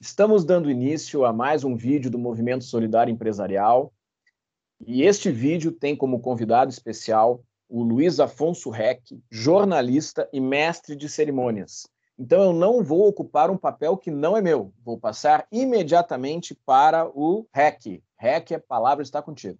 Estamos 0.00 0.44
dando 0.44 0.70
início 0.70 1.24
a 1.24 1.32
mais 1.32 1.64
um 1.64 1.74
vídeo 1.74 2.08
do 2.08 2.20
Movimento 2.20 2.62
Solidário 2.62 3.10
Empresarial. 3.10 3.92
E 4.86 5.02
este 5.02 5.28
vídeo 5.28 5.72
tem 5.72 5.96
como 5.96 6.20
convidado 6.20 6.70
especial 6.70 7.42
o 7.68 7.82
Luiz 7.82 8.20
Afonso 8.20 8.70
Reck, 8.70 9.20
jornalista 9.28 10.28
e 10.32 10.40
mestre 10.40 10.94
de 10.94 11.08
cerimônias. 11.08 11.90
Então 12.16 12.40
eu 12.44 12.52
não 12.52 12.84
vou 12.84 13.08
ocupar 13.08 13.50
um 13.50 13.58
papel 13.58 13.96
que 13.96 14.08
não 14.08 14.36
é 14.36 14.40
meu. 14.40 14.72
Vou 14.84 14.96
passar 15.00 15.48
imediatamente 15.50 16.54
para 16.64 17.04
o 17.08 17.48
Reck. 17.52 18.00
Reck, 18.16 18.54
a 18.54 18.60
palavra 18.60 19.02
está 19.02 19.20
contigo. 19.20 19.58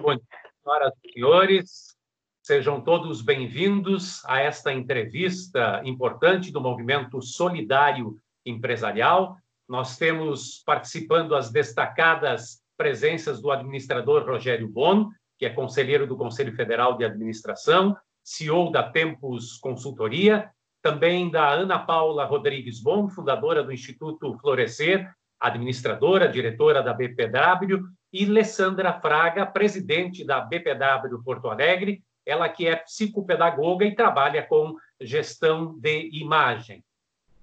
Bom 0.00 0.14
dia, 0.14 0.24
senhoras 0.62 0.92
e 1.02 1.12
senhores. 1.12 1.96
Sejam 2.40 2.80
todos 2.80 3.20
bem-vindos 3.20 4.24
a 4.26 4.40
esta 4.40 4.72
entrevista 4.72 5.82
importante 5.84 6.52
do 6.52 6.60
Movimento 6.60 7.20
Solidário 7.20 8.20
Empresarial. 8.44 9.36
Nós 9.68 9.96
temos 9.96 10.62
participando 10.64 11.34
as 11.34 11.50
destacadas 11.50 12.62
presenças 12.76 13.40
do 13.40 13.50
administrador 13.50 14.26
Rogério 14.26 14.68
Bon, 14.68 15.08
que 15.38 15.46
é 15.46 15.50
conselheiro 15.50 16.06
do 16.06 16.16
Conselho 16.16 16.54
Federal 16.54 16.96
de 16.96 17.04
Administração, 17.04 17.96
CEO 18.22 18.70
da 18.70 18.82
Tempus 18.82 19.58
Consultoria, 19.58 20.50
também 20.82 21.30
da 21.30 21.48
Ana 21.50 21.78
Paula 21.78 22.24
Rodrigues 22.24 22.80
Bon, 22.80 23.08
fundadora 23.08 23.62
do 23.62 23.72
Instituto 23.72 24.36
Florescer, 24.38 25.10
administradora, 25.40 26.28
diretora 26.28 26.82
da 26.82 26.92
BPW, 26.92 27.82
e 28.12 28.24
Alessandra 28.24 28.92
Fraga, 29.00 29.44
presidente 29.44 30.24
da 30.24 30.40
BPW 30.40 31.22
Porto 31.24 31.48
Alegre, 31.48 32.02
ela 32.24 32.48
que 32.48 32.66
é 32.66 32.76
psicopedagoga 32.76 33.84
e 33.84 33.94
trabalha 33.94 34.42
com 34.42 34.74
gestão 35.00 35.78
de 35.78 36.10
imagem. 36.12 36.84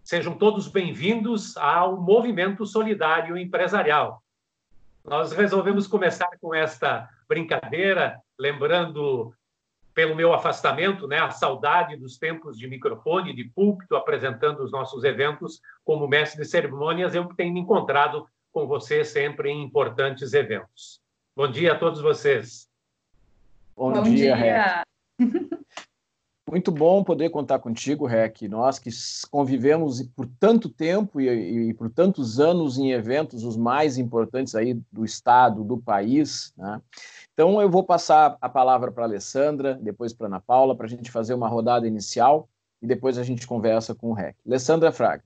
Sejam 0.04 0.36
todos 0.36 0.68
bem-vindos 0.68 1.56
ao 1.58 2.02
Movimento 2.02 2.66
Solidário 2.66 3.38
Empresarial. 3.38 4.22
Nós 5.06 5.32
resolvemos 5.32 5.88
começar 5.88 6.30
com 6.42 6.54
esta 6.54 7.08
brincadeira, 7.28 8.20
lembrando 8.38 9.34
pelo 9.94 10.16
meu 10.16 10.34
afastamento, 10.34 11.08
né, 11.08 11.20
a 11.20 11.30
saudade 11.30 11.96
dos 11.96 12.18
tempos 12.18 12.58
de 12.58 12.68
microfone, 12.68 13.34
de 13.34 13.44
púlpito, 13.44 13.96
apresentando 13.96 14.64
os 14.64 14.72
nossos 14.72 15.04
eventos 15.04 15.62
como 15.84 16.08
mestre 16.08 16.42
de 16.42 16.48
cerimônias, 16.48 17.14
eu 17.14 17.26
tenho 17.36 17.54
me 17.54 17.60
encontrado 17.60 18.26
com 18.52 18.68
você 18.68 19.06
sempre 19.06 19.50
em 19.50 19.64
importantes 19.64 20.34
eventos. 20.34 21.00
Bom 21.36 21.50
dia 21.50 21.74
a 21.74 21.78
todos 21.78 22.02
vocês. 22.02 22.68
Bom, 23.76 23.92
Bom 23.94 24.04
dia, 24.04 24.36
dia. 24.36 24.84
Muito 26.50 26.72
bom 26.72 27.04
poder 27.04 27.30
contar 27.30 27.60
contigo, 27.60 28.06
Rec. 28.06 28.42
Nós 28.44 28.78
que 28.78 28.90
convivemos 29.30 30.02
por 30.16 30.28
tanto 30.40 30.68
tempo 30.68 31.22
e, 31.22 31.70
e, 31.70 31.74
por 31.74 31.90
tantos 31.90 32.40
anos 32.40 32.78
em 32.78 32.92
eventos 32.92 33.44
os 33.44 33.56
mais 33.56 33.98
importantes 33.98 34.56
aí 34.56 34.74
do 34.92 35.06
estado, 35.06 35.64
do 35.64 35.78
país. 35.78 36.54
Né? 36.58 36.82
Então 37.34 37.62
eu 37.62 37.70
vou 37.70 37.84
passar 37.84 38.38
a 38.42 38.50
palavra 38.50 38.92
para 38.92 39.04
a 39.04 39.08
Alessandra, 39.08 39.76
depois 39.82 40.14
para 40.14 40.28
Ana 40.28 40.42
Paula, 40.42 40.76
para 40.76 40.88
a 40.88 40.90
gente 40.90 41.12
fazer 41.12 41.34
uma 41.34 41.48
rodada 41.48 41.88
inicial 41.88 42.50
e 42.82 42.88
depois 42.88 43.18
a 43.18 43.24
gente 43.24 43.48
conversa 43.48 43.94
com 43.94 44.10
o 44.10 44.14
Rec. 44.14 44.36
Alessandra 44.46 44.92
Fraga. 44.92 45.24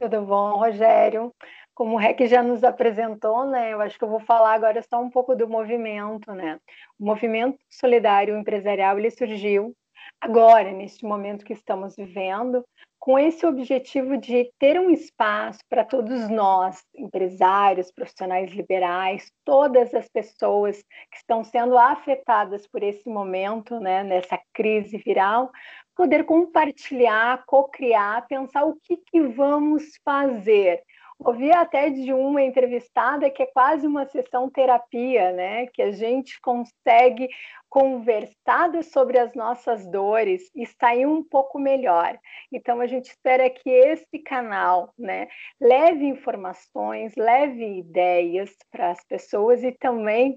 Tudo 0.00 0.22
bom, 0.22 0.56
Rogério? 0.56 1.32
Como 1.74 1.94
o 1.94 1.98
REC 1.98 2.26
já 2.26 2.42
nos 2.42 2.64
apresentou, 2.64 3.46
né, 3.46 3.72
eu 3.72 3.80
acho 3.80 3.98
que 3.98 4.04
eu 4.04 4.08
vou 4.08 4.20
falar 4.20 4.54
agora 4.54 4.82
só 4.82 5.00
um 5.00 5.10
pouco 5.10 5.34
do 5.34 5.46
movimento, 5.46 6.32
né? 6.32 6.58
O 6.98 7.04
movimento 7.04 7.58
solidário 7.68 8.36
empresarial 8.36 8.98
ele 8.98 9.10
surgiu 9.10 9.74
agora, 10.20 10.72
neste 10.72 11.04
momento 11.04 11.44
que 11.44 11.52
estamos 11.52 11.96
vivendo, 11.96 12.64
com 12.98 13.18
esse 13.18 13.46
objetivo 13.46 14.16
de 14.16 14.50
ter 14.58 14.80
um 14.80 14.90
espaço 14.90 15.60
para 15.68 15.84
todos 15.84 16.28
nós, 16.28 16.82
empresários, 16.94 17.92
profissionais 17.92 18.50
liberais, 18.52 19.30
todas 19.44 19.94
as 19.94 20.08
pessoas 20.08 20.82
que 21.10 21.16
estão 21.16 21.44
sendo 21.44 21.78
afetadas 21.78 22.66
por 22.66 22.82
esse 22.82 23.08
momento, 23.08 23.78
né, 23.78 24.02
nessa 24.02 24.40
crise 24.52 24.98
viral, 24.98 25.52
poder 25.94 26.24
compartilhar, 26.24 27.44
co-criar, 27.46 28.26
pensar 28.26 28.64
o 28.64 28.76
que, 28.82 28.96
que 28.96 29.20
vamos 29.20 29.84
fazer 30.04 30.82
Ouvi 31.18 31.50
até 31.50 31.88
de 31.88 32.12
uma 32.12 32.42
entrevistada 32.42 33.30
que 33.30 33.42
é 33.42 33.46
quase 33.46 33.86
uma 33.86 34.04
sessão 34.06 34.50
terapia, 34.50 35.32
né? 35.32 35.66
Que 35.68 35.82
a 35.82 35.90
gente 35.90 36.38
consegue 36.40 37.28
conversar 37.68 38.70
sobre 38.84 39.18
as 39.18 39.34
nossas 39.34 39.86
dores 39.90 40.50
e 40.54 40.66
sair 40.66 41.06
um 41.06 41.22
pouco 41.24 41.58
melhor. 41.58 42.18
Então 42.52 42.80
a 42.80 42.86
gente 42.86 43.06
espera 43.06 43.48
que 43.48 43.68
esse 43.68 44.18
canal, 44.18 44.92
né, 44.98 45.26
leve 45.60 46.04
informações, 46.04 47.14
leve 47.16 47.78
ideias 47.78 48.54
para 48.70 48.90
as 48.90 49.04
pessoas 49.04 49.64
e 49.64 49.72
também 49.72 50.36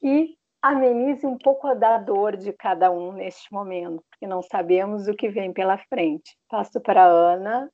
que 0.00 0.36
amenize 0.62 1.26
um 1.26 1.38
pouco 1.38 1.74
da 1.74 1.98
dor 1.98 2.36
de 2.36 2.52
cada 2.52 2.90
um 2.90 3.12
neste 3.12 3.52
momento, 3.52 4.02
porque 4.10 4.26
não 4.26 4.42
sabemos 4.42 5.08
o 5.08 5.14
que 5.14 5.28
vem 5.28 5.52
pela 5.52 5.78
frente. 5.78 6.36
Passo 6.48 6.80
para 6.80 7.04
a 7.04 7.06
Ana. 7.06 7.70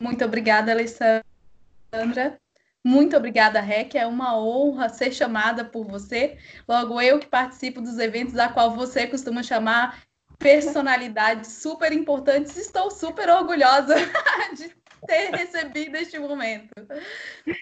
Muito 0.00 0.24
obrigada, 0.24 0.72
Alessandra. 0.72 2.38
Muito 2.84 3.16
obrigada, 3.16 3.60
Rec. 3.60 3.94
É 3.94 4.06
uma 4.06 4.38
honra 4.38 4.88
ser 4.88 5.12
chamada 5.12 5.64
por 5.64 5.84
você. 5.84 6.38
Logo, 6.68 7.00
eu 7.00 7.18
que 7.18 7.26
participo 7.26 7.80
dos 7.80 7.98
eventos 7.98 8.38
a 8.38 8.48
qual 8.48 8.76
você 8.76 9.06
costuma 9.06 9.42
chamar 9.42 10.02
personalidades 10.38 11.50
super 11.50 11.92
importantes. 11.92 12.56
Estou 12.56 12.90
super 12.90 13.28
orgulhosa 13.28 13.94
de 14.56 14.72
ter 15.06 15.30
recebido 15.30 15.96
este 15.96 16.18
momento. 16.18 16.74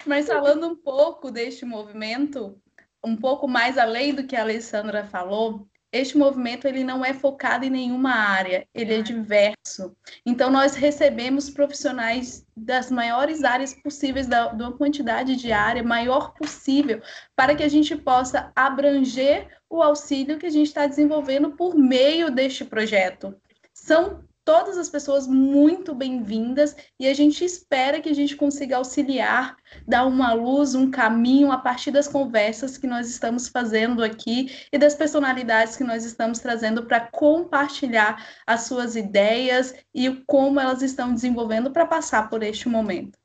Mas 0.05 0.27
falando 0.27 0.67
um 0.67 0.75
pouco 0.75 1.31
deste 1.31 1.65
movimento, 1.65 2.61
um 3.03 3.15
pouco 3.15 3.47
mais 3.47 3.77
além 3.77 4.13
do 4.13 4.25
que 4.25 4.35
a 4.35 4.41
Alessandra 4.41 5.03
falou, 5.05 5.67
este 5.97 6.17
movimento 6.17 6.67
ele 6.67 6.83
não 6.83 7.03
é 7.03 7.13
focado 7.13 7.65
em 7.65 7.69
nenhuma 7.69 8.11
área, 8.11 8.67
ele 8.73 8.93
é 8.93 9.01
diverso. 9.01 9.95
Então 10.25 10.49
nós 10.51 10.75
recebemos 10.75 11.49
profissionais 11.49 12.45
das 12.55 12.91
maiores 12.91 13.43
áreas 13.43 13.73
possíveis, 13.73 14.27
da, 14.27 14.47
da 14.49 14.71
quantidade 14.71 15.35
de 15.35 15.51
área 15.51 15.83
maior 15.83 16.33
possível, 16.33 17.01
para 17.35 17.55
que 17.55 17.63
a 17.63 17.69
gente 17.69 17.95
possa 17.95 18.51
abranger 18.55 19.47
o 19.69 19.81
auxílio 19.81 20.37
que 20.37 20.45
a 20.45 20.51
gente 20.51 20.67
está 20.67 20.85
desenvolvendo 20.85 21.51
por 21.51 21.75
meio 21.75 22.29
deste 22.29 22.63
projeto. 22.65 23.35
São 23.73 24.23
todas 24.45 24.77
as 24.77 24.87
pessoas 24.87 25.27
muito 25.27 25.95
bem-vindas 25.95 26.75
e 26.99 27.07
a 27.07 27.13
gente 27.15 27.43
espera 27.43 27.99
que 27.99 28.07
a 28.07 28.13
gente 28.13 28.35
consiga 28.35 28.77
auxiliar, 28.77 29.57
dar 29.87 30.05
uma 30.05 30.33
luz, 30.33 30.75
um 30.75 30.91
caminho 30.91 31.51
a 31.51 31.57
partir 31.57 31.89
das 31.89 32.07
conversas 32.07 32.77
que 32.77 32.85
nós 32.85 33.09
estamos 33.09 33.47
fazendo 33.47 34.03
aqui 34.03 34.55
e 34.71 34.77
das 34.77 34.93
personalidades 34.93 35.75
que 35.75 35.83
nós 35.83 36.05
estamos 36.05 36.37
trazendo 36.37 36.85
para 36.85 37.01
compartilhar 37.01 38.23
as 38.45 38.61
suas 38.61 38.95
ideias 38.95 39.73
e 39.93 40.23
como 40.27 40.59
elas 40.59 40.83
estão 40.83 41.11
desenvolvendo 41.11 41.71
para 41.71 41.87
passar 41.87 42.29
por 42.29 42.43
este 42.43 42.69
momento. 42.69 43.17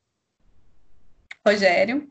Rogério. 1.47 2.11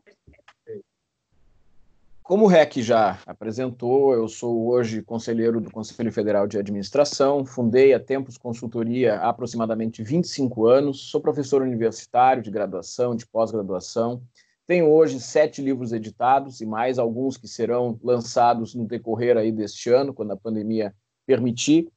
Como 2.30 2.44
o 2.44 2.46
REC 2.46 2.80
já 2.80 3.18
apresentou, 3.26 4.14
eu 4.14 4.28
sou 4.28 4.68
hoje 4.68 5.02
conselheiro 5.02 5.60
do 5.60 5.68
Conselho 5.68 6.12
Federal 6.12 6.46
de 6.46 6.56
Administração, 6.56 7.44
fundei 7.44 7.92
a 7.92 7.98
Tempos 7.98 8.38
Consultoria 8.38 9.16
há 9.16 9.30
aproximadamente 9.30 10.00
25 10.00 10.64
anos, 10.68 11.10
sou 11.10 11.20
professor 11.20 11.60
universitário 11.60 12.40
de 12.40 12.48
graduação, 12.48 13.16
de 13.16 13.26
pós-graduação, 13.26 14.22
tenho 14.64 14.88
hoje 14.88 15.18
sete 15.18 15.60
livros 15.60 15.92
editados 15.92 16.60
e 16.60 16.66
mais 16.66 17.00
alguns 17.00 17.36
que 17.36 17.48
serão 17.48 17.98
lançados 18.00 18.76
no 18.76 18.86
decorrer 18.86 19.36
aí 19.36 19.50
deste 19.50 19.90
ano, 19.90 20.14
quando 20.14 20.30
a 20.30 20.36
pandemia 20.36 20.94
permitir. 21.26 21.88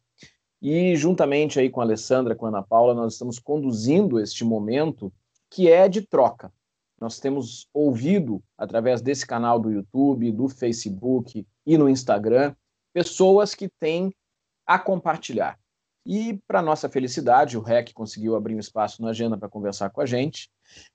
E 0.60 0.96
juntamente 0.96 1.60
aí 1.60 1.69
com 1.69 1.80
a 1.80 1.84
Alessandra, 1.84 2.34
com 2.34 2.48
a 2.48 2.50
Ana 2.50 2.63
Paula, 2.63 2.96
nós 2.96 3.13
estamos 3.13 3.38
conduzindo 3.38 4.19
este 4.19 4.44
momento 4.44 5.13
que 5.48 5.69
é 5.69 5.88
de 5.88 6.02
troca, 6.02 6.52
nós 7.04 7.20
temos 7.20 7.68
ouvido, 7.74 8.42
através 8.58 9.02
desse 9.02 9.28
canal 9.28 9.60
do 9.60 9.70
YouTube, 9.70 10.32
do 10.32 10.48
Facebook 10.48 11.46
e 11.66 11.78
no 11.78 11.90
Instagram, 11.90 12.56
pessoas 12.94 13.54
que 13.54 13.68
têm 13.78 14.16
a 14.66 14.80
compartilhar. 14.80 15.60
E, 16.06 16.40
para 16.48 16.62
nossa 16.62 16.88
felicidade, 16.88 17.58
o 17.58 17.62
REC 17.62 17.92
conseguiu 17.94 18.38
abrir 18.38 18.56
um 18.56 18.60
espaço 18.60 19.02
na 19.02 19.10
agenda 19.10 19.38
para 19.38 19.50
conversar 19.50 19.90
com 19.90 20.00
a 20.00 20.06
gente. 20.06 20.50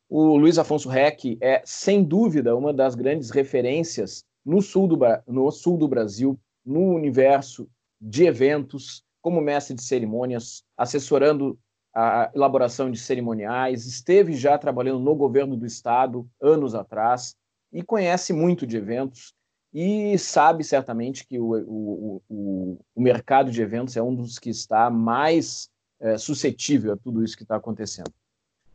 O 0.08 0.34
Luiz 0.38 0.58
Afonso 0.58 0.88
REC 0.88 1.36
é, 1.42 1.60
sem 1.66 2.02
dúvida, 2.02 2.56
uma 2.56 2.72
das 2.72 2.94
grandes 2.94 3.28
referências 3.28 4.24
no 4.42 4.62
sul 4.62 4.88
do, 4.88 4.98
no 5.26 5.50
sul 5.50 5.76
do 5.76 5.86
Brasil, 5.86 6.40
no 6.64 6.94
universo 6.94 7.68
de 8.00 8.24
eventos, 8.24 9.02
como 9.20 9.42
mestre 9.42 9.74
de 9.74 9.82
cerimônias, 9.82 10.62
assessorando 10.74 11.58
a 11.94 12.30
elaboração 12.34 12.90
de 12.90 12.98
cerimoniais, 12.98 13.86
esteve 13.86 14.34
já 14.34 14.56
trabalhando 14.58 15.00
no 15.00 15.14
governo 15.14 15.56
do 15.56 15.66
estado 15.66 16.28
anos 16.40 16.74
atrás 16.74 17.34
e 17.72 17.82
conhece 17.82 18.32
muito 18.32 18.66
de 18.66 18.76
eventos 18.76 19.34
e 19.72 20.16
sabe 20.18 20.64
certamente 20.64 21.26
que 21.26 21.38
o, 21.38 21.52
o, 21.52 22.22
o, 22.28 22.80
o 22.94 23.00
mercado 23.00 23.50
de 23.50 23.60
eventos 23.60 23.96
é 23.96 24.02
um 24.02 24.14
dos 24.14 24.38
que 24.38 24.50
está 24.50 24.88
mais 24.90 25.68
é, 26.00 26.16
suscetível 26.16 26.92
a 26.92 26.96
tudo 26.96 27.22
isso 27.22 27.36
que 27.36 27.42
está 27.42 27.56
acontecendo. 27.56 28.12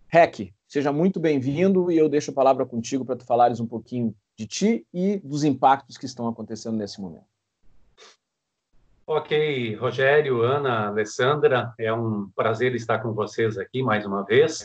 Rec, 0.07 0.53
seja 0.67 0.91
muito 0.91 1.19
bem-vindo 1.19 1.91
e 1.91 1.97
eu 1.97 2.07
deixo 2.07 2.29
a 2.29 2.33
palavra 2.33 2.65
contigo 2.65 3.03
para 3.03 3.15
tu 3.15 3.25
falares 3.25 3.59
um 3.59 3.65
pouquinho 3.65 4.15
de 4.37 4.45
ti 4.45 4.87
e 4.93 5.17
dos 5.17 5.43
impactos 5.43 5.97
que 5.97 6.05
estão 6.05 6.27
acontecendo 6.27 6.77
nesse 6.77 7.01
momento. 7.01 7.32
Ok, 9.05 9.75
Rogério, 9.75 10.43
Ana, 10.43 10.87
Alessandra, 10.87 11.73
é 11.77 11.91
um 11.91 12.29
prazer 12.33 12.73
estar 12.73 12.99
com 12.99 13.11
vocês 13.11 13.57
aqui 13.57 13.83
mais 13.83 14.05
uma 14.05 14.23
vez. 14.23 14.63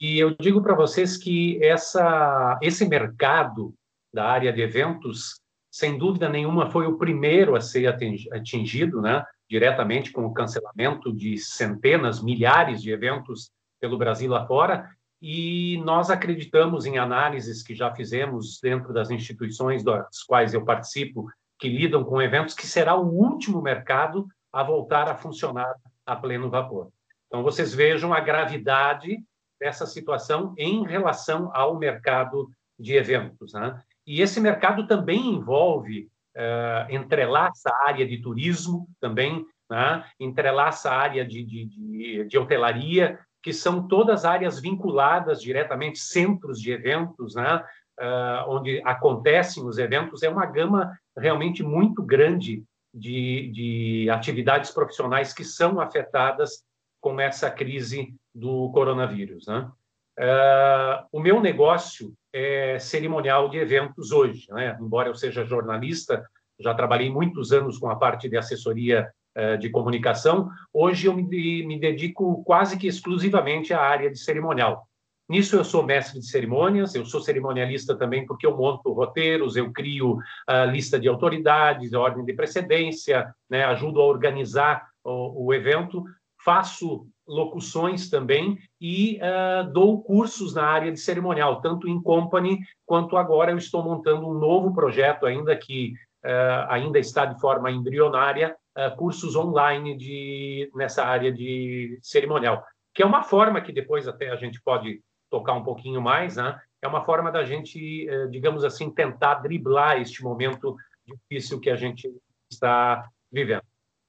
E 0.00 0.18
eu 0.18 0.34
digo 0.34 0.60
para 0.60 0.74
vocês 0.74 1.16
que 1.16 1.64
essa, 1.64 2.58
esse 2.60 2.84
mercado 2.88 3.72
da 4.12 4.28
área 4.28 4.52
de 4.52 4.60
eventos, 4.60 5.40
sem 5.70 5.96
dúvida 5.96 6.28
nenhuma, 6.28 6.72
foi 6.72 6.88
o 6.88 6.98
primeiro 6.98 7.54
a 7.54 7.60
ser 7.60 7.86
atingido, 7.86 9.00
né, 9.00 9.24
diretamente 9.48 10.10
com 10.10 10.26
o 10.26 10.34
cancelamento 10.34 11.12
de 11.12 11.38
centenas, 11.38 12.20
milhares 12.20 12.82
de 12.82 12.90
eventos 12.90 13.52
pelo 13.80 13.96
Brasil 13.96 14.28
lá 14.28 14.44
fora. 14.44 14.90
E 15.20 15.80
nós 15.84 16.10
acreditamos 16.10 16.84
em 16.84 16.98
análises 16.98 17.62
que 17.62 17.76
já 17.76 17.94
fizemos 17.94 18.58
dentro 18.60 18.92
das 18.92 19.08
instituições 19.08 19.84
das 19.84 20.24
quais 20.26 20.52
eu 20.52 20.64
participo 20.64 21.28
que 21.62 21.68
lidam 21.68 22.02
com 22.02 22.20
eventos, 22.20 22.56
que 22.56 22.66
será 22.66 22.96
o 22.96 23.06
último 23.06 23.62
mercado 23.62 24.26
a 24.52 24.64
voltar 24.64 25.08
a 25.08 25.14
funcionar 25.14 25.72
a 26.04 26.16
pleno 26.16 26.50
vapor. 26.50 26.88
Então, 27.28 27.44
vocês 27.44 27.72
vejam 27.72 28.12
a 28.12 28.18
gravidade 28.18 29.22
dessa 29.60 29.86
situação 29.86 30.54
em 30.58 30.84
relação 30.84 31.52
ao 31.54 31.78
mercado 31.78 32.50
de 32.76 32.96
eventos. 32.96 33.52
Né? 33.52 33.80
E 34.04 34.20
esse 34.20 34.40
mercado 34.40 34.88
também 34.88 35.34
envolve, 35.36 36.10
uh, 36.36 36.92
entrelaça 36.92 37.70
a 37.70 37.90
área 37.90 38.04
de 38.04 38.20
turismo 38.20 38.88
também, 39.00 39.46
né? 39.70 40.04
entrelaça 40.18 40.90
a 40.90 40.96
área 40.96 41.24
de, 41.24 41.44
de, 41.44 41.66
de, 41.66 42.24
de 42.24 42.38
hotelaria, 42.38 43.20
que 43.40 43.52
são 43.52 43.86
todas 43.86 44.24
áreas 44.24 44.58
vinculadas 44.58 45.40
diretamente, 45.40 46.00
centros 46.00 46.60
de 46.60 46.72
eventos, 46.72 47.36
né? 47.36 47.64
Uh, 48.00 48.48
onde 48.48 48.80
acontecem 48.84 49.64
os 49.64 49.78
eventos, 49.78 50.22
é 50.22 50.28
uma 50.28 50.46
gama 50.46 50.96
realmente 51.16 51.62
muito 51.62 52.02
grande 52.02 52.64
de, 52.92 53.50
de 53.52 54.10
atividades 54.10 54.70
profissionais 54.70 55.32
que 55.32 55.44
são 55.44 55.80
afetadas 55.80 56.62
com 57.00 57.18
essa 57.20 57.50
crise 57.50 58.14
do 58.34 58.70
coronavírus. 58.72 59.46
Né? 59.46 59.70
Uh, 60.18 61.06
o 61.12 61.20
meu 61.20 61.40
negócio 61.40 62.12
é 62.32 62.78
cerimonial 62.78 63.48
de 63.48 63.58
eventos 63.58 64.12
hoje, 64.12 64.46
né? 64.50 64.78
embora 64.80 65.08
eu 65.08 65.14
seja 65.14 65.44
jornalista, 65.44 66.24
já 66.60 66.74
trabalhei 66.74 67.10
muitos 67.10 67.52
anos 67.52 67.78
com 67.78 67.88
a 67.88 67.96
parte 67.96 68.28
de 68.28 68.36
assessoria 68.36 69.10
uh, 69.36 69.58
de 69.58 69.70
comunicação, 69.70 70.50
hoje 70.72 71.06
eu 71.06 71.14
me 71.14 71.78
dedico 71.78 72.42
quase 72.44 72.78
que 72.78 72.86
exclusivamente 72.86 73.72
à 73.72 73.80
área 73.80 74.10
de 74.10 74.18
cerimonial. 74.18 74.86
Nisso 75.32 75.56
eu 75.56 75.64
sou 75.64 75.82
mestre 75.82 76.20
de 76.20 76.26
cerimônias, 76.26 76.94
eu 76.94 77.06
sou 77.06 77.18
cerimonialista 77.18 77.96
também 77.96 78.26
porque 78.26 78.46
eu 78.46 78.54
monto 78.54 78.92
roteiros, 78.92 79.56
eu 79.56 79.72
crio 79.72 80.18
a 80.46 80.66
lista 80.66 81.00
de 81.00 81.08
autoridades, 81.08 81.94
a 81.94 82.00
ordem 82.00 82.22
de 82.22 82.34
precedência, 82.34 83.34
né, 83.48 83.64
ajudo 83.64 83.98
a 84.02 84.04
organizar 84.04 84.86
o, 85.02 85.46
o 85.46 85.54
evento, 85.54 86.04
faço 86.44 87.06
locuções 87.26 88.10
também 88.10 88.58
e 88.78 89.18
uh, 89.22 89.72
dou 89.72 90.02
cursos 90.02 90.54
na 90.54 90.66
área 90.66 90.92
de 90.92 91.00
cerimonial, 91.00 91.62
tanto 91.62 91.88
em 91.88 91.98
company 92.02 92.58
quanto 92.84 93.16
agora 93.16 93.52
eu 93.52 93.56
estou 93.56 93.82
montando 93.82 94.28
um 94.28 94.34
novo 94.34 94.74
projeto 94.74 95.24
ainda 95.24 95.56
que 95.56 95.94
uh, 96.26 96.66
ainda 96.68 96.98
está 96.98 97.24
de 97.24 97.40
forma 97.40 97.70
embrionária, 97.70 98.54
uh, 98.76 98.94
cursos 98.98 99.34
online 99.34 99.96
de, 99.96 100.70
nessa 100.74 101.06
área 101.06 101.32
de 101.32 101.98
cerimonial, 102.02 102.62
que 102.94 103.02
é 103.02 103.06
uma 103.06 103.22
forma 103.22 103.62
que 103.62 103.72
depois 103.72 104.06
até 104.06 104.28
a 104.28 104.36
gente 104.36 104.60
pode 104.62 105.00
tocar 105.32 105.54
um 105.54 105.64
pouquinho 105.64 106.00
mais, 106.02 106.36
né? 106.36 106.60
É 106.82 106.86
uma 106.86 107.06
forma 107.06 107.32
da 107.32 107.42
gente, 107.42 108.06
eh, 108.06 108.26
digamos 108.26 108.64
assim, 108.64 108.90
tentar 108.90 109.36
driblar 109.36 109.98
este 109.98 110.22
momento 110.22 110.76
difícil 111.06 111.58
que 111.58 111.70
a 111.70 111.76
gente 111.76 112.12
está 112.50 113.08
vivendo. 113.32 113.62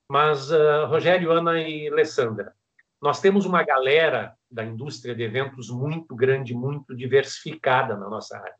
Mas, 0.09 0.51
uh, 0.51 0.85
Rogério, 0.87 1.31
Ana 1.31 1.61
e 1.61 1.87
Alessandra, 1.87 2.53
nós 3.01 3.21
temos 3.21 3.45
uma 3.45 3.63
galera 3.63 4.33
da 4.51 4.65
indústria 4.65 5.15
de 5.15 5.23
eventos 5.23 5.69
muito 5.69 6.13
grande, 6.13 6.53
muito 6.53 6.93
diversificada 6.93 7.95
na 7.95 8.09
nossa 8.09 8.37
área, 8.37 8.55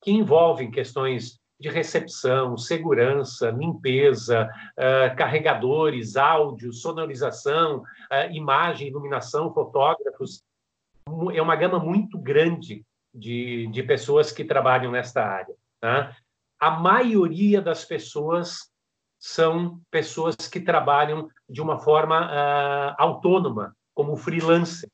que 0.00 0.12
envolvem 0.12 0.70
questões 0.70 1.40
de 1.58 1.68
recepção, 1.68 2.56
segurança, 2.56 3.50
limpeza, 3.50 4.48
uh, 4.78 5.16
carregadores, 5.16 6.16
áudio, 6.16 6.72
sonorização, 6.72 7.78
uh, 7.78 8.30
imagem, 8.32 8.88
iluminação, 8.88 9.52
fotógrafos, 9.52 10.44
é 11.32 11.42
uma 11.42 11.56
gama 11.56 11.78
muito 11.78 12.18
grande 12.18 12.84
de, 13.12 13.66
de 13.68 13.82
pessoas 13.82 14.32
que 14.32 14.44
trabalham 14.44 14.90
nesta 14.90 15.24
área. 15.24 15.54
Tá? 15.80 16.16
A 16.58 16.70
maioria 16.70 17.60
das 17.60 17.84
pessoas 17.84 18.70
são 19.18 19.80
pessoas 19.90 20.36
que 20.36 20.60
trabalham 20.60 21.28
de 21.48 21.60
uma 21.60 21.78
forma 21.78 22.26
uh, 22.26 22.94
autônoma, 22.98 23.74
como 23.94 24.16
freelancer, 24.16 24.88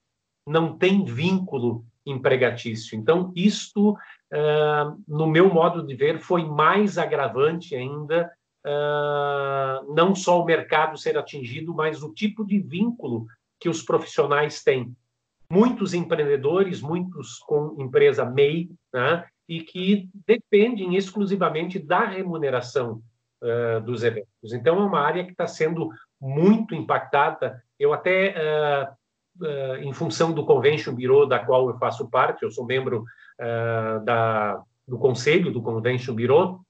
não 0.46 0.76
tem 0.76 1.04
vínculo 1.04 1.84
empregatício. 2.04 2.96
Então, 2.96 3.32
isto, 3.34 3.92
uh, 3.92 5.02
no 5.06 5.26
meu 5.26 5.52
modo 5.52 5.84
de 5.84 5.94
ver, 5.94 6.20
foi 6.20 6.44
mais 6.44 6.98
agravante 6.98 7.74
ainda, 7.74 8.30
uh, 8.66 9.94
não 9.94 10.14
só 10.14 10.40
o 10.40 10.44
mercado 10.44 10.96
ser 10.98 11.16
atingido, 11.16 11.74
mas 11.74 12.02
o 12.02 12.12
tipo 12.12 12.44
de 12.44 12.58
vínculo 12.58 13.26
que 13.58 13.68
os 13.68 13.82
profissionais 13.82 14.62
têm 14.62 14.94
muitos 15.50 15.92
empreendedores, 15.92 16.80
muitos 16.80 17.38
com 17.40 17.74
empresa 17.78 18.24
MEI, 18.24 18.70
né, 18.94 19.26
e 19.48 19.60
que 19.62 20.08
dependem 20.24 20.94
exclusivamente 20.94 21.76
da 21.76 22.04
remuneração 22.04 23.02
uh, 23.42 23.80
dos 23.80 24.04
eventos. 24.04 24.52
Então, 24.52 24.80
é 24.80 24.84
uma 24.84 25.00
área 25.00 25.24
que 25.24 25.32
está 25.32 25.48
sendo 25.48 25.90
muito 26.20 26.72
impactada. 26.72 27.60
Eu 27.76 27.92
até, 27.92 28.34
uh, 28.36 29.44
uh, 29.44 29.76
em 29.82 29.92
função 29.92 30.32
do 30.32 30.46
Convention 30.46 30.94
Bureau, 30.94 31.26
da 31.26 31.40
qual 31.40 31.68
eu 31.68 31.76
faço 31.78 32.08
parte, 32.08 32.44
eu 32.44 32.50
sou 32.50 32.64
membro 32.64 33.04
da, 34.04 34.62
do 34.86 34.98
conselho 34.98 35.50
do 35.50 35.62
Convention 35.62 36.14
Bureau, 36.14 36.60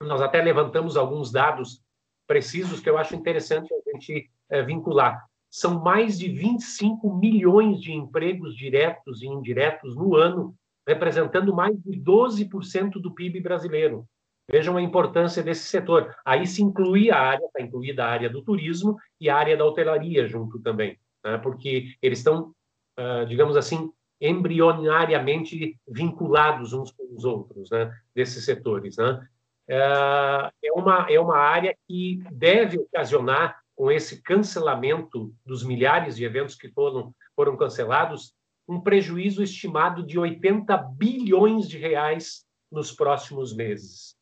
nós 0.00 0.22
até 0.22 0.40
levantamos 0.40 0.96
alguns 0.96 1.32
dados 1.32 1.82
precisos 2.24 2.78
que 2.78 2.88
eu 2.88 2.96
acho 2.96 3.16
interessante 3.16 3.74
a 3.74 3.90
gente 3.90 4.30
vincular 4.64 5.26
são 5.54 5.80
mais 5.80 6.18
de 6.18 6.28
25 6.28 7.16
milhões 7.16 7.80
de 7.80 7.92
empregos 7.92 8.56
diretos 8.56 9.22
e 9.22 9.26
indiretos 9.28 9.94
no 9.94 10.16
ano, 10.16 10.52
representando 10.84 11.54
mais 11.54 11.80
de 11.80 11.92
12% 11.92 12.94
do 12.94 13.14
PIB 13.14 13.38
brasileiro. 13.40 14.04
Vejam 14.50 14.76
a 14.76 14.82
importância 14.82 15.44
desse 15.44 15.62
setor. 15.62 16.12
Aí 16.24 16.44
se 16.44 16.60
inclui 16.60 17.08
a 17.08 17.20
área, 17.20 17.46
está 17.46 17.62
incluída 17.62 18.04
a 18.04 18.08
área 18.08 18.28
do 18.28 18.42
turismo 18.42 18.96
e 19.20 19.30
a 19.30 19.36
área 19.36 19.56
da 19.56 19.64
hotelaria 19.64 20.26
junto 20.26 20.58
também, 20.58 20.98
né? 21.24 21.38
porque 21.38 21.94
eles 22.02 22.18
estão, 22.18 22.52
uh, 22.98 23.24
digamos 23.24 23.56
assim, 23.56 23.92
embrionariamente 24.20 25.78
vinculados 25.86 26.72
uns 26.72 26.90
com 26.90 27.14
os 27.14 27.24
outros, 27.24 27.70
né? 27.70 27.96
desses 28.12 28.44
setores. 28.44 28.96
Né? 28.96 29.24
Uh, 29.70 30.50
é, 30.60 30.72
uma, 30.72 31.06
é 31.08 31.20
uma 31.20 31.38
área 31.38 31.76
que 31.86 32.24
deve 32.32 32.76
ocasionar 32.76 33.62
com 33.74 33.90
esse 33.90 34.22
cancelamento 34.22 35.34
dos 35.44 35.64
milhares 35.64 36.16
de 36.16 36.24
eventos 36.24 36.54
que 36.54 36.68
foram, 36.68 37.14
foram 37.34 37.56
cancelados, 37.56 38.34
um 38.68 38.80
prejuízo 38.80 39.42
estimado 39.42 40.04
de 40.06 40.18
80 40.18 40.76
bilhões 40.76 41.68
de 41.68 41.78
reais 41.78 42.46
nos 42.70 42.92
próximos 42.92 43.54
meses. 43.54 44.16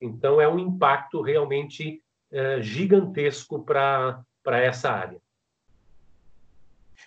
Então, 0.00 0.40
é 0.40 0.48
um 0.48 0.58
impacto 0.58 1.22
realmente 1.22 2.02
é, 2.30 2.60
gigantesco 2.60 3.62
para 3.62 4.24
essa 4.44 4.90
área. 4.90 5.20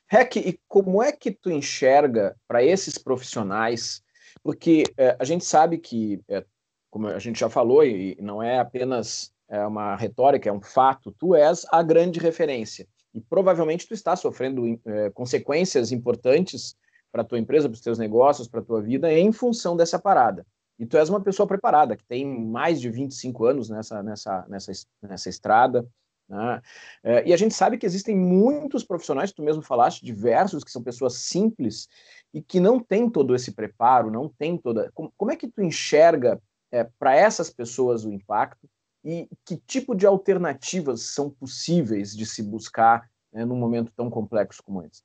Rec, 0.10 0.38
e 0.38 0.60
como 0.68 1.04
é 1.04 1.12
que 1.12 1.32
tu 1.32 1.52
enxerga 1.52 2.36
para 2.48 2.64
esses 2.64 2.98
profissionais? 2.98 4.02
Porque 4.42 4.84
é, 4.98 5.18
a 5.20 5.26
gente 5.26 5.44
sabe 5.44 5.78
que, 5.78 6.22
é, 6.30 6.46
como 6.90 7.08
a 7.08 7.20
gente 7.20 7.40
já 7.40 7.50
falou, 7.50 7.84
e 7.84 8.18
não 8.22 8.42
é 8.42 8.60
apenas 8.60 9.34
é 9.50 9.66
uma 9.66 9.96
retórica, 9.96 10.50
é 10.50 10.54
um 10.54 10.62
fato, 10.62 11.12
tu 11.12 11.36
és 11.36 11.66
a 11.72 11.82
grande 11.82 12.20
referência. 12.20 12.88
E 13.14 13.22
provavelmente 13.22 13.88
tu 13.88 13.94
está 13.94 14.16
sofrendo 14.16 14.80
é, 14.86 15.10
consequências 15.12 15.92
importantes 15.92 16.76
para 17.12 17.24
tua 17.24 17.40
empresa, 17.40 17.68
para 17.68 17.76
os 17.76 17.82
teus 17.82 17.98
negócios, 17.98 18.48
para 18.48 18.60
a 18.60 18.64
tua 18.64 18.82
vida, 18.82 19.12
em 19.12 19.32
função 19.32 19.76
dessa 19.76 19.98
parada. 19.98 20.46
E 20.78 20.86
tu 20.86 20.98
és 20.98 21.10
uma 21.10 21.22
pessoa 21.22 21.48
preparada, 21.48 21.96
que 21.96 22.06
tem 22.06 22.26
mais 22.26 22.80
de 22.80 22.90
25 22.90 23.46
anos 23.46 23.70
nessa, 23.70 24.04
nessa, 24.04 24.46
nessa, 24.48 24.72
nessa 25.02 25.30
estrada. 25.30 25.88
Né? 26.30 26.62
É, 27.04 27.28
e 27.28 27.34
a 27.34 27.38
gente 27.38 27.56
sabe 27.56 27.78
que 27.78 27.86
existem 27.86 28.16
muitos 28.16 28.84
profissionais, 28.84 29.32
tu 29.32 29.42
mesmo 29.42 29.64
falaste, 29.64 30.06
diversos, 30.06 30.64
que 30.64 30.72
são 30.72 30.84
pessoas 30.84 31.16
simples 31.16 31.88
e 32.34 32.42
que 32.42 32.60
não 32.60 32.80
têm 32.80 33.10
todo 33.10 33.34
esse 33.34 33.54
preparo, 33.54 34.12
não 34.12 34.30
têm 34.30 34.58
toda. 34.58 34.92
Como, 34.94 35.12
como 35.18 35.32
é 35.32 35.36
que 35.36 35.48
tu 35.48 35.64
enxerga 35.64 36.40
é, 36.72 36.84
para 37.00 37.16
essas 37.16 37.50
pessoas 37.50 38.06
o 38.06 38.12
impacto? 38.12 38.70
E 39.08 39.30
que 39.46 39.56
tipo 39.56 39.96
de 39.96 40.06
alternativas 40.06 41.14
são 41.14 41.30
possíveis 41.30 42.14
de 42.14 42.26
se 42.26 42.44
buscar 42.44 43.10
né, 43.32 43.46
num 43.46 43.56
momento 43.56 43.90
tão 43.96 44.10
complexo 44.10 44.62
como 44.62 44.84
esse? 44.84 45.02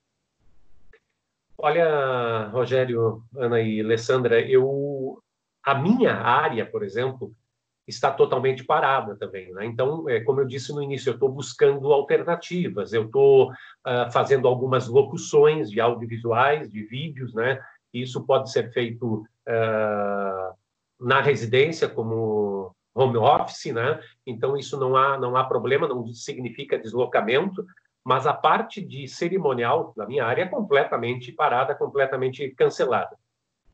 Olha, 1.56 2.48
Rogério, 2.48 3.22
Ana 3.36 3.60
e 3.60 3.80
Alessandra, 3.80 4.40
eu 4.40 5.22
a 5.64 5.76
minha 5.76 6.14
área, 6.14 6.66
por 6.66 6.82
exemplo, 6.82 7.32
está 7.86 8.10
totalmente 8.10 8.64
parada 8.64 9.14
também. 9.14 9.52
Né? 9.52 9.66
Então, 9.66 10.08
é, 10.08 10.18
como 10.18 10.40
eu 10.40 10.46
disse 10.46 10.72
no 10.72 10.82
início, 10.82 11.10
eu 11.10 11.14
estou 11.14 11.28
buscando 11.28 11.92
alternativas, 11.92 12.92
eu 12.92 13.04
estou 13.04 13.52
uh, 13.52 14.10
fazendo 14.12 14.48
algumas 14.48 14.88
locuções 14.88 15.70
de 15.70 15.80
audiovisuais, 15.80 16.68
de 16.68 16.82
vídeos, 16.82 17.32
né? 17.32 17.60
Isso 17.94 18.26
pode 18.26 18.50
ser 18.50 18.72
feito 18.72 19.24
uh, 19.46 20.56
na 20.98 21.20
residência 21.20 21.88
como 21.88 22.74
home 22.94 23.16
office, 23.16 23.72
né? 23.72 24.00
Então 24.26 24.56
isso 24.56 24.78
não 24.78 24.96
há 24.96 25.18
não 25.18 25.36
há 25.36 25.44
problema, 25.44 25.88
não 25.88 26.06
significa 26.12 26.78
deslocamento, 26.78 27.64
mas 28.04 28.26
a 28.26 28.32
parte 28.32 28.80
de 28.80 29.06
cerimonial 29.08 29.92
da 29.96 30.06
minha 30.06 30.24
área 30.24 30.42
é 30.42 30.48
completamente 30.48 31.32
parada, 31.32 31.74
completamente 31.74 32.48
cancelada. 32.50 33.16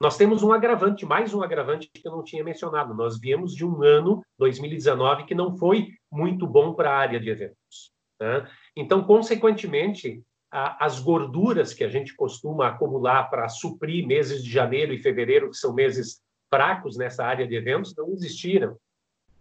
Nós 0.00 0.16
temos 0.16 0.44
um 0.44 0.52
agravante, 0.52 1.04
mais 1.04 1.34
um 1.34 1.42
agravante 1.42 1.90
que 1.92 2.06
eu 2.06 2.12
não 2.12 2.22
tinha 2.22 2.44
mencionado. 2.44 2.94
Nós 2.94 3.18
viemos 3.18 3.52
de 3.52 3.66
um 3.66 3.82
ano, 3.82 4.22
2019, 4.38 5.25
que 5.25 5.34
não 5.34 5.56
foi 5.56 5.88
muito 6.10 6.46
bom 6.46 6.72
para 6.72 6.92
a 6.92 6.96
área 6.96 7.18
de 7.18 7.28
eventos. 7.28 7.92
Né? 8.20 8.48
Então, 8.76 9.02
consequentemente, 9.02 10.22
a, 10.52 10.84
as 10.84 11.00
gorduras 11.00 11.75
que 11.75 11.82
a 11.82 11.88
gente 11.88 12.14
costuma 12.14 12.68
acumular 12.68 13.25
para 13.28 13.48
suprir 13.48 14.06
meses 14.06 14.44
de 14.44 14.50
janeiro 14.50 14.92
e 14.92 15.02
fevereiro, 15.02 15.50
que 15.50 15.56
são 15.56 15.75
meses 15.75 16.20
fracos 16.48 16.96
nessa 16.96 17.25
área 17.25 17.46
de 17.46 17.56
eventos, 17.56 17.92
não 17.96 18.12
existiram. 18.12 18.76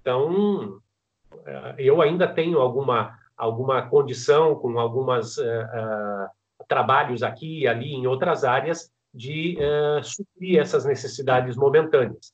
Então, 0.08 0.82
é, 1.46 1.76
eu 1.78 2.02
ainda 2.02 2.26
tenho 2.26 2.60
alguma, 2.60 3.20
alguma 3.36 3.90
condição 3.90 4.56
com 4.56 4.80
alguns 4.80 5.38
uh, 5.38 5.42
uh, 5.42 6.66
trabalhos 6.66 7.22
aqui 7.22 7.64
e 7.64 7.68
ali 7.68 7.92
em 7.94 8.08
outras 8.08 8.46
áreas 8.46 8.90
de 9.14 9.58
uh, 9.60 10.02
suprir 10.02 10.62
essas 10.62 10.86
necessidades 10.86 11.58
momentâneas. 11.58 12.32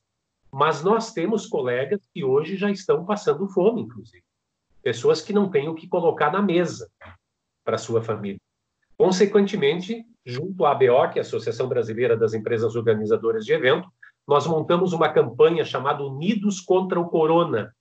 Mas 0.51 0.83
nós 0.83 1.13
temos 1.13 1.47
colegas 1.47 1.99
que 2.13 2.23
hoje 2.23 2.57
já 2.57 2.69
estão 2.69 3.03
passando 3.05 3.47
fome, 3.47 3.81
inclusive. 3.81 4.23
Pessoas 4.83 5.19
que 5.19 5.33
não 5.33 5.49
têm 5.49 5.67
o 5.67 5.73
que 5.73 5.87
colocar 5.87 6.31
na 6.31 6.43
mesa 6.43 6.87
para 7.65 7.79
sua 7.79 8.03
família. 8.03 8.39
Consequentemente, 8.95 10.05
junto 10.23 10.63
à 10.63 10.73
ABO, 10.73 11.09
que 11.11 11.17
é 11.17 11.21
a 11.21 11.25
Associação 11.25 11.67
Brasileira 11.67 12.15
das 12.15 12.35
Empresas 12.35 12.75
Organizadoras 12.75 13.43
de 13.43 13.51
Evento, 13.51 13.89
nós 14.27 14.47
montamos 14.47 14.93
uma 14.93 15.09
campanha 15.09 15.65
chamada 15.65 16.03
Unidos 16.03 16.59
contra 16.59 16.99
o 16.99 17.09
Corona, 17.09 17.73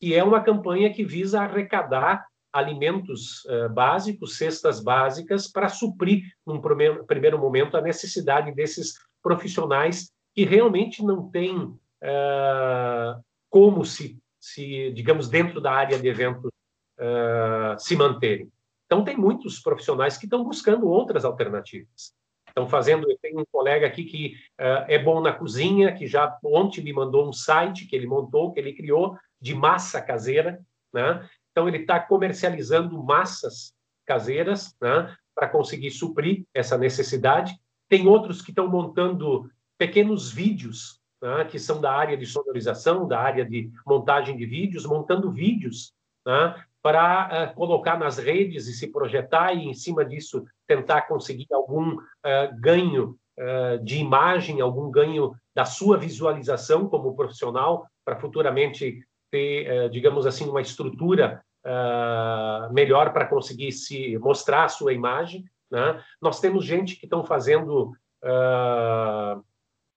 que 0.00 0.14
é 0.14 0.22
uma 0.22 0.40
campanha 0.40 0.92
que 0.92 1.04
visa 1.04 1.40
arrecadar 1.40 2.26
alimentos 2.52 3.44
uh, 3.44 3.68
básicos, 3.68 4.36
cestas 4.36 4.80
básicas, 4.80 5.48
para 5.48 5.68
suprir, 5.68 6.22
num 6.46 6.60
primeiro, 6.60 7.04
primeiro 7.04 7.38
momento, 7.38 7.76
a 7.76 7.80
necessidade 7.80 8.52
desses 8.52 8.94
profissionais 9.22 10.10
que 10.34 10.44
realmente 10.44 11.04
não 11.04 11.30
têm 11.30 11.56
uh, 11.56 13.22
como 13.50 13.84
se, 13.84 14.18
se, 14.40 14.92
digamos, 14.92 15.28
dentro 15.28 15.60
da 15.60 15.72
área 15.72 15.98
de 15.98 16.08
eventos, 16.08 16.50
uh, 16.98 17.78
se 17.78 17.96
manterem. 17.96 18.50
Então, 18.86 19.04
tem 19.04 19.16
muitos 19.16 19.60
profissionais 19.60 20.16
que 20.16 20.24
estão 20.24 20.42
buscando 20.42 20.88
outras 20.88 21.24
alternativas. 21.24 22.14
Estão 22.58 22.68
fazendo. 22.68 23.08
Eu 23.08 23.16
tenho 23.22 23.40
um 23.40 23.44
colega 23.52 23.86
aqui 23.86 24.04
que 24.04 24.34
é 24.58 24.98
bom 24.98 25.20
na 25.20 25.32
cozinha, 25.32 25.94
que 25.94 26.06
já 26.06 26.36
ontem 26.44 26.82
me 26.82 26.92
mandou 26.92 27.28
um 27.28 27.32
site 27.32 27.86
que 27.86 27.94
ele 27.94 28.06
montou, 28.06 28.52
que 28.52 28.58
ele 28.58 28.72
criou, 28.72 29.16
de 29.40 29.54
massa 29.54 30.02
caseira, 30.02 30.60
né? 30.92 31.28
Então, 31.52 31.68
ele 31.68 31.78
está 31.78 31.98
comercializando 31.98 33.02
massas 33.02 33.72
caseiras 34.06 34.76
né, 34.80 35.14
para 35.34 35.48
conseguir 35.48 35.90
suprir 35.90 36.44
essa 36.54 36.78
necessidade. 36.78 37.52
Tem 37.88 38.06
outros 38.06 38.40
que 38.40 38.50
estão 38.50 38.68
montando 38.68 39.50
pequenos 39.76 40.30
vídeos, 40.30 41.00
né, 41.20 41.44
que 41.44 41.58
são 41.58 41.80
da 41.80 41.92
área 41.92 42.16
de 42.16 42.26
sonorização, 42.26 43.08
da 43.08 43.20
área 43.20 43.44
de 43.44 43.70
montagem 43.84 44.36
de 44.36 44.46
vídeos, 44.46 44.86
montando 44.86 45.32
vídeos 45.32 45.92
né, 46.24 46.64
para 46.82 47.50
uh, 47.50 47.54
colocar 47.54 47.98
nas 47.98 48.18
redes 48.18 48.66
e 48.66 48.72
se 48.72 48.90
projetar 48.90 49.52
e, 49.52 49.68
em 49.68 49.74
cima 49.74 50.04
disso, 50.04 50.44
tentar 50.66 51.02
conseguir 51.02 51.48
algum 51.52 51.94
uh, 51.94 52.60
ganho 52.60 53.16
uh, 53.38 53.82
de 53.84 53.98
imagem, 53.98 54.60
algum 54.60 54.90
ganho 54.90 55.32
da 55.54 55.64
sua 55.64 55.96
visualização 55.96 56.88
como 56.88 57.16
profissional, 57.16 57.86
para 58.04 58.16
futuramente 58.16 59.00
ter, 59.30 59.90
digamos 59.90 60.24
assim, 60.24 60.48
uma 60.48 60.62
estrutura 60.62 61.44
uh, 61.64 62.72
melhor 62.72 63.12
para 63.12 63.26
conseguir 63.26 63.72
se 63.72 64.16
mostrar 64.18 64.64
a 64.64 64.68
sua 64.68 64.92
imagem. 64.92 65.44
Né? 65.70 66.02
Nós 66.20 66.40
temos 66.40 66.64
gente 66.64 66.96
que 66.96 67.06
estão 67.06 67.24
fazendo 67.24 67.92
uh, 68.24 69.42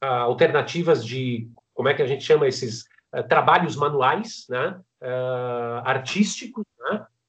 alternativas 0.02 1.06
de, 1.06 1.50
como 1.74 1.90
é 1.90 1.94
que 1.94 2.02
a 2.02 2.08
gente 2.08 2.24
chama 2.24 2.48
esses 2.48 2.84
uh, 3.16 3.24
trabalhos 3.28 3.76
manuais, 3.76 4.46
né? 4.50 4.80
artísticos. 5.84 6.64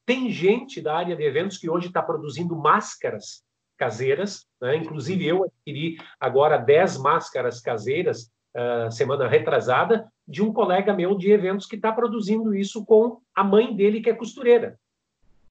Tem 0.05 0.31
gente 0.31 0.81
da 0.81 0.97
área 0.97 1.17
de 1.17 1.23
eventos 1.23 1.59
que 1.59 1.71
hoje 1.71 1.87
está 1.87 2.03
produzindo 2.03 2.57
máscaras 2.57 3.45
caseiras, 3.77 4.47
né? 4.61 4.77
inclusive 4.77 5.27
eu 5.27 5.45
adquiri 5.45 5.97
agora 6.21 6.57
10 6.57 6.99
máscaras 6.99 7.61
caseiras 7.61 8.31
uh, 8.55 8.91
semana 8.91 9.29
retrasada, 9.29 10.11
de 10.27 10.43
um 10.43 10.53
colega 10.53 10.93
meu 10.93 11.17
de 11.17 11.31
eventos 11.31 11.67
que 11.67 11.77
está 11.77 11.93
produzindo 11.93 12.55
isso 12.55 12.85
com 12.85 13.21
a 13.35 13.43
mãe 13.43 13.75
dele, 13.75 14.01
que 14.01 14.11
é 14.11 14.15
costureira. 14.15 14.79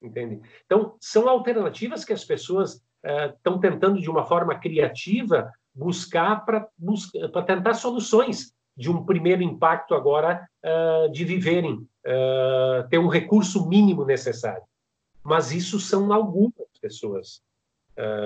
Entende? 0.01 0.41
Então, 0.65 0.95
são 0.99 1.27
alternativas 1.29 2.03
que 2.03 2.13
as 2.13 2.23
pessoas 2.23 2.81
estão 3.35 3.55
uh, 3.55 3.59
tentando, 3.59 3.99
de 3.99 4.09
uma 4.09 4.25
forma 4.25 4.57
criativa, 4.57 5.51
buscar 5.73 6.45
para 6.45 6.67
tentar 7.45 7.73
soluções 7.73 8.53
de 8.81 8.91
um 8.91 9.05
primeiro 9.05 9.43
impacto 9.43 9.93
agora 9.93 10.45
uh, 10.65 11.11
de 11.11 11.23
viverem, 11.23 11.87
ter 12.89 12.97
um 12.97 13.07
recurso 13.07 13.69
mínimo 13.69 14.03
necessário. 14.03 14.63
Mas 15.23 15.51
isso 15.51 15.79
são 15.79 16.11
algumas 16.11 16.67
pessoas, 16.81 17.43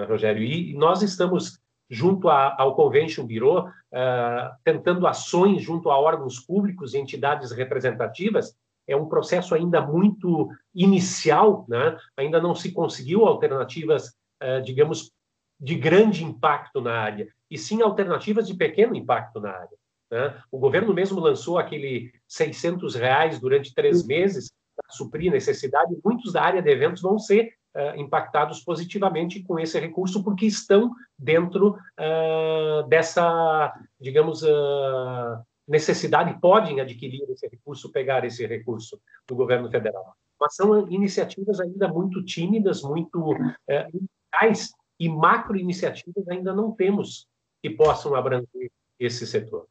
Rogério, 0.07 0.41
e 0.41 0.73
nós 0.75 1.01
estamos 1.01 1.59
junto 1.89 2.29
a, 2.29 2.55
ao 2.57 2.75
Convention 2.75 3.25
Bureau, 3.25 3.67
uh, 3.67 4.55
tentando 4.63 5.05
ações 5.07 5.61
junto 5.61 5.89
a 5.89 5.99
órgãos 5.99 6.39
públicos 6.39 6.93
e 6.93 6.97
entidades 6.97 7.51
representativas, 7.51 8.55
é 8.87 8.95
um 8.95 9.07
processo 9.07 9.55
ainda 9.55 9.81
muito 9.81 10.49
inicial, 10.73 11.65
né? 11.67 11.97
ainda 12.15 12.39
não 12.39 12.53
se 12.53 12.71
conseguiu 12.71 13.25
alternativas, 13.25 14.09
uh, 14.43 14.61
digamos, 14.63 15.11
de 15.59 15.75
grande 15.75 16.23
impacto 16.23 16.81
na 16.81 16.93
área, 16.93 17.27
e 17.49 17.57
sim 17.57 17.81
alternativas 17.81 18.47
de 18.47 18.53
pequeno 18.53 18.95
impacto 18.95 19.39
na 19.39 19.51
área. 19.51 19.77
Né? 20.15 20.33
O 20.49 20.57
governo 20.57 20.93
mesmo 20.93 21.19
lançou 21.19 21.57
aquele 21.57 22.09
600 22.25 22.95
reais 22.95 23.37
durante 23.37 23.73
três 23.73 24.07
meses 24.07 24.49
para 24.73 24.89
suprir 24.89 25.29
necessidade, 25.29 25.93
muitos 26.05 26.31
da 26.31 26.41
área 26.41 26.61
de 26.61 26.71
eventos 26.71 27.01
vão 27.01 27.19
ser 27.19 27.53
uh, 27.75 27.99
impactados 27.99 28.61
positivamente 28.61 29.43
com 29.43 29.59
esse 29.59 29.77
recurso, 29.77 30.23
porque 30.23 30.45
estão 30.45 30.89
dentro 31.19 31.77
uh, 31.99 32.87
dessa, 32.87 33.73
digamos, 33.99 34.41
uh, 34.41 35.37
necessidade, 35.67 36.39
podem 36.39 36.79
adquirir 36.79 37.29
esse 37.29 37.45
recurso, 37.49 37.91
pegar 37.91 38.23
esse 38.23 38.47
recurso 38.47 38.97
do 39.27 39.35
governo 39.35 39.69
federal. 39.69 40.15
Mas 40.39 40.55
são 40.55 40.89
iniciativas 40.89 41.59
ainda 41.59 41.89
muito 41.89 42.23
tímidas, 42.23 42.81
muito 42.83 43.35
iniciais, 43.93 44.71
e 44.97 45.09
macro 45.09 45.57
iniciativas 45.57 46.25
ainda 46.29 46.53
não 46.53 46.71
temos 46.71 47.27
que 47.61 47.69
possam 47.69 48.15
abranger 48.15 48.71
esse 48.97 49.27
setor. 49.27 49.67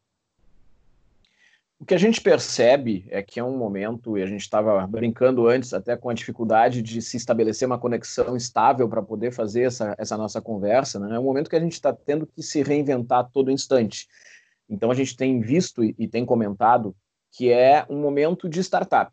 O 1.84 1.86
que 1.86 1.94
a 1.94 1.98
gente 1.98 2.18
percebe 2.18 3.04
é 3.10 3.22
que 3.22 3.38
é 3.38 3.44
um 3.44 3.58
momento, 3.58 4.16
e 4.16 4.22
a 4.22 4.26
gente 4.26 4.40
estava 4.40 4.86
brincando 4.86 5.46
antes 5.46 5.74
até 5.74 5.94
com 5.94 6.08
a 6.08 6.14
dificuldade 6.14 6.80
de 6.80 7.02
se 7.02 7.18
estabelecer 7.18 7.66
uma 7.66 7.78
conexão 7.78 8.34
estável 8.34 8.88
para 8.88 9.02
poder 9.02 9.32
fazer 9.32 9.64
essa, 9.64 9.94
essa 9.98 10.16
nossa 10.16 10.40
conversa, 10.40 10.98
né? 10.98 11.14
é 11.14 11.18
um 11.18 11.24
momento 11.24 11.50
que 11.50 11.56
a 11.56 11.60
gente 11.60 11.74
está 11.74 11.92
tendo 11.92 12.26
que 12.26 12.42
se 12.42 12.62
reinventar 12.62 13.18
a 13.18 13.24
todo 13.24 13.50
instante. 13.50 14.08
Então 14.66 14.90
a 14.90 14.94
gente 14.94 15.14
tem 15.14 15.42
visto 15.42 15.84
e, 15.84 15.94
e 15.98 16.08
tem 16.08 16.24
comentado 16.24 16.96
que 17.30 17.52
é 17.52 17.84
um 17.90 18.00
momento 18.00 18.48
de 18.48 18.60
startup, 18.60 19.12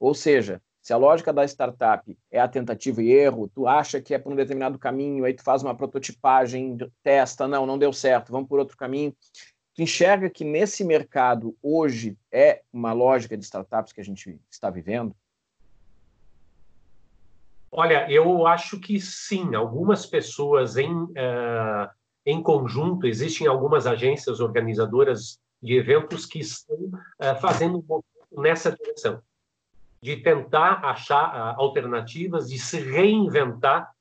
ou 0.00 0.12
seja, 0.12 0.60
se 0.82 0.92
a 0.92 0.96
lógica 0.96 1.32
da 1.32 1.44
startup 1.44 2.18
é 2.32 2.40
a 2.40 2.48
tentativa 2.48 3.00
e 3.00 3.12
erro, 3.12 3.48
tu 3.48 3.68
acha 3.68 4.00
que 4.00 4.12
é 4.12 4.18
por 4.18 4.32
um 4.32 4.36
determinado 4.36 4.76
caminho, 4.76 5.24
aí 5.24 5.34
tu 5.34 5.44
faz 5.44 5.62
uma 5.62 5.76
prototipagem, 5.76 6.78
testa, 7.00 7.46
não, 7.46 7.64
não 7.64 7.78
deu 7.78 7.92
certo, 7.92 8.32
vamos 8.32 8.48
por 8.48 8.58
outro 8.58 8.76
caminho. 8.76 9.14
Tu 9.78 9.82
enxerga 9.82 10.28
que 10.28 10.42
nesse 10.42 10.82
mercado 10.82 11.56
hoje 11.62 12.18
é 12.32 12.62
uma 12.72 12.92
lógica 12.92 13.36
de 13.36 13.44
startups 13.44 13.92
que 13.92 14.00
a 14.00 14.04
gente 14.04 14.36
está 14.50 14.68
vivendo? 14.70 15.14
Olha, 17.70 18.10
eu 18.10 18.44
acho 18.44 18.80
que 18.80 19.00
sim. 19.00 19.54
Algumas 19.54 20.04
pessoas 20.04 20.76
em, 20.76 20.92
uh, 20.92 21.88
em 22.26 22.42
conjunto, 22.42 23.06
existem 23.06 23.46
algumas 23.46 23.86
agências 23.86 24.40
organizadoras 24.40 25.38
de 25.62 25.76
eventos 25.76 26.26
que 26.26 26.40
estão 26.40 26.76
uh, 26.76 27.40
fazendo 27.40 27.78
um 27.88 28.42
nessa 28.42 28.72
direção, 28.72 29.22
de 30.02 30.16
tentar 30.16 30.84
achar 30.84 31.54
uh, 31.56 31.60
alternativas, 31.60 32.50
de 32.50 32.58
se 32.58 32.80
reinventar 32.80 33.92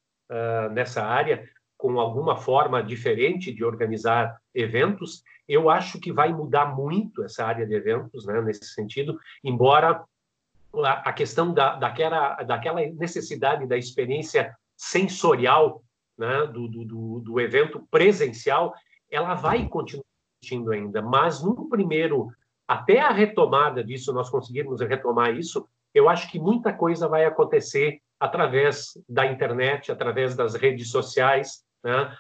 nessa 0.74 1.06
área, 1.06 1.48
com 1.78 2.02
alguma 2.02 2.36
forma 2.36 2.84
diferente 2.84 3.54
de 3.54 3.64
organizar 3.64 4.42
eventos. 4.58 5.24
Eu 5.48 5.70
acho 5.70 6.00
que 6.00 6.12
vai 6.12 6.34
mudar 6.34 6.76
muito 6.76 7.24
essa 7.24 7.46
área 7.46 7.66
de 7.66 7.74
eventos, 7.74 8.26
né, 8.26 8.42
nesse 8.42 8.66
sentido, 8.66 9.18
embora 9.44 10.04
a 10.74 11.14
questão 11.14 11.54
da, 11.54 11.76
daquela, 11.76 12.36
daquela 12.44 12.82
necessidade 12.82 13.66
da 13.66 13.78
experiência 13.78 14.54
sensorial 14.76 15.82
né, 16.18 16.48
do, 16.48 16.68
do, 16.68 17.20
do 17.20 17.40
evento 17.40 17.88
presencial, 17.90 18.74
ela 19.10 19.34
vai 19.34 19.68
continuar 19.68 20.04
existindo 20.42 20.72
ainda, 20.72 21.02
mas 21.02 21.42
no 21.42 21.70
primeiro, 21.70 22.28
até 22.68 23.00
a 23.00 23.12
retomada 23.12 23.84
disso, 23.84 24.14
nós 24.14 24.30
conseguirmos 24.30 24.82
retomar 24.82 25.36
isso, 25.36 25.68
eu 25.94 26.10
acho 26.10 26.30
que 26.30 26.38
muita 26.40 26.74
coisa 26.74 27.08
vai 27.08 27.26
acontecer 27.26 28.00
através 28.20 28.92
da 29.08 29.26
internet, 29.26 29.92
através 29.92 30.36
das 30.36 30.56
redes 30.56 30.92
sociais, 30.92 31.64
né, 31.88 32.18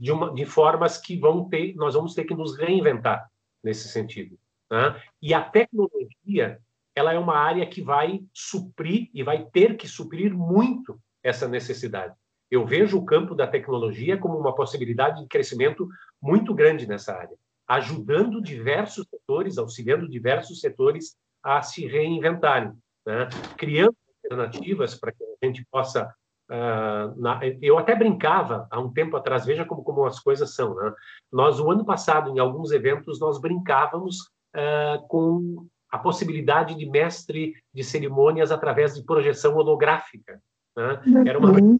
de, 0.00 0.10
uma, 0.10 0.34
de 0.34 0.44
formas 0.44 0.98
que 0.98 1.16
vão 1.16 1.48
ter, 1.48 1.74
nós 1.76 1.94
vamos 1.94 2.14
ter 2.14 2.24
que 2.24 2.34
nos 2.34 2.58
reinventar 2.58 3.30
nesse 3.62 3.88
sentido. 3.88 4.36
Né? 4.68 5.00
E 5.22 5.32
a 5.32 5.40
tecnologia, 5.40 6.58
ela 6.96 7.12
é 7.12 7.18
uma 7.18 7.36
área 7.36 7.64
que 7.64 7.80
vai 7.80 8.24
suprir 8.32 9.08
e 9.14 9.22
vai 9.22 9.44
ter 9.44 9.76
que 9.76 9.86
suprir 9.86 10.34
muito 10.34 10.98
essa 11.22 11.46
necessidade. 11.46 12.12
Eu 12.50 12.66
vejo 12.66 12.98
o 12.98 13.04
campo 13.04 13.36
da 13.36 13.46
tecnologia 13.46 14.18
como 14.18 14.36
uma 14.36 14.54
possibilidade 14.54 15.22
de 15.22 15.28
crescimento 15.28 15.88
muito 16.20 16.52
grande 16.52 16.88
nessa 16.88 17.14
área, 17.14 17.36
ajudando 17.68 18.42
diversos 18.42 19.06
setores, 19.08 19.58
auxiliando 19.58 20.08
diversos 20.08 20.60
setores 20.60 21.16
a 21.42 21.62
se 21.62 21.86
reinventarem, 21.86 22.72
né? 23.06 23.28
criando 23.56 23.96
alternativas 24.24 24.94
para 24.96 25.12
que 25.12 25.22
a 25.22 25.46
gente 25.46 25.64
possa. 25.70 26.12
Uh, 26.54 27.20
na, 27.20 27.40
eu 27.60 27.78
até 27.78 27.96
brincava 27.96 28.68
há 28.70 28.78
um 28.78 28.92
tempo 28.92 29.16
atrás, 29.16 29.44
veja 29.44 29.64
como, 29.64 29.82
como 29.82 30.04
as 30.04 30.20
coisas 30.20 30.54
são. 30.54 30.74
Né? 30.74 30.94
Nós, 31.32 31.58
o 31.58 31.70
ano 31.70 31.84
passado, 31.84 32.30
em 32.30 32.38
alguns 32.38 32.70
eventos, 32.70 33.18
nós 33.18 33.40
brincávamos 33.40 34.20
uh, 34.54 35.06
com 35.08 35.66
a 35.90 35.98
possibilidade 35.98 36.76
de 36.76 36.86
mestre 36.86 37.54
de 37.72 37.82
cerimônias 37.82 38.52
através 38.52 38.94
de 38.94 39.02
projeção 39.02 39.56
holográfica. 39.56 40.40
Né? 40.76 41.00
Era 41.26 41.38
uma 41.38 41.50
uhum. 41.50 41.78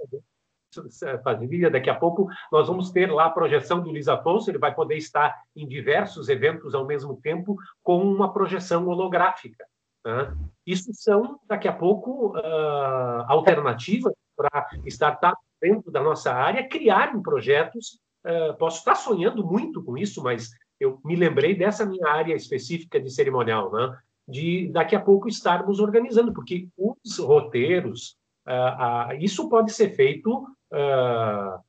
família. 1.22 1.70
Daqui 1.70 1.88
a 1.88 1.94
pouco 1.94 2.28
nós 2.50 2.66
vamos 2.66 2.90
ter 2.90 3.12
lá 3.12 3.26
a 3.26 3.30
projeção 3.30 3.80
do 3.80 3.90
Luiz 3.90 4.08
Afonso, 4.08 4.50
ele 4.50 4.58
vai 4.58 4.74
poder 4.74 4.96
estar 4.96 5.36
em 5.54 5.68
diversos 5.68 6.28
eventos 6.28 6.74
ao 6.74 6.84
mesmo 6.84 7.16
tempo 7.16 7.56
com 7.80 8.02
uma 8.02 8.32
projeção 8.32 8.88
holográfica. 8.88 9.64
Né? 10.04 10.36
Isso 10.66 10.90
são, 10.94 11.38
daqui 11.46 11.68
a 11.68 11.72
pouco, 11.72 12.36
uh, 12.36 13.24
alternativas 13.28 14.12
para 14.36 14.68
startups 14.86 15.44
dentro 15.60 15.90
da 15.90 16.02
nossa 16.02 16.32
área 16.32 16.68
criarem 16.68 17.22
projetos. 17.22 17.98
Uh, 18.24 18.56
posso 18.56 18.78
estar 18.78 18.94
sonhando 18.94 19.44
muito 19.44 19.82
com 19.82 19.98
isso, 19.98 20.22
mas 20.22 20.50
eu 20.80 21.00
me 21.04 21.16
lembrei 21.16 21.54
dessa 21.54 21.84
minha 21.84 22.08
área 22.08 22.34
específica 22.34 23.00
de 23.00 23.10
cerimonial, 23.10 23.70
né? 23.72 23.96
de 24.26 24.68
daqui 24.68 24.96
a 24.96 25.00
pouco 25.00 25.28
estarmos 25.28 25.80
organizando, 25.80 26.32
porque 26.32 26.68
os 26.76 27.18
roteiros, 27.18 28.16
uh, 28.46 29.12
uh, 29.12 29.14
isso 29.20 29.48
pode 29.48 29.72
ser 29.72 29.90
feito 29.90 30.46
uh, 30.72 31.62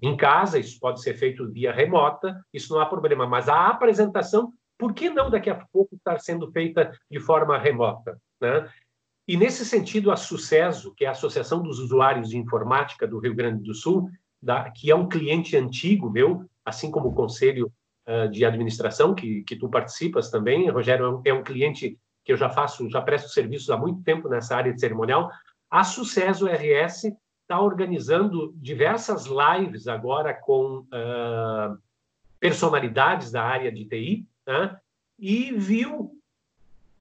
em 0.00 0.16
casa, 0.16 0.58
isso 0.58 0.78
pode 0.80 1.02
ser 1.02 1.14
feito 1.14 1.50
via 1.50 1.72
remota, 1.72 2.40
isso 2.52 2.72
não 2.72 2.80
há 2.80 2.86
problema, 2.86 3.26
mas 3.26 3.48
a 3.48 3.68
apresentação, 3.68 4.52
por 4.78 4.94
que 4.94 5.10
não 5.10 5.28
daqui 5.28 5.50
a 5.50 5.66
pouco 5.72 5.94
estar 5.96 6.18
sendo 6.20 6.50
feita 6.50 6.90
de 7.10 7.20
forma 7.20 7.58
remota? 7.58 8.18
Né? 8.40 8.68
E 9.26 9.36
nesse 9.36 9.64
sentido, 9.64 10.10
a 10.10 10.16
Sucesso, 10.16 10.94
que 10.94 11.04
é 11.04 11.08
a 11.08 11.12
Associação 11.12 11.62
dos 11.62 11.78
Usuários 11.78 12.30
de 12.30 12.38
Informática 12.38 13.06
do 13.06 13.18
Rio 13.18 13.34
Grande 13.34 13.62
do 13.62 13.74
Sul, 13.74 14.10
da, 14.42 14.70
que 14.70 14.90
é 14.90 14.94
um 14.94 15.08
cliente 15.08 15.56
antigo 15.56 16.10
meu, 16.10 16.44
assim 16.64 16.90
como 16.90 17.08
o 17.08 17.14
Conselho 17.14 17.72
uh, 18.08 18.28
de 18.28 18.44
Administração, 18.44 19.14
que, 19.14 19.42
que 19.42 19.56
tu 19.56 19.68
participas 19.68 20.30
também, 20.30 20.68
Rogério, 20.70 21.04
é 21.04 21.08
um, 21.10 21.22
é 21.26 21.34
um 21.34 21.44
cliente 21.44 21.98
que 22.24 22.32
eu 22.32 22.36
já 22.36 22.50
faço, 22.50 22.88
já 22.88 23.00
presto 23.00 23.28
serviços 23.28 23.70
há 23.70 23.76
muito 23.76 24.02
tempo 24.02 24.28
nessa 24.28 24.56
área 24.56 24.72
de 24.72 24.80
cerimonial. 24.80 25.30
A 25.70 25.84
Sucesso 25.84 26.46
RS 26.46 27.04
está 27.42 27.60
organizando 27.60 28.52
diversas 28.56 29.26
lives 29.26 29.88
agora 29.88 30.32
com 30.34 30.78
uh, 30.80 31.78
personalidades 32.38 33.30
da 33.30 33.44
área 33.44 33.70
de 33.70 33.84
TI, 33.84 34.26
né? 34.46 34.76
e 35.18 35.52
viu 35.52 36.19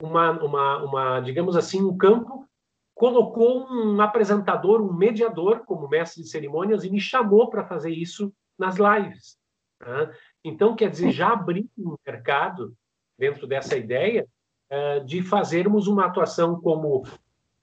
uma, 0.01 0.31
uma, 0.31 0.83
uma, 0.83 1.19
digamos 1.19 1.55
assim, 1.55 1.81
um 1.81 1.97
campo, 1.97 2.47
colocou 2.95 3.65
um 3.71 4.01
apresentador, 4.01 4.81
um 4.81 4.93
mediador 4.93 5.63
como 5.65 5.87
mestre 5.87 6.21
de 6.21 6.29
cerimônias 6.29 6.83
e 6.83 6.89
me 6.89 6.99
chamou 6.99 7.49
para 7.49 7.65
fazer 7.65 7.91
isso 7.91 8.33
nas 8.57 8.75
lives. 8.75 9.37
Né? 9.79 10.13
Então, 10.43 10.75
quer 10.75 10.89
dizer, 10.89 11.11
já 11.11 11.29
abriu 11.29 11.69
um 11.77 11.95
mercado 12.05 12.73
dentro 13.17 13.47
dessa 13.47 13.77
ideia 13.77 14.27
uh, 14.71 15.05
de 15.05 15.21
fazermos 15.21 15.87
uma 15.87 16.05
atuação 16.05 16.59
como 16.59 17.03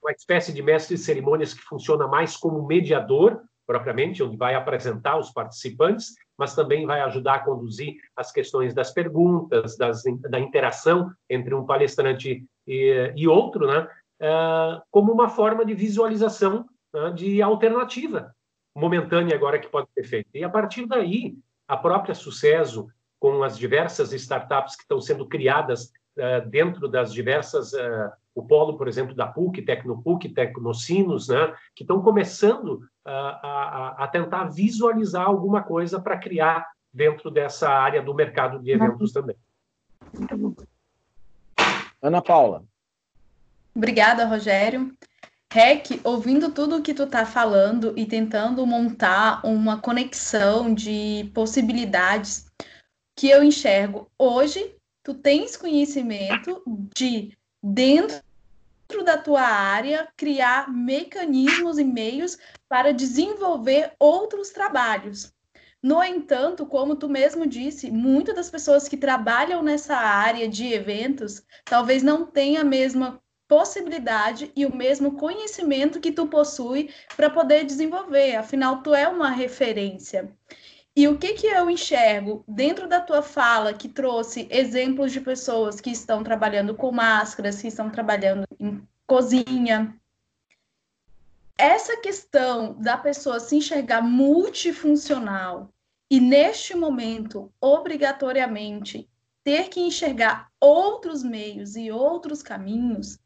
uma 0.01 0.11
espécie 0.11 0.53
de 0.53 0.61
mestre 0.61 0.95
de 0.95 1.01
cerimônias 1.01 1.53
que 1.53 1.61
funciona 1.61 2.07
mais 2.07 2.37
como 2.37 2.65
mediador, 2.65 3.41
propriamente, 3.65 4.23
onde 4.23 4.37
vai 4.37 4.55
apresentar 4.55 5.17
os 5.17 5.31
participantes, 5.31 6.15
mas 6.37 6.55
também 6.55 6.85
vai 6.85 7.01
ajudar 7.01 7.35
a 7.35 7.39
conduzir 7.39 7.95
as 8.15 8.31
questões 8.31 8.73
das 8.73 8.91
perguntas, 8.91 9.77
das, 9.77 10.03
da 10.29 10.39
interação 10.39 11.11
entre 11.29 11.53
um 11.55 11.65
palestrante 11.65 12.45
e, 12.65 13.13
e 13.15 13.27
outro, 13.27 13.67
né? 13.67 13.87
Uh, 14.19 14.81
como 14.89 15.11
uma 15.11 15.29
forma 15.29 15.63
de 15.63 15.73
visualização 15.75 16.65
né? 16.93 17.11
de 17.11 17.41
alternativa 17.41 18.33
momentânea 18.75 19.35
agora 19.35 19.59
que 19.59 19.67
pode 19.67 19.87
ser 19.93 20.03
feita. 20.03 20.29
E 20.33 20.43
a 20.43 20.49
partir 20.49 20.85
daí, 20.87 21.35
a 21.67 21.77
própria 21.77 22.15
Sucesso, 22.15 22.87
com 23.19 23.43
as 23.43 23.57
diversas 23.57 24.13
startups 24.13 24.75
que 24.75 24.83
estão 24.83 24.99
sendo 24.99 25.27
criadas 25.27 25.91
uh, 26.17 26.47
dentro 26.49 26.87
das 26.87 27.13
diversas 27.13 27.73
uh, 27.73 28.11
o 28.37 28.43
polo, 28.43 28.77
por 28.77 28.87
exemplo, 28.87 29.15
da 29.15 29.25
PUC, 29.25 29.63
Tecnopuc, 29.63 30.29
Tecnocinos, 30.29 31.29
né, 31.29 31.55
que 31.75 31.83
estão 31.83 32.03
começando 32.03 32.81
a, 33.07 33.39
a, 33.41 34.03
a, 34.03 34.07
tentar 34.07 34.45
visualizar 34.45 35.25
alguma 35.25 35.63
coisa 35.63 35.99
para 35.99 36.17
criar 36.17 36.67
dentro 36.91 37.31
dessa 37.31 37.69
área 37.69 38.01
do 38.01 38.13
mercado 38.13 38.59
de 38.59 38.71
eventos 38.71 39.11
também. 39.11 39.35
Ana 42.01 42.21
Paula. 42.21 42.63
Obrigada, 43.73 44.25
Rogério. 44.25 44.93
Rec, 45.51 46.01
ouvindo 46.03 46.51
tudo 46.51 46.77
o 46.77 46.81
que 46.81 46.93
tu 46.93 47.03
está 47.03 47.25
falando 47.25 47.93
e 47.95 48.05
tentando 48.05 48.65
montar 48.65 49.45
uma 49.45 49.79
conexão 49.79 50.73
de 50.73 51.31
possibilidades 51.33 52.51
que 53.15 53.29
eu 53.29 53.41
enxergo 53.41 54.11
hoje, 54.19 54.75
tu 55.03 55.13
tens 55.13 55.55
conhecimento 55.55 56.61
de 56.93 57.35
dentro 57.63 58.19
dentro 58.87 59.03
da 59.03 59.17
tua 59.17 59.41
área, 59.41 60.07
criar 60.15 60.71
mecanismos 60.71 61.77
e 61.77 61.83
meios 61.83 62.37
para 62.69 62.93
desenvolver 62.93 63.91
outros 63.99 64.49
trabalhos. 64.49 65.33
No 65.83 66.01
entanto, 66.01 66.65
como 66.65 66.95
tu 66.95 67.09
mesmo 67.09 67.45
disse, 67.45 67.91
muitas 67.91 68.35
das 68.35 68.49
pessoas 68.49 68.87
que 68.87 68.97
trabalham 68.97 69.61
nessa 69.61 69.95
área 69.95 70.47
de 70.47 70.73
eventos 70.73 71.43
talvez 71.65 72.01
não 72.01 72.25
tenham 72.25 72.61
a 72.61 72.65
mesma 72.65 73.21
possibilidade 73.47 74.51
e 74.55 74.65
o 74.65 74.75
mesmo 74.75 75.15
conhecimento 75.17 75.99
que 75.99 76.11
tu 76.11 76.27
possui 76.27 76.89
para 77.15 77.29
poder 77.29 77.65
desenvolver. 77.65 78.35
Afinal, 78.35 78.81
tu 78.81 78.93
é 78.95 79.07
uma 79.07 79.29
referência. 79.29 80.33
E 80.97 81.07
o 81.07 81.15
que, 81.15 81.33
que 81.33 81.45
eu 81.45 81.69
enxergo 81.69 82.43
dentro 82.47 82.87
da 82.87 82.99
tua 82.99 83.21
fala, 83.21 83.71
que 83.71 83.87
trouxe 83.87 84.47
exemplos 84.49 85.11
de 85.11 85.21
pessoas 85.21 85.79
que 85.79 85.91
estão 85.91 86.23
trabalhando 86.23 86.73
com 86.73 86.91
máscaras, 86.91 87.61
que 87.61 87.67
estão 87.67 87.87
trabalhando 87.91 88.47
em 88.59 88.81
cozinha. 89.05 89.95
Essa 91.55 91.97
questão 91.97 92.73
da 92.81 92.97
pessoa 92.97 93.39
se 93.39 93.57
enxergar 93.57 94.01
multifuncional 94.01 95.69
e, 96.09 96.19
neste 96.19 96.75
momento, 96.75 97.53
obrigatoriamente 97.61 99.07
ter 99.43 99.69
que 99.69 99.79
enxergar 99.79 100.49
outros 100.59 101.21
meios 101.21 101.75
e 101.75 101.91
outros 101.91 102.41
caminhos, 102.41 103.19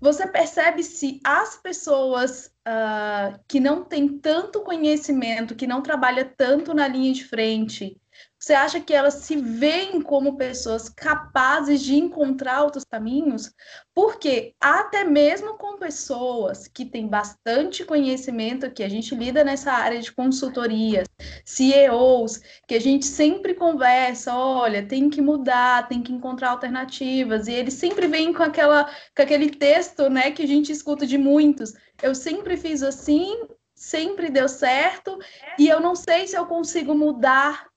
você 0.00 0.26
percebe 0.26 0.82
se 0.82 1.20
as 1.24 1.56
pessoas 1.56 2.50
uh, 2.66 3.38
que 3.48 3.60
não 3.60 3.84
têm 3.84 4.18
tanto 4.18 4.62
conhecimento, 4.62 5.54
que 5.54 5.66
não 5.66 5.82
trabalham 5.82 6.28
tanto 6.36 6.74
na 6.74 6.86
linha 6.86 7.12
de 7.12 7.24
frente, 7.24 7.96
você 8.44 8.52
acha 8.52 8.78
que 8.78 8.92
elas 8.92 9.14
se 9.14 9.36
veem 9.36 10.02
como 10.02 10.36
pessoas 10.36 10.90
capazes 10.90 11.80
de 11.80 11.94
encontrar 11.94 12.62
outros 12.62 12.84
caminhos? 12.84 13.50
Porque 13.94 14.54
até 14.60 15.02
mesmo 15.02 15.56
com 15.56 15.78
pessoas 15.78 16.68
que 16.68 16.84
têm 16.84 17.08
bastante 17.08 17.86
conhecimento, 17.86 18.70
que 18.70 18.82
a 18.82 18.88
gente 18.88 19.14
lida 19.14 19.42
nessa 19.42 19.72
área 19.72 19.98
de 19.98 20.12
consultorias, 20.12 21.08
CEOs, 21.42 22.38
que 22.68 22.74
a 22.74 22.80
gente 22.80 23.06
sempre 23.06 23.54
conversa, 23.54 24.36
olha, 24.36 24.86
tem 24.86 25.08
que 25.08 25.22
mudar, 25.22 25.88
tem 25.88 26.02
que 26.02 26.12
encontrar 26.12 26.50
alternativas, 26.50 27.48
e 27.48 27.52
eles 27.52 27.72
sempre 27.72 28.06
vêm 28.06 28.30
com 28.30 28.42
aquela 28.42 28.84
com 29.16 29.22
aquele 29.22 29.48
texto, 29.48 30.10
né, 30.10 30.30
que 30.30 30.42
a 30.42 30.46
gente 30.46 30.70
escuta 30.70 31.06
de 31.06 31.16
muitos. 31.16 31.72
Eu 32.02 32.14
sempre 32.14 32.58
fiz 32.58 32.82
assim, 32.82 33.48
sempre 33.74 34.28
deu 34.28 34.48
certo 34.50 35.18
e 35.58 35.66
eu 35.66 35.80
não 35.80 35.94
sei 35.94 36.26
se 36.26 36.36
eu 36.36 36.44
consigo 36.44 36.94
mudar, 36.94 37.72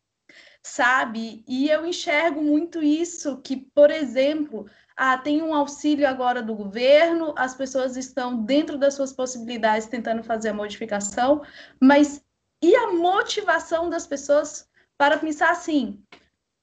sabe? 0.67 1.43
E 1.47 1.69
eu 1.69 1.85
enxergo 1.85 2.41
muito 2.41 2.83
isso, 2.83 3.37
que, 3.41 3.55
por 3.73 3.89
exemplo, 3.89 4.69
ah, 4.95 5.17
tem 5.17 5.41
um 5.41 5.53
auxílio 5.53 6.07
agora 6.07 6.41
do 6.41 6.53
governo, 6.53 7.33
as 7.37 7.55
pessoas 7.55 7.95
estão 7.95 8.43
dentro 8.43 8.77
das 8.77 8.93
suas 8.93 9.13
possibilidades 9.13 9.87
tentando 9.87 10.23
fazer 10.23 10.49
a 10.49 10.53
modificação, 10.53 11.41
mas 11.81 12.23
e 12.61 12.75
a 12.75 12.91
motivação 12.91 13.89
das 13.89 14.05
pessoas 14.05 14.67
para 14.97 15.17
pensar 15.17 15.51
assim, 15.51 16.03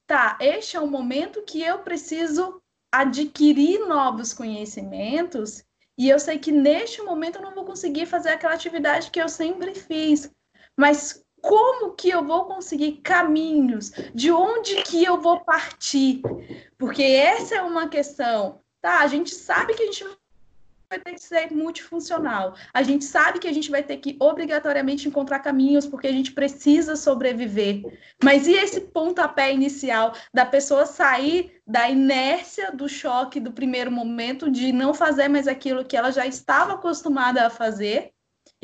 tá, 0.05 0.37
este 0.39 0.77
é 0.77 0.79
o 0.79 0.87
momento 0.87 1.41
que 1.43 1.61
eu 1.61 1.79
preciso 1.79 2.61
adquirir 2.91 3.87
novos 3.87 4.33
conhecimentos 4.33 5.63
e 5.97 6.09
eu 6.09 6.19
sei 6.19 6.37
que 6.37 6.51
neste 6.51 7.01
momento 7.01 7.37
eu 7.37 7.41
não 7.41 7.55
vou 7.55 7.65
conseguir 7.65 8.05
fazer 8.05 8.29
aquela 8.29 8.53
atividade 8.53 9.09
que 9.09 9.21
eu 9.21 9.29
sempre 9.29 9.73
fiz, 9.73 10.29
mas 10.77 11.24
como 11.45 11.91
que 11.91 12.09
eu 12.09 12.23
vou 12.23 12.45
conseguir 12.45 12.93
caminhos? 13.03 13.91
De 14.15 14.31
onde 14.31 14.81
que 14.81 15.03
eu 15.03 15.21
vou 15.21 15.41
partir? 15.41 16.21
Porque 16.75 17.03
essa 17.03 17.55
é 17.55 17.61
uma 17.61 17.87
questão. 17.87 18.61
Tá, 18.81 19.01
a 19.01 19.07
gente 19.07 19.33
sabe 19.35 19.75
que 19.75 19.83
a 19.83 19.85
gente 19.85 20.03
vai 20.89 20.99
ter 20.99 21.13
que 21.13 21.21
ser 21.21 21.51
multifuncional. 21.51 22.55
A 22.73 22.81
gente 22.81 23.05
sabe 23.05 23.37
que 23.37 23.47
a 23.47 23.53
gente 23.53 23.69
vai 23.69 23.83
ter 23.83 23.97
que 23.97 24.17
obrigatoriamente 24.19 25.07
encontrar 25.07 25.37
caminhos 25.37 25.85
porque 25.85 26.07
a 26.07 26.11
gente 26.11 26.31
precisa 26.31 26.95
sobreviver. 26.95 27.83
Mas 28.23 28.47
e 28.47 28.53
esse 28.53 28.81
pontapé 28.81 29.53
inicial 29.53 30.13
da 30.33 30.47
pessoa 30.47 30.87
sair 30.87 31.61
da 31.67 31.87
inércia 31.87 32.71
do 32.71 32.89
choque 32.89 33.39
do 33.39 33.51
primeiro 33.51 33.91
momento 33.91 34.49
de 34.49 34.71
não 34.71 34.95
fazer 34.95 35.27
mais 35.27 35.47
aquilo 35.47 35.85
que 35.85 35.95
ela 35.95 36.11
já 36.11 36.25
estava 36.25 36.73
acostumada 36.73 37.45
a 37.45 37.51
fazer? 37.51 38.14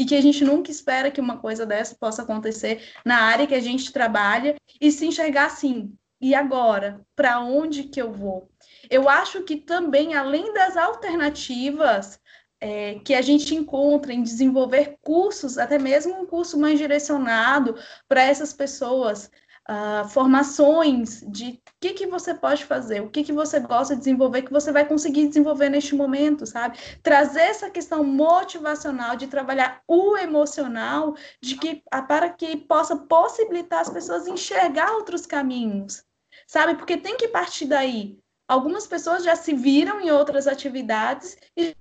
E 0.01 0.05
que 0.05 0.15
a 0.15 0.21
gente 0.21 0.43
nunca 0.43 0.71
espera 0.71 1.11
que 1.11 1.21
uma 1.21 1.37
coisa 1.37 1.63
dessa 1.63 1.93
possa 1.93 2.23
acontecer 2.23 2.91
na 3.05 3.17
área 3.17 3.45
que 3.45 3.53
a 3.53 3.59
gente 3.59 3.93
trabalha 3.93 4.55
e 4.81 4.91
se 4.91 5.05
enxergar 5.05 5.45
assim. 5.45 5.95
E 6.19 6.33
agora? 6.33 7.05
Para 7.15 7.39
onde 7.39 7.83
que 7.83 8.01
eu 8.01 8.11
vou? 8.11 8.49
Eu 8.89 9.07
acho 9.07 9.43
que 9.43 9.57
também, 9.57 10.15
além 10.15 10.55
das 10.55 10.75
alternativas 10.75 12.19
é, 12.59 12.95
que 13.05 13.13
a 13.13 13.21
gente 13.21 13.53
encontra 13.53 14.11
em 14.11 14.23
desenvolver 14.23 14.97
cursos, 15.03 15.59
até 15.59 15.77
mesmo 15.77 16.19
um 16.19 16.25
curso 16.25 16.59
mais 16.59 16.79
direcionado 16.79 17.75
para 18.07 18.23
essas 18.23 18.51
pessoas, 18.51 19.29
uh, 19.69 20.07
formações 20.09 21.21
de 21.27 21.61
o 21.67 21.79
que, 21.79 21.93
que 21.93 22.07
você 22.07 22.33
pode 22.33 22.65
fazer, 22.65 23.01
o 23.01 23.09
que, 23.09 23.23
que 23.23 23.33
você 23.33 23.59
gosta 23.59 23.95
de 23.95 23.99
desenvolver, 24.01 24.43
que 24.43 24.51
você 24.51 24.71
vai 24.71 24.85
conseguir 24.85 25.27
desenvolver 25.27 25.69
neste 25.69 25.95
momento, 25.95 26.45
sabe? 26.45 26.77
Trazer 27.01 27.41
essa 27.41 27.69
questão 27.69 28.03
motivacional 28.03 29.15
de 29.15 29.27
trabalhar 29.27 29.81
o 29.87 30.17
emocional, 30.17 31.15
de 31.41 31.55
que 31.55 31.83
para 32.07 32.29
que 32.29 32.57
possa 32.57 32.95
possibilitar 32.95 33.81
as 33.81 33.89
pessoas 33.89 34.27
enxergar 34.27 34.91
outros 34.93 35.25
caminhos, 35.25 36.03
sabe? 36.47 36.75
Porque 36.75 36.97
tem 36.97 37.17
que 37.17 37.27
partir 37.27 37.65
daí. 37.65 38.19
Algumas 38.47 38.85
pessoas 38.85 39.23
já 39.23 39.35
se 39.35 39.53
viram 39.53 40.01
em 40.01 40.11
outras 40.11 40.45
atividades 40.45 41.37
e 41.55 41.73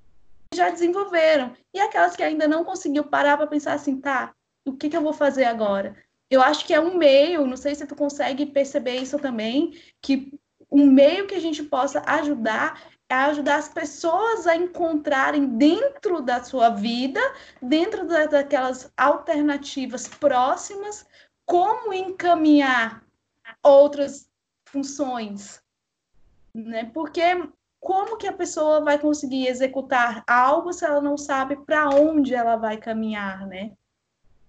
já 0.54 0.70
desenvolveram. 0.70 1.52
E 1.74 1.80
aquelas 1.80 2.14
que 2.14 2.22
ainda 2.22 2.46
não 2.46 2.64
conseguiu 2.64 3.04
parar 3.04 3.36
para 3.36 3.46
pensar 3.46 3.74
assim, 3.74 4.00
tá, 4.00 4.32
o 4.64 4.76
que, 4.76 4.88
que 4.88 4.96
eu 4.96 5.02
vou 5.02 5.12
fazer 5.12 5.44
agora? 5.44 5.96
Eu 6.30 6.40
acho 6.40 6.64
que 6.64 6.72
é 6.72 6.80
um 6.80 6.96
meio, 6.96 7.46
não 7.46 7.56
sei 7.56 7.74
se 7.74 7.86
tu 7.86 7.96
consegue 7.96 8.46
perceber 8.46 8.96
isso 8.96 9.18
também, 9.18 9.74
que 10.00 10.32
um 10.70 10.86
meio 10.86 11.26
que 11.26 11.34
a 11.34 11.40
gente 11.40 11.62
possa 11.64 12.00
ajudar 12.06 12.80
é 13.08 13.14
ajudar 13.14 13.56
as 13.56 13.68
pessoas 13.68 14.46
a 14.46 14.54
encontrarem 14.54 15.58
dentro 15.58 16.22
da 16.22 16.44
sua 16.44 16.68
vida, 16.68 17.20
dentro 17.60 18.06
da, 18.06 18.26
daquelas 18.26 18.92
alternativas 18.96 20.06
próximas, 20.06 21.04
como 21.44 21.92
encaminhar 21.92 23.04
outras 23.64 24.30
funções, 24.64 25.60
né? 26.54 26.84
Porque 26.94 27.20
como 27.80 28.16
que 28.16 28.28
a 28.28 28.32
pessoa 28.32 28.80
vai 28.80 28.96
conseguir 28.96 29.48
executar 29.48 30.22
algo 30.24 30.72
se 30.72 30.84
ela 30.84 31.00
não 31.00 31.18
sabe 31.18 31.56
para 31.64 31.88
onde 31.88 32.32
ela 32.32 32.54
vai 32.54 32.76
caminhar, 32.76 33.44
né? 33.48 33.72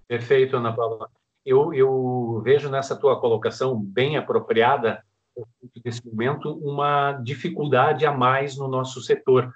Perfeito, 0.07 0.57
Ana 0.57 0.75
Paula. 0.75 1.09
Eu, 1.45 1.73
eu 1.73 2.41
vejo 2.43 2.69
nessa 2.69 2.95
tua 2.95 3.19
colocação 3.19 3.79
bem 3.79 4.17
apropriada 4.17 5.03
nesse 5.83 6.05
momento 6.05 6.53
uma 6.57 7.13
dificuldade 7.13 8.05
a 8.05 8.11
mais 8.11 8.57
no 8.57 8.67
nosso 8.67 9.01
setor, 9.01 9.53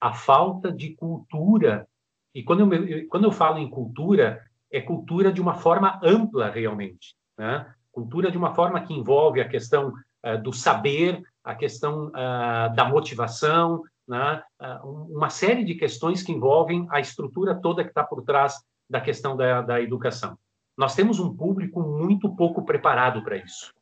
a 0.00 0.12
falta 0.12 0.70
de 0.70 0.90
cultura. 0.94 1.88
E 2.34 2.42
quando 2.42 2.74
eu, 2.74 3.08
quando 3.08 3.24
eu 3.24 3.32
falo 3.32 3.58
em 3.58 3.70
cultura, 3.70 4.44
é 4.70 4.80
cultura 4.80 5.32
de 5.32 5.40
uma 5.40 5.54
forma 5.54 6.00
ampla 6.02 6.50
realmente, 6.50 7.14
né? 7.38 7.72
Cultura 7.90 8.30
de 8.30 8.36
uma 8.36 8.54
forma 8.54 8.80
que 8.80 8.92
envolve 8.92 9.40
a 9.40 9.48
questão 9.48 9.92
uh, 10.26 10.42
do 10.42 10.52
saber, 10.52 11.22
a 11.44 11.54
questão 11.54 12.08
uh, 12.08 12.74
da 12.74 12.84
motivação, 12.84 13.82
né? 14.06 14.42
uh, 14.60 15.06
uma 15.14 15.30
série 15.30 15.64
de 15.64 15.74
questões 15.74 16.22
que 16.22 16.32
envolvem 16.32 16.86
a 16.90 17.00
estrutura 17.00 17.54
toda 17.54 17.84
que 17.84 17.90
está 17.90 18.02
por 18.02 18.22
trás 18.22 18.62
da 18.88 19.00
questão 19.00 19.36
da, 19.36 19.62
da, 19.62 19.80
educação. 19.80 20.36
Nós 20.76 20.94
temos 20.94 21.20
um 21.20 21.34
público 21.34 21.80
muito 21.80 22.34
pouco 22.34 22.64
preparado 22.64 23.22
para 23.22 23.36
isso. 23.36 23.72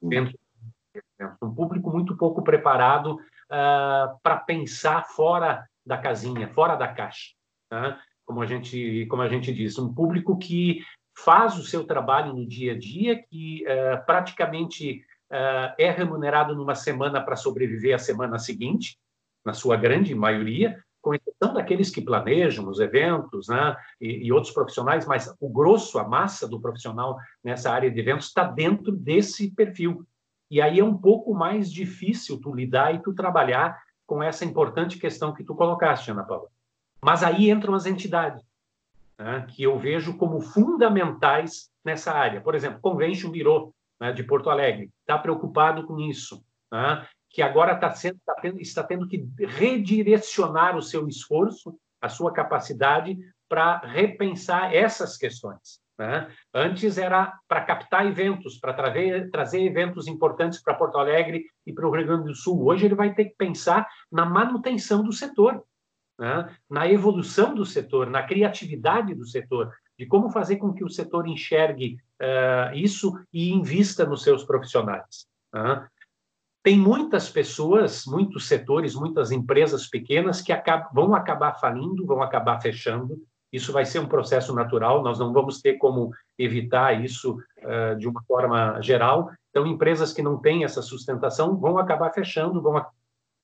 Dentro, 0.00 0.38
um 1.42 1.54
público 1.54 1.90
muito 1.90 2.16
pouco 2.16 2.42
preparado 2.42 3.14
uh, 3.14 4.18
para 4.22 4.36
pensar 4.36 5.04
fora 5.06 5.66
da 5.84 5.98
casinha, 5.98 6.48
fora 6.48 6.76
da 6.76 6.88
caixa. 6.88 7.34
Né? 7.70 7.98
Como 8.24 8.40
a 8.40 8.46
gente, 8.46 9.06
como 9.06 9.22
a 9.22 9.28
gente 9.28 9.52
diz, 9.52 9.78
um 9.78 9.92
público 9.92 10.38
que 10.38 10.82
faz 11.18 11.58
o 11.58 11.64
seu 11.64 11.84
trabalho 11.84 12.32
no 12.32 12.46
dia 12.46 12.72
a 12.72 12.78
dia, 12.78 13.22
que 13.22 13.64
praticamente 14.04 15.02
uh, 15.30 15.74
é 15.78 15.90
remunerado 15.90 16.54
numa 16.54 16.74
semana 16.74 17.22
para 17.22 17.36
sobreviver 17.36 17.94
à 17.94 17.98
semana 17.98 18.38
seguinte, 18.38 18.98
na 19.44 19.52
sua 19.52 19.76
grande 19.76 20.14
maioria, 20.14 20.82
com 21.06 21.14
exceção 21.14 21.54
daqueles 21.54 21.88
que 21.88 22.00
planejam 22.00 22.68
os 22.68 22.80
eventos 22.80 23.46
né, 23.46 23.76
e, 24.00 24.26
e, 24.26 24.32
outros 24.32 24.52
profissionais, 24.52 25.06
mas 25.06 25.32
o 25.38 25.48
grosso, 25.48 26.00
a 26.00 26.08
massa 26.08 26.48
do 26.48 26.60
profissional 26.60 27.16
nessa 27.44 27.70
área 27.70 27.88
de 27.88 28.00
eventos 28.00 28.26
está 28.26 28.42
dentro 28.42 28.90
desse 28.90 29.52
perfil. 29.52 30.04
E 30.50 30.60
aí 30.60 30.80
é 30.80 30.84
um 30.84 30.98
pouco 30.98 31.32
mais 31.32 31.72
difícil 31.72 32.40
tu 32.40 32.52
lidar 32.52 32.92
e 32.92 32.98
tu 32.98 33.14
trabalhar 33.14 33.80
com 34.04 34.20
essa 34.20 34.44
importante 34.44 34.98
questão 34.98 35.32
que 35.32 35.44
tu 35.44 35.54
colocaste, 35.54 36.10
Ana 36.10 36.24
Paula. 36.24 36.48
Mas 37.00 37.22
aí 37.22 37.50
entram 37.50 37.74
as 37.74 37.86
entidades, 37.86 38.42
né, 39.16 39.46
que 39.48 39.62
eu 39.62 39.78
vejo 39.78 40.18
como 40.18 40.40
fundamentais 40.40 41.70
nessa 41.84 42.12
área. 42.12 42.40
Por 42.40 42.56
exemplo, 42.56 42.80
Convention 42.80 43.30
Bureau, 43.30 43.72
né, 44.00 44.12
de 44.12 44.24
Porto 44.24 44.50
Alegre, 44.50 44.90
está 45.02 45.16
preocupado 45.16 45.86
com 45.86 46.00
isso, 46.00 46.44
né, 46.72 47.06
que 47.36 47.42
agora 47.42 47.74
está, 47.74 47.90
sendo, 47.90 48.16
está, 48.16 48.34
tendo, 48.36 48.60
está 48.62 48.82
tendo 48.82 49.06
que 49.06 49.28
redirecionar 49.38 50.74
o 50.74 50.80
seu 50.80 51.06
esforço, 51.06 51.78
a 52.00 52.08
sua 52.08 52.32
capacidade 52.32 53.14
para 53.46 53.76
repensar 53.80 54.74
essas 54.74 55.18
questões. 55.18 55.78
Né? 55.98 56.34
Antes 56.54 56.96
era 56.96 57.38
para 57.46 57.60
captar 57.60 58.06
eventos, 58.06 58.56
para 58.56 58.72
trazer, 58.72 59.30
trazer 59.30 59.60
eventos 59.60 60.08
importantes 60.08 60.62
para 60.62 60.72
Porto 60.72 60.96
Alegre 60.96 61.44
e 61.66 61.74
para 61.74 61.86
o 61.86 61.90
Rio 61.90 62.06
Grande 62.06 62.24
do 62.24 62.34
Sul. 62.34 62.64
Hoje 62.64 62.86
ele 62.86 62.94
vai 62.94 63.12
ter 63.12 63.26
que 63.26 63.36
pensar 63.36 63.86
na 64.10 64.24
manutenção 64.24 65.04
do 65.04 65.12
setor, 65.12 65.62
né? 66.18 66.56
na 66.70 66.90
evolução 66.90 67.54
do 67.54 67.66
setor, 67.66 68.08
na 68.08 68.22
criatividade 68.22 69.14
do 69.14 69.26
setor, 69.26 69.70
de 69.98 70.06
como 70.06 70.30
fazer 70.30 70.56
com 70.56 70.72
que 70.72 70.82
o 70.82 70.88
setor 70.88 71.28
enxergue 71.28 71.98
uh, 72.18 72.74
isso 72.74 73.12
e 73.30 73.50
invista 73.50 74.06
nos 74.06 74.22
seus 74.22 74.42
profissionais. 74.42 75.26
Né? 75.52 75.86
Tem 76.66 76.76
muitas 76.76 77.30
pessoas, 77.30 78.04
muitos 78.06 78.48
setores, 78.48 78.96
muitas 78.96 79.30
empresas 79.30 79.86
pequenas 79.86 80.40
que 80.40 80.50
acabam, 80.50 80.88
vão 80.92 81.14
acabar 81.14 81.52
falindo, 81.60 82.04
vão 82.04 82.20
acabar 82.20 82.60
fechando. 82.60 83.22
Isso 83.52 83.72
vai 83.72 83.84
ser 83.84 84.00
um 84.00 84.08
processo 84.08 84.52
natural, 84.52 85.00
nós 85.00 85.16
não 85.16 85.32
vamos 85.32 85.60
ter 85.60 85.74
como 85.74 86.10
evitar 86.36 87.00
isso 87.00 87.38
uh, 87.58 87.96
de 87.96 88.08
uma 88.08 88.20
forma 88.24 88.80
geral. 88.82 89.30
Então, 89.48 89.64
empresas 89.64 90.12
que 90.12 90.22
não 90.22 90.38
têm 90.38 90.64
essa 90.64 90.82
sustentação 90.82 91.56
vão 91.56 91.78
acabar 91.78 92.10
fechando, 92.12 92.60
vão 92.60 92.84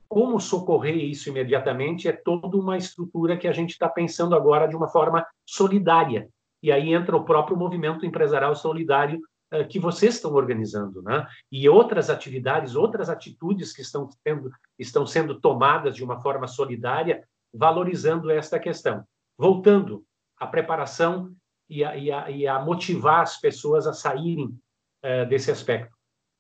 como 0.09 0.41
socorrer 0.41 0.97
isso 0.97 1.29
imediatamente 1.29 2.09
é 2.09 2.13
toda 2.13 2.57
uma 2.57 2.77
estrutura 2.77 3.37
que 3.37 3.47
a 3.47 3.53
gente 3.53 3.71
está 3.71 3.89
pensando 3.89 4.35
agora 4.35 4.67
de 4.67 4.75
uma 4.75 4.89
forma 4.89 5.25
solidária 5.47 6.29
e 6.63 6.71
aí 6.71 6.93
entra 6.93 7.17
o 7.17 7.25
próprio 7.25 7.57
movimento 7.57 8.07
empresarial 8.07 8.55
solidário 8.55 9.21
que 9.69 9.79
vocês 9.79 10.15
estão 10.15 10.33
organizando, 10.33 11.03
né? 11.03 11.27
E 11.51 11.69
outras 11.69 12.09
atividades, 12.09 12.75
outras 12.75 13.09
atitudes 13.09 13.73
que 13.73 13.83
estão, 13.83 14.09
tendo, 14.25 14.51
estão 14.79 15.07
sendo 15.07 15.41
tomadas 15.41 15.95
de 15.95 16.03
uma 16.03 16.21
forma 16.21 16.47
solidária, 16.47 17.23
valorizando 17.53 18.31
esta 18.31 18.59
questão. 18.59 19.05
Voltando 19.37 20.05
à 20.39 20.47
preparação 20.47 21.35
e 21.69 21.85
a, 21.85 21.97
e 21.97 22.11
a, 22.11 22.31
e 22.31 22.47
a 22.47 22.61
motivar 22.61 23.23
as 23.23 23.41
pessoas 23.41 23.87
a 23.87 23.93
saírem 23.93 24.47
uh, 24.47 25.29
desse 25.29 25.51
aspecto. 25.51 25.95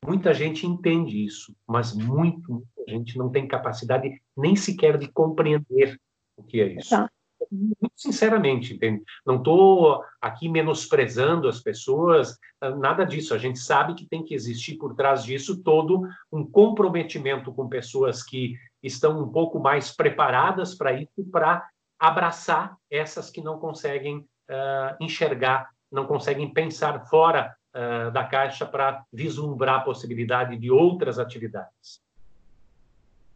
Muita 0.04 0.34
gente 0.34 0.66
entende 0.66 1.24
isso, 1.24 1.54
mas 1.66 1.92
muito, 1.92 2.52
muita 2.52 2.90
gente 2.90 3.16
não 3.16 3.30
tem 3.30 3.46
capacidade 3.46 4.20
nem 4.36 4.56
sequer 4.56 4.98
de 4.98 5.06
compreender 5.10 5.96
o 6.36 6.42
que 6.42 6.60
é 6.60 6.66
isso. 6.74 6.90
Tá. 6.90 7.08
Muito 7.52 7.92
sinceramente, 7.96 8.74
entende? 8.74 9.02
Não 9.26 9.36
estou 9.36 10.02
aqui 10.20 10.48
menosprezando 10.48 11.48
as 11.48 11.60
pessoas, 11.60 12.38
nada 12.78 13.04
disso. 13.04 13.34
A 13.34 13.38
gente 13.38 13.58
sabe 13.58 13.94
que 13.94 14.06
tem 14.06 14.24
que 14.24 14.34
existir 14.34 14.76
por 14.76 14.94
trás 14.94 15.22
disso 15.22 15.62
todo 15.62 16.08
um 16.32 16.44
comprometimento 16.44 17.52
com 17.52 17.68
pessoas 17.68 18.22
que 18.22 18.56
estão 18.82 19.22
um 19.22 19.28
pouco 19.28 19.60
mais 19.60 19.94
preparadas 19.94 20.74
para 20.74 20.92
isso, 20.92 21.24
para 21.30 21.68
abraçar 21.98 22.76
essas 22.90 23.30
que 23.30 23.40
não 23.40 23.58
conseguem 23.58 24.18
uh, 24.18 24.96
enxergar, 25.00 25.70
não 25.90 26.06
conseguem 26.06 26.52
pensar 26.52 27.06
fora 27.06 27.54
uh, 27.74 28.10
da 28.10 28.24
caixa 28.24 28.66
para 28.66 29.04
vislumbrar 29.12 29.80
a 29.80 29.84
possibilidade 29.84 30.56
de 30.56 30.70
outras 30.70 31.18
atividades. 31.18 32.02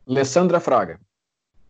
Alessandra 0.08 0.58
Fraga. 0.58 1.00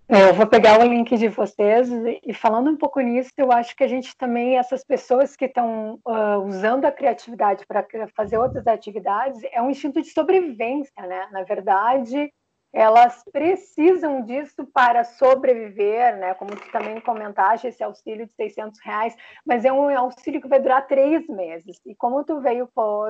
É, 0.09 0.29
eu 0.29 0.35
vou 0.35 0.47
pegar 0.47 0.79
o 0.79 0.85
link 0.85 1.17
de 1.17 1.27
vocês 1.27 1.89
e 2.25 2.33
falando 2.33 2.71
um 2.71 2.77
pouco 2.77 3.01
nisso, 3.01 3.33
eu 3.37 3.51
acho 3.51 3.75
que 3.75 3.83
a 3.83 3.89
gente 3.89 4.17
também, 4.17 4.57
essas 4.57 4.85
pessoas 4.85 5.35
que 5.35 5.47
estão 5.47 5.99
uh, 6.07 6.39
usando 6.47 6.85
a 6.85 6.93
criatividade 6.93 7.67
para 7.67 7.85
fazer 8.15 8.39
outras 8.39 8.69
atividades, 8.69 9.43
é 9.51 9.61
um 9.61 9.69
instinto 9.69 10.01
de 10.01 10.11
sobrevivência, 10.11 11.05
né? 11.05 11.29
Na 11.33 11.43
verdade, 11.43 12.33
elas 12.73 13.25
precisam 13.33 14.23
disso 14.23 14.65
para 14.73 15.03
sobreviver, 15.03 16.17
né? 16.19 16.35
Como 16.35 16.55
tu 16.55 16.71
também 16.71 17.01
comentaste, 17.01 17.67
esse 17.67 17.83
auxílio 17.83 18.27
de 18.27 18.33
600 18.35 18.79
reais, 18.85 19.17
mas 19.45 19.65
é 19.65 19.73
um 19.73 19.89
auxílio 19.99 20.41
que 20.41 20.47
vai 20.49 20.61
durar 20.61 20.87
três 20.87 21.27
meses. 21.27 21.81
E 21.85 21.97
como 21.97 22.23
tu 22.23 22.41
veio 22.41 22.69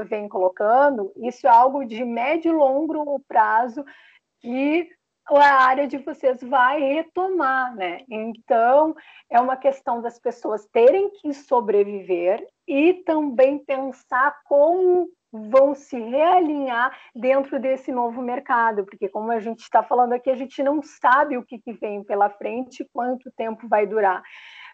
vem 0.08 0.30
colocando, 0.30 1.12
isso 1.16 1.46
é 1.46 1.50
algo 1.50 1.84
de 1.84 2.02
médio 2.06 2.52
e 2.52 2.56
longo 2.56 3.20
prazo 3.28 3.84
que 4.40 4.88
a 5.28 5.64
área 5.64 5.86
de 5.88 5.98
vocês 5.98 6.40
vai 6.42 6.80
retomar, 6.80 7.74
né? 7.74 8.02
Então, 8.08 8.94
é 9.30 9.40
uma 9.40 9.56
questão 9.56 10.00
das 10.00 10.18
pessoas 10.18 10.66
terem 10.66 11.10
que 11.10 11.32
sobreviver 11.32 12.46
e 12.66 12.94
também 13.04 13.58
pensar 13.58 14.36
como 14.44 15.08
vão 15.32 15.74
se 15.74 15.98
realinhar 15.98 16.96
dentro 17.14 17.58
desse 17.60 17.92
novo 17.92 18.22
mercado, 18.22 18.84
porque 18.84 19.08
como 19.08 19.30
a 19.32 19.40
gente 19.40 19.60
está 19.60 19.82
falando 19.82 20.12
aqui, 20.12 20.30
a 20.30 20.36
gente 20.36 20.62
não 20.62 20.80
sabe 20.82 21.36
o 21.36 21.44
que, 21.44 21.58
que 21.58 21.72
vem 21.72 22.04
pela 22.04 22.30
frente, 22.30 22.88
quanto 22.92 23.30
tempo 23.32 23.68
vai 23.68 23.86
durar. 23.86 24.22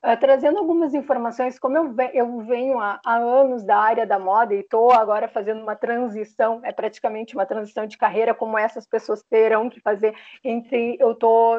Uh, 0.04 0.18
trazendo 0.18 0.58
algumas 0.58 0.94
informações, 0.94 1.60
como 1.60 1.76
eu, 1.76 1.94
eu 2.12 2.38
venho 2.40 2.80
há, 2.80 3.00
há, 3.06 3.16
anos 3.18 3.62
da 3.62 3.76
área 3.76 4.04
da 4.04 4.18
moda 4.18 4.52
e 4.52 4.58
estou 4.58 4.90
agora 4.90 5.28
fazendo 5.28 5.62
uma 5.62 5.76
transição, 5.76 6.60
é 6.64 6.72
praticamente 6.72 7.34
uma 7.34 7.46
transição 7.46 7.86
de 7.86 7.96
carreira, 7.96 8.34
como 8.34 8.58
essas 8.58 8.84
pessoas 8.84 9.22
terão 9.22 9.70
que 9.70 9.80
fazer 9.80 10.12
entre 10.42 10.96
eu 10.98 11.12
estou 11.12 11.56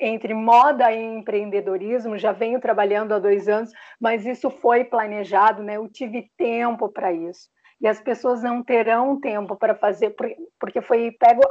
entre 0.00 0.32
moda 0.32 0.90
e 0.90 1.02
empreendedorismo, 1.02 2.16
já 2.16 2.32
venho 2.32 2.58
trabalhando 2.58 3.12
há 3.12 3.18
dois 3.18 3.46
anos, 3.46 3.70
mas 4.00 4.24
isso 4.24 4.48
foi 4.48 4.84
planejado, 4.84 5.62
né? 5.62 5.76
Eu 5.76 5.86
tive 5.86 6.30
tempo 6.38 6.88
para 6.88 7.12
isso 7.12 7.50
e 7.82 7.88
as 7.88 8.00
pessoas 8.00 8.42
não 8.42 8.62
terão 8.62 9.18
tempo 9.18 9.56
para 9.56 9.74
fazer, 9.74 10.14
porque 10.58 10.80
foi 10.80 11.10
pego 11.18 11.42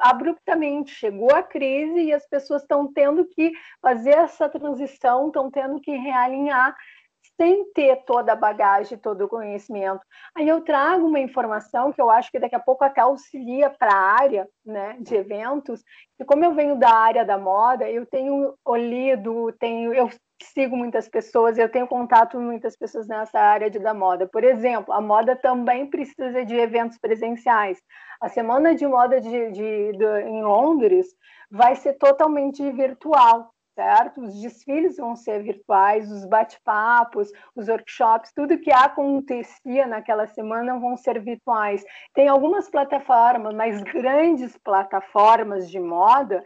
abruptamente, 0.00 0.92
chegou 0.92 1.34
a 1.34 1.42
crise 1.42 2.00
e 2.00 2.12
as 2.12 2.24
pessoas 2.28 2.62
estão 2.62 2.90
tendo 2.92 3.26
que 3.26 3.50
fazer 3.82 4.10
essa 4.10 4.48
transição, 4.48 5.26
estão 5.26 5.50
tendo 5.50 5.80
que 5.80 5.90
realinhar 5.90 6.76
sem 7.36 7.64
ter 7.72 8.04
toda 8.04 8.32
a 8.32 8.36
bagagem, 8.36 8.98
todo 8.98 9.24
o 9.24 9.28
conhecimento. 9.28 10.00
Aí 10.36 10.46
eu 10.46 10.60
trago 10.60 11.06
uma 11.06 11.18
informação 11.18 11.92
que 11.92 12.00
eu 12.00 12.10
acho 12.10 12.30
que 12.30 12.38
daqui 12.38 12.54
a 12.54 12.60
pouco 12.60 12.84
até 12.84 13.00
auxilia 13.00 13.68
para 13.70 13.92
a 13.92 14.20
área 14.20 14.48
né, 14.64 14.96
de 15.00 15.16
eventos, 15.16 15.82
e 16.20 16.24
como 16.24 16.44
eu 16.44 16.54
venho 16.54 16.76
da 16.76 16.92
área 16.92 17.24
da 17.24 17.36
moda, 17.36 17.90
eu 17.90 18.06
tenho 18.06 18.54
lido, 18.76 19.52
tenho, 19.58 19.92
eu 19.92 20.08
sigo 20.44 20.76
muitas 20.76 21.08
pessoas, 21.08 21.58
eu 21.58 21.68
tenho 21.68 21.86
contato 21.86 22.36
com 22.36 22.42
muitas 22.42 22.76
pessoas 22.76 23.06
nessa 23.06 23.38
área 23.38 23.70
de, 23.70 23.78
da 23.78 23.94
moda. 23.94 24.26
Por 24.26 24.44
exemplo, 24.44 24.92
a 24.92 25.00
moda 25.00 25.36
também 25.36 25.86
precisa 25.86 26.44
de 26.44 26.54
eventos 26.54 26.98
presenciais. 26.98 27.78
A 28.20 28.28
semana 28.28 28.74
de 28.74 28.86
moda 28.86 29.20
de, 29.20 29.50
de, 29.50 29.92
de 29.92 30.20
em 30.22 30.42
Londres 30.42 31.06
vai 31.50 31.74
ser 31.76 31.94
totalmente 31.94 32.70
virtual, 32.72 33.52
certo? 33.74 34.20
Os 34.20 34.40
desfiles 34.40 34.96
vão 34.96 35.16
ser 35.16 35.42
virtuais, 35.42 36.10
os 36.10 36.24
bate-papos, 36.26 37.30
os 37.56 37.68
workshops, 37.68 38.32
tudo 38.34 38.58
que 38.58 38.70
acontecia 38.70 39.86
naquela 39.86 40.26
semana 40.26 40.78
vão 40.78 40.96
ser 40.96 41.20
virtuais. 41.20 41.82
Tem 42.14 42.28
algumas 42.28 42.68
plataformas, 42.68 43.54
mas 43.54 43.82
grandes 43.82 44.56
plataformas 44.58 45.70
de 45.70 45.80
moda 45.80 46.42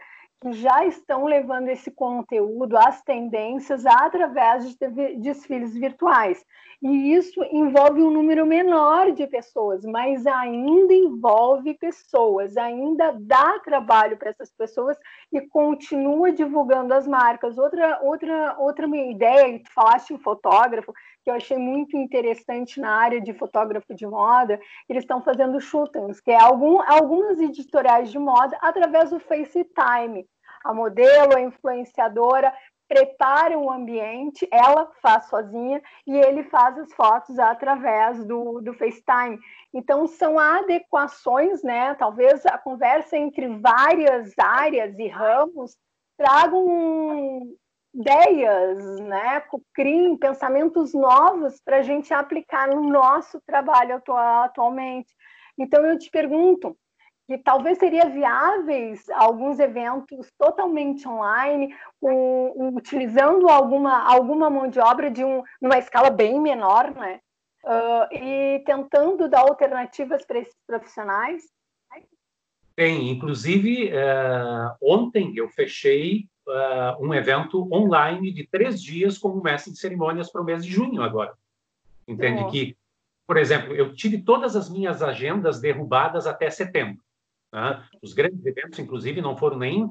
já 0.51 0.85
estão 0.85 1.25
levando 1.25 1.69
esse 1.69 1.89
conteúdo, 1.89 2.77
as 2.77 3.01
tendências, 3.01 3.85
através 3.85 4.75
de 4.75 5.15
desfiles 5.17 5.73
virtuais. 5.73 6.45
E 6.81 7.13
isso 7.13 7.43
envolve 7.51 8.01
um 8.01 8.11
número 8.11 8.45
menor 8.45 9.11
de 9.11 9.25
pessoas, 9.25 9.83
mas 9.85 10.27
ainda 10.27 10.93
envolve 10.93 11.73
pessoas, 11.73 12.57
ainda 12.57 13.15
dá 13.19 13.59
trabalho 13.59 14.17
para 14.17 14.29
essas 14.29 14.51
pessoas 14.51 14.97
e 15.31 15.41
continua 15.41 16.31
divulgando 16.31 16.93
as 16.93 17.07
marcas. 17.07 17.57
Outra, 17.57 17.99
outra, 18.03 18.55
outra 18.59 18.87
minha 18.87 19.09
ideia, 19.09 19.59
tu 19.63 19.71
falaste 19.73 20.13
em 20.13 20.19
fotógrafo, 20.19 20.93
que 21.25 21.31
eu 21.31 21.35
achei 21.35 21.57
muito 21.57 21.97
interessante 21.97 22.79
na 22.79 22.91
área 22.91 23.19
de 23.19 23.33
fotógrafo 23.33 23.95
de 23.95 24.05
moda, 24.05 24.59
eles 24.87 25.03
estão 25.03 25.23
fazendo 25.23 25.59
shootings, 25.59 26.21
que 26.21 26.29
é 26.29 26.39
algum, 26.39 26.79
algumas 26.83 27.39
editoriais 27.39 28.11
de 28.11 28.19
moda 28.19 28.55
através 28.61 29.09
do 29.09 29.19
FaceTime. 29.19 30.23
A 30.63 30.71
modelo, 30.71 31.35
a 31.35 31.41
influenciadora 31.41 32.53
prepara 32.87 33.57
o 33.57 33.71
ambiente, 33.71 34.47
ela 34.51 34.91
faz 35.01 35.25
sozinha 35.25 35.81
e 36.05 36.15
ele 36.15 36.43
faz 36.43 36.77
as 36.77 36.93
fotos 36.93 37.39
através 37.39 38.23
do, 38.23 38.61
do 38.61 38.75
FaceTime. 38.75 39.39
Então, 39.73 40.05
são 40.05 40.37
adequações, 40.37 41.63
né? 41.63 41.95
Talvez 41.95 42.45
a 42.45 42.59
conversa 42.59 43.17
entre 43.17 43.47
várias 43.57 44.31
áreas 44.37 44.99
e 44.99 45.07
ramos 45.07 45.75
tragam 46.15 47.55
ideias, 47.95 48.99
né? 48.99 49.41
Criem 49.73 50.17
pensamentos 50.17 50.93
novos 50.93 51.59
para 51.63 51.77
a 51.77 51.81
gente 51.81 52.13
aplicar 52.13 52.67
no 52.67 52.81
nosso 52.89 53.41
trabalho 53.45 53.95
atual, 53.95 54.43
atualmente. 54.43 55.13
Então, 55.57 55.85
eu 55.85 55.97
te 55.97 56.09
pergunto, 56.09 56.77
que 57.27 57.37
talvez 57.37 57.79
seria 57.79 58.07
viáveis 58.07 59.09
alguns 59.09 59.59
eventos 59.59 60.31
totalmente 60.37 61.07
online, 61.07 61.73
com, 61.99 62.73
utilizando 62.75 63.49
alguma, 63.49 64.03
alguma 64.03 64.49
mão 64.49 64.69
de 64.69 64.79
obra 64.79 65.09
de 65.09 65.23
um, 65.23 65.41
numa 65.61 65.77
escala 65.77 66.09
bem 66.09 66.39
menor, 66.39 66.93
né? 66.93 67.19
Uh, 67.63 68.13
e 68.13 68.63
tentando 68.63 69.27
dar 69.27 69.39
alternativas 69.39 70.23
para 70.23 70.37
esses 70.37 70.55
profissionais? 70.67 71.43
Tem, 72.75 73.09
inclusive, 73.09 73.89
uh, 73.89 74.75
ontem 74.83 75.33
eu 75.35 75.49
fechei 75.49 76.27
uh, 76.47 77.05
um 77.05 77.13
evento 77.13 77.67
online 77.73 78.31
de 78.31 78.47
três 78.47 78.81
dias 78.81 79.17
como 79.17 79.41
mestre 79.41 79.71
de 79.71 79.79
cerimônias 79.79 80.31
para 80.31 80.41
o 80.41 80.45
mês 80.45 80.65
de 80.65 80.71
junho 80.71 81.01
agora. 81.01 81.33
Entende 82.07 82.45
que, 82.51 82.77
por 83.27 83.37
exemplo, 83.37 83.73
eu 83.73 83.93
tive 83.93 84.21
todas 84.21 84.55
as 84.55 84.69
minhas 84.69 85.01
agendas 85.01 85.59
derrubadas 85.59 86.27
até 86.27 86.49
setembro. 86.49 87.03
Né? 87.51 87.83
Os 88.01 88.13
grandes 88.13 88.45
eventos, 88.45 88.77
inclusive, 88.79 89.21
não 89.21 89.37
foram 89.37 89.57
nem 89.57 89.85
uh, 89.85 89.89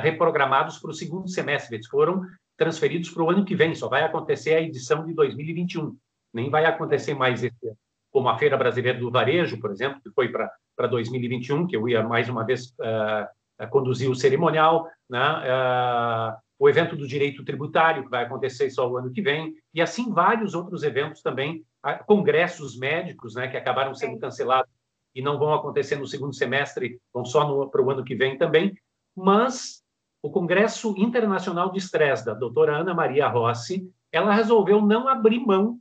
reprogramados 0.00 0.78
para 0.78 0.90
o 0.90 0.94
segundo 0.94 1.28
semestre, 1.28 1.76
eles 1.76 1.86
foram 1.86 2.22
transferidos 2.56 3.10
para 3.10 3.22
o 3.22 3.30
ano 3.30 3.44
que 3.44 3.54
vem, 3.54 3.74
só 3.74 3.88
vai 3.88 4.02
acontecer 4.02 4.54
a 4.54 4.60
edição 4.60 5.04
de 5.04 5.14
2021, 5.14 5.96
nem 6.32 6.50
vai 6.50 6.64
acontecer 6.64 7.14
mais 7.14 7.42
esse 7.42 7.66
ano. 7.66 7.76
Como 8.10 8.28
a 8.28 8.38
Feira 8.38 8.56
Brasileira 8.56 8.98
do 8.98 9.10
Varejo, 9.10 9.58
por 9.60 9.72
exemplo, 9.72 10.00
que 10.00 10.10
foi 10.10 10.28
para 10.28 10.86
2021, 10.86 11.66
que 11.66 11.76
eu 11.76 11.88
ia 11.88 12.02
mais 12.02 12.28
uma 12.28 12.44
vez 12.44 12.66
uh, 12.80 13.26
conduzir 13.70 14.10
o 14.10 14.14
cerimonial, 14.14 14.88
né? 15.08 15.20
Uh, 15.20 16.44
o 16.58 16.68
evento 16.68 16.96
do 16.96 17.06
direito 17.06 17.44
tributário, 17.44 18.04
que 18.04 18.10
vai 18.10 18.24
acontecer 18.24 18.70
só 18.70 18.88
o 18.88 18.96
ano 18.96 19.12
que 19.12 19.20
vem, 19.20 19.54
e 19.72 19.82
assim 19.82 20.12
vários 20.12 20.54
outros 20.54 20.82
eventos 20.82 21.20
também, 21.20 21.64
congressos 22.06 22.78
médicos, 22.78 23.34
né, 23.34 23.48
que 23.48 23.56
acabaram 23.56 23.94
sendo 23.94 24.18
cancelados 24.18 24.72
e 25.14 25.20
não 25.20 25.38
vão 25.38 25.52
acontecer 25.52 25.96
no 25.96 26.06
segundo 26.06 26.34
semestre, 26.34 26.98
vão 27.12 27.24
só 27.24 27.66
para 27.66 27.82
o 27.82 27.90
ano 27.90 28.04
que 28.04 28.14
vem 28.14 28.38
também, 28.38 28.74
mas 29.14 29.82
o 30.22 30.30
Congresso 30.30 30.94
Internacional 30.96 31.70
de 31.70 31.78
Estresse 31.78 32.24
da 32.24 32.34
doutora 32.34 32.78
Ana 32.78 32.94
Maria 32.94 33.28
Rossi, 33.28 33.86
ela 34.10 34.32
resolveu 34.32 34.80
não 34.80 35.06
abrir 35.06 35.40
mão, 35.40 35.78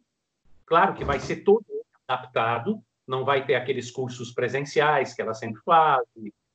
claro 0.66 0.96
que 0.96 1.06
vai 1.06 1.20
ser 1.20 1.38
todo 1.38 1.64
adaptado, 2.08 2.82
não 3.08 3.24
vai 3.24 3.46
ter 3.46 3.56
aqueles 3.56 3.90
cursos 3.90 4.34
presenciais 4.34 5.14
que 5.14 5.22
ela 5.22 5.34
sempre 5.34 5.62
faz 5.64 6.04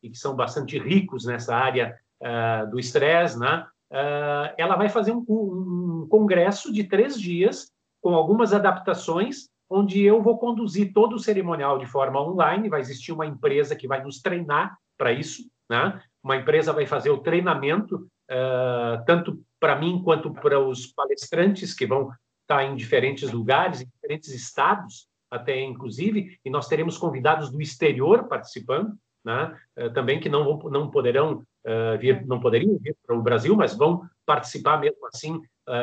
e, 0.03 0.11
que 0.11 0.19
são 0.19 0.35
bastante 0.35 0.79
ricos 0.79 1.25
nessa 1.25 1.55
área 1.55 1.97
uh, 2.23 2.71
do 2.71 2.79
estresse, 2.79 3.39
né? 3.39 3.67
Uh, 3.91 4.53
ela 4.59 4.77
vai 4.77 4.89
fazer 4.89 5.13
um, 5.13 5.25
um 5.29 6.07
congresso 6.11 6.73
de 6.73 6.85
três 6.85 7.19
dias 7.19 7.73
com 8.03 8.15
algumas 8.15 8.53
adaptações 8.53 9.49
onde 9.71 10.03
eu 10.03 10.23
vou 10.23 10.39
conduzir 10.39 10.93
todo 10.93 11.15
o 11.15 11.19
cerimonial 11.19 11.79
de 11.79 11.87
forma 11.87 12.21
online. 12.21 12.69
Vai 12.69 12.81
existir 12.81 13.13
uma 13.13 13.27
empresa 13.27 13.77
que 13.77 13.89
vai 13.89 14.03
nos 14.03 14.21
treinar 14.21 14.77
para 14.97 15.13
isso, 15.13 15.43
né? 15.71 16.01
Uma 16.23 16.37
empresa 16.37 16.73
vai 16.73 16.87
fazer 16.87 17.11
o 17.11 17.19
treinamento 17.19 18.09
uh, 18.31 19.05
tanto 19.07 19.43
para 19.61 19.77
mim 19.77 20.03
quanto 20.03 20.33
para 20.33 20.59
os 20.59 20.87
palestrantes 20.87 21.75
que 21.75 21.87
vão 21.87 22.11
estar 22.43 22.65
em 22.65 22.77
diferentes 22.77 23.31
lugares, 23.31 23.81
em 23.81 23.87
diferentes 23.87 24.31
estados, 24.31 25.07
até 25.31 25.61
inclusive, 25.61 26.39
e 26.45 26.51
nós 26.51 26.69
teremos 26.69 26.97
convidados 26.97 27.51
do 27.51 27.61
exterior 27.61 28.27
participando, 28.29 28.97
né? 29.25 29.57
Uh, 29.77 29.93
também 29.93 30.21
que 30.21 30.29
não, 30.29 30.45
vão, 30.45 30.71
não 30.71 30.91
poderão 30.91 31.43
uh, 31.67 31.99
vir, 31.99 32.27
não 32.27 32.41
poderiam 32.41 32.79
vir 32.79 32.97
para 33.07 33.17
o 33.17 33.23
Brasil, 33.23 33.55
mas 33.57 33.75
vão 33.75 34.03
participar 34.25 34.79
mesmo 34.79 35.07
assim 35.07 35.41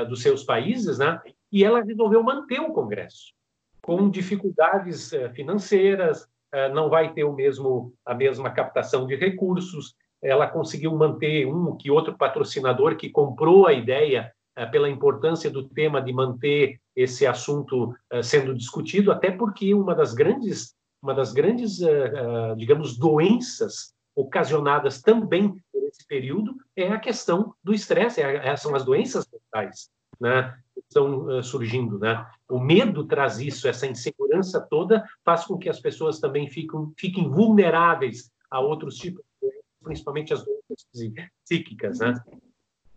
dos 0.10 0.24
seus 0.24 0.44
países, 0.44 0.98
né? 0.98 1.22
E 1.52 1.64
ela 1.64 1.84
resolveu 1.84 2.24
manter 2.24 2.60
o 2.60 2.74
congresso 2.74 3.36
com 3.84 4.10
dificuldades 4.10 5.12
financeiras, 5.36 6.28
não 6.74 6.90
vai 6.90 7.14
ter 7.14 7.24
o 7.24 7.32
mesmo 7.32 7.94
a 8.04 8.16
mesma 8.16 8.50
captação 8.50 9.06
de 9.06 9.16
recursos, 9.16 9.94
ela 10.24 10.48
conseguiu 10.48 10.96
manter 10.96 11.46
um 11.46 11.78
que 11.78 11.92
outro 11.92 12.18
patrocinador 12.18 12.96
que 12.98 13.12
comprou 13.12 13.68
a 13.68 13.74
ideia 13.74 14.34
eh, 14.56 14.66
pela 14.66 14.90
importância 14.90 15.50
do 15.50 15.68
tema 15.68 16.02
de 16.02 16.12
manter 16.12 16.80
esse 16.96 17.28
assunto 17.28 17.94
eh, 18.10 18.24
sendo 18.24 18.56
discutido, 18.56 19.12
até 19.12 19.30
porque 19.30 19.74
uma 19.74 19.94
das 19.94 20.14
grandes, 20.14 20.74
uma 21.06 21.14
das 21.14 21.32
grandes, 21.32 21.82
eh, 21.82 22.56
digamos, 22.58 22.98
doenças 22.98 23.94
ocasionadas 24.16 25.02
também 25.02 25.50
por 25.72 25.84
esse 25.84 26.06
período 26.08 26.56
é 26.76 26.88
a 26.90 27.00
questão 27.00 27.54
do 27.64 27.74
estresse, 27.74 28.22
é 28.22 28.56
são 28.56 28.74
as 28.76 28.84
doenças 28.84 29.28
mentais, 29.32 29.90
né? 30.20 30.58
estão 30.88 31.42
surgindo, 31.42 31.98
né? 31.98 32.26
O 32.50 32.60
medo 32.60 33.06
traz 33.06 33.40
isso, 33.40 33.68
essa 33.68 33.88
insegurança 33.88 34.62
toda 34.62 35.04
faz 35.24 35.46
com 35.46 35.58
que 35.58 35.70
as 35.70 35.80
pessoas 35.80 36.20
também 36.20 36.50
fiquem, 36.50 36.92
fiquem 36.98 37.30
vulneráveis 37.30 38.30
a 38.50 38.60
outros 38.60 38.96
tipos 38.96 39.24
principalmente 39.86 40.34
as 40.34 40.44
doenças 40.44 41.22
psíquicas, 41.44 42.00
né? 42.00 42.14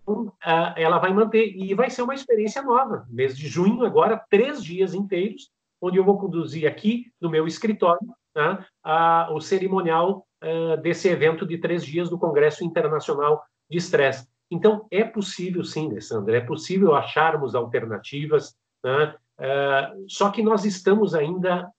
Então, 0.02 0.32
ela 0.74 0.98
vai 0.98 1.12
manter 1.12 1.54
e 1.54 1.74
vai 1.74 1.90
ser 1.90 2.00
uma 2.00 2.14
experiência 2.14 2.62
nova. 2.62 3.06
Mês 3.10 3.36
de 3.36 3.46
junho, 3.46 3.84
agora, 3.84 4.24
três 4.30 4.64
dias 4.64 4.94
inteiros, 4.94 5.50
onde 5.80 5.98
eu 5.98 6.04
vou 6.04 6.18
conduzir 6.18 6.68
aqui 6.68 7.12
no 7.20 7.30
meu 7.30 7.46
escritório 7.46 8.06
né, 8.34 8.64
a, 8.82 9.28
o 9.32 9.40
cerimonial 9.40 10.26
uh, 10.42 10.80
desse 10.80 11.08
evento 11.08 11.46
de 11.46 11.58
três 11.58 11.84
dias 11.84 12.08
do 12.10 12.18
Congresso 12.18 12.64
Internacional 12.64 13.42
de 13.70 13.78
Estresse. 13.78 14.26
Então, 14.50 14.86
é 14.90 15.04
possível, 15.04 15.62
sim, 15.62 15.90
Alessandra, 15.90 16.36
é 16.36 16.40
possível 16.40 16.94
acharmos 16.94 17.54
alternativas, 17.54 18.56
né, 18.82 19.14
uh, 19.38 20.04
só 20.08 20.30
que 20.30 20.42
nós 20.42 20.64
estamos 20.64 21.14
ainda, 21.14 21.70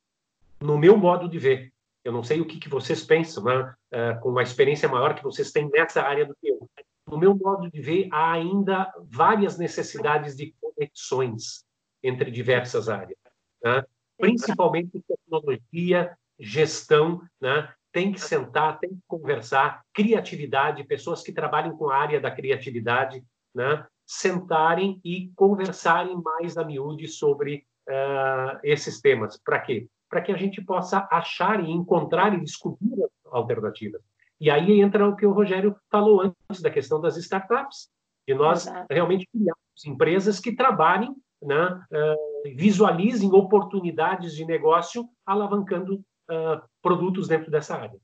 no 0.62 0.78
meu 0.78 0.96
modo 0.98 1.28
de 1.28 1.40
ver, 1.40 1.74
eu 2.04 2.14
não 2.14 2.24
sei 2.24 2.40
o 2.40 2.46
que, 2.46 2.60
que 2.60 2.70
vocês 2.70 3.04
pensam, 3.04 3.44
né? 3.44 3.76
uh, 3.94 4.20
com 4.22 4.30
uma 4.30 4.44
experiência 4.44 4.88
maior 4.88 5.14
que 5.16 5.24
vocês 5.24 5.52
têm 5.52 5.70
nessa 5.70 6.02
área 6.02 6.26
do 6.26 6.36
que 6.36 6.50
eu. 6.50 6.70
No 7.10 7.18
meu 7.18 7.36
modo 7.36 7.70
de 7.70 7.82
ver, 7.82 8.08
há 8.12 8.32
ainda 8.32 8.92
várias 9.04 9.58
necessidades 9.58 10.36
de 10.36 10.54
conexões 10.62 11.66
entre 12.04 12.32
diversas 12.32 12.88
áreas, 12.88 13.19
né? 13.64 13.84
principalmente 14.18 15.04
tecnologia, 15.08 16.18
gestão, 16.40 17.22
né? 17.40 17.72
tem 17.92 18.12
que 18.12 18.22
sentar, 18.22 18.80
tem 18.80 18.90
que 18.90 19.02
conversar, 19.08 19.84
criatividade, 19.94 20.84
pessoas 20.84 21.24
que 21.24 21.32
trabalham 21.32 21.76
com 21.76 21.90
a 21.90 21.98
área 21.98 22.20
da 22.20 22.32
criatividade, 22.32 23.24
né? 23.54 23.86
sentarem 24.06 25.00
e 25.04 25.32
conversarem 25.36 26.16
mais 26.22 26.58
a 26.58 26.64
miúde 26.64 27.08
sobre 27.08 27.66
uh, 27.88 28.60
esses 28.64 29.00
temas. 29.00 29.38
Para 29.38 29.60
quê? 29.60 29.88
para 30.10 30.22
que 30.22 30.32
a 30.32 30.38
gente 30.38 30.62
possa 30.62 31.08
achar 31.12 31.64
e 31.64 31.70
encontrar 31.70 32.34
e 32.34 32.40
descobrir 32.42 33.06
alternativas. 33.26 34.02
E 34.42 34.50
aí 34.50 34.82
entra 34.82 35.08
o 35.08 35.16
que 35.16 35.26
o 35.26 35.32
Rogério 35.32 35.76
falou 35.92 36.22
antes 36.22 36.62
da 36.62 36.70
questão 36.70 37.00
das 37.00 37.16
startups, 37.18 37.90
de 38.28 38.34
nós 38.34 38.66
Exato. 38.66 38.88
realmente 38.90 39.28
criarmos 39.32 39.86
empresas 39.86 40.40
que 40.40 40.56
trabalhem, 40.56 41.16
né, 41.42 41.82
uh, 41.92 42.29
visualizem 42.46 43.32
oportunidades 43.32 44.36
de 44.36 44.46
negócio, 44.46 45.08
alavancando 45.26 45.96
uh, 45.96 46.62
produtos 46.82 47.28
dentro 47.28 47.52
dessa 47.52 47.76
área. 47.76 47.98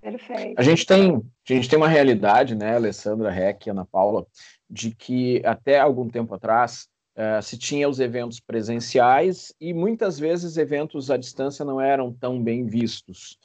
Perfeito. 0.00 0.58
A 0.58 0.62
gente 0.62 0.84
tem, 0.84 1.16
a 1.48 1.52
gente 1.52 1.68
tem 1.68 1.78
uma 1.78 1.88
realidade, 1.88 2.54
né, 2.54 2.76
Alessandra, 2.76 3.30
Rec, 3.30 3.66
Ana 3.66 3.86
Paula, 3.86 4.26
de 4.68 4.94
que 4.94 5.40
até 5.44 5.78
algum 5.80 6.08
tempo 6.08 6.34
atrás 6.34 6.88
Uh, 7.16 7.40
se 7.40 7.56
tinha 7.56 7.88
os 7.88 8.00
eventos 8.00 8.40
presenciais 8.40 9.54
e 9.60 9.72
muitas 9.72 10.18
vezes 10.18 10.56
eventos 10.56 11.12
à 11.12 11.16
distância 11.16 11.64
não 11.64 11.80
eram 11.80 12.12
tão 12.12 12.42
bem 12.42 12.66
vistos. 12.66 13.38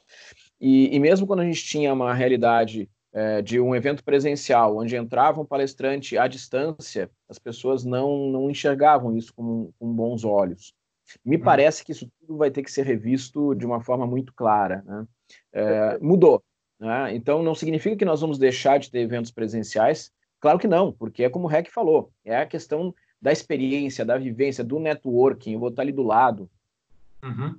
E, 0.60 0.92
e 0.92 0.98
mesmo 0.98 1.24
quando 1.24 1.38
a 1.38 1.44
gente 1.44 1.64
tinha 1.64 1.92
uma 1.92 2.12
realidade 2.12 2.90
uh, 3.12 3.42
de 3.42 3.60
um 3.60 3.74
evento 3.74 4.04
presencial, 4.04 4.76
onde 4.76 4.96
entrava 4.96 5.40
um 5.40 5.46
palestrante 5.46 6.16
à 6.16 6.26
distância, 6.26 7.10
as 7.28 7.38
pessoas 7.38 7.84
não, 7.84 8.28
não 8.30 8.50
enxergavam 8.50 9.16
isso 9.16 9.32
com, 9.34 9.70
com 9.78 9.92
bons 9.92 10.24
olhos. 10.24 10.74
Me 11.24 11.36
hum. 11.36 11.40
parece 11.40 11.84
que 11.84 11.92
isso 11.92 12.10
tudo 12.20 12.36
vai 12.36 12.50
ter 12.50 12.62
que 12.62 12.70
ser 12.70 12.84
revisto 12.84 13.54
de 13.54 13.66
uma 13.66 13.80
forma 13.80 14.06
muito 14.06 14.32
clara. 14.32 14.84
Né? 14.86 15.06
Uh, 15.54 16.04
mudou. 16.04 16.42
Né? 16.78 17.14
Então, 17.14 17.42
não 17.42 17.54
significa 17.54 17.96
que 17.96 18.04
nós 18.04 18.20
vamos 18.20 18.38
deixar 18.38 18.78
de 18.78 18.90
ter 18.90 19.00
eventos 19.00 19.30
presenciais. 19.30 20.10
Claro 20.40 20.58
que 20.58 20.68
não, 20.68 20.92
porque 20.92 21.24
é 21.24 21.30
como 21.30 21.46
o 21.46 21.48
Rec 21.48 21.68
falou, 21.70 22.10
é 22.24 22.36
a 22.36 22.46
questão 22.46 22.94
da 23.20 23.30
experiência, 23.30 24.04
da 24.04 24.16
vivência, 24.16 24.64
do 24.64 24.80
networking, 24.80 25.52
eu 25.52 25.60
vou 25.60 25.68
estar 25.68 25.82
ali 25.82 25.92
do 25.92 26.02
lado. 26.02 26.48
Uhum. 27.22 27.58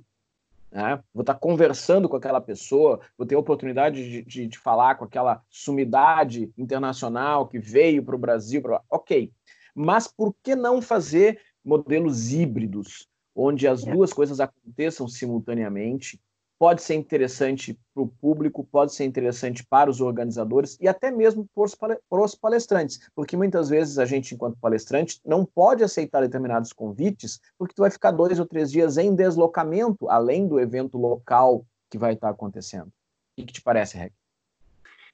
Né? 0.72 0.98
Vou 1.12 1.20
estar 1.20 1.34
conversando 1.34 2.08
com 2.08 2.16
aquela 2.16 2.40
pessoa, 2.40 2.98
vou 3.16 3.26
ter 3.26 3.34
a 3.34 3.38
oportunidade 3.38 4.02
de, 4.10 4.22
de, 4.22 4.46
de 4.46 4.58
falar 4.58 4.94
com 4.94 5.04
aquela 5.04 5.42
sumidade 5.50 6.50
internacional 6.56 7.46
que 7.46 7.58
veio 7.58 8.02
para 8.02 8.16
o 8.16 8.18
Brasil. 8.18 8.62
Pra... 8.62 8.80
Ok, 8.90 9.30
mas 9.74 10.08
por 10.08 10.34
que 10.42 10.56
não 10.56 10.80
fazer 10.80 11.38
modelos 11.62 12.32
híbridos, 12.32 13.06
onde 13.36 13.68
as 13.68 13.86
é. 13.86 13.92
duas 13.92 14.14
coisas 14.14 14.40
aconteçam 14.40 15.06
simultaneamente 15.06 16.18
pode 16.62 16.80
ser 16.80 16.94
interessante 16.94 17.76
para 17.92 18.04
o 18.04 18.06
público, 18.06 18.62
pode 18.62 18.94
ser 18.94 19.02
interessante 19.04 19.66
para 19.68 19.90
os 19.90 20.00
organizadores 20.00 20.78
e 20.80 20.86
até 20.86 21.10
mesmo 21.10 21.44
para 21.52 22.22
os 22.22 22.36
palestrantes, 22.36 23.00
porque 23.16 23.36
muitas 23.36 23.68
vezes 23.68 23.98
a 23.98 24.04
gente, 24.04 24.32
enquanto 24.32 24.60
palestrante, 24.60 25.20
não 25.26 25.44
pode 25.44 25.82
aceitar 25.82 26.20
determinados 26.20 26.72
convites, 26.72 27.40
porque 27.58 27.74
tu 27.74 27.82
vai 27.82 27.90
ficar 27.90 28.12
dois 28.12 28.38
ou 28.38 28.46
três 28.46 28.70
dias 28.70 28.96
em 28.96 29.12
deslocamento, 29.12 30.08
além 30.08 30.46
do 30.46 30.60
evento 30.60 30.96
local 30.96 31.66
que 31.90 31.98
vai 31.98 32.12
estar 32.12 32.28
acontecendo. 32.28 32.92
O 33.36 33.44
que 33.44 33.52
te 33.52 33.60
parece, 33.60 33.98
Reg? 33.98 34.12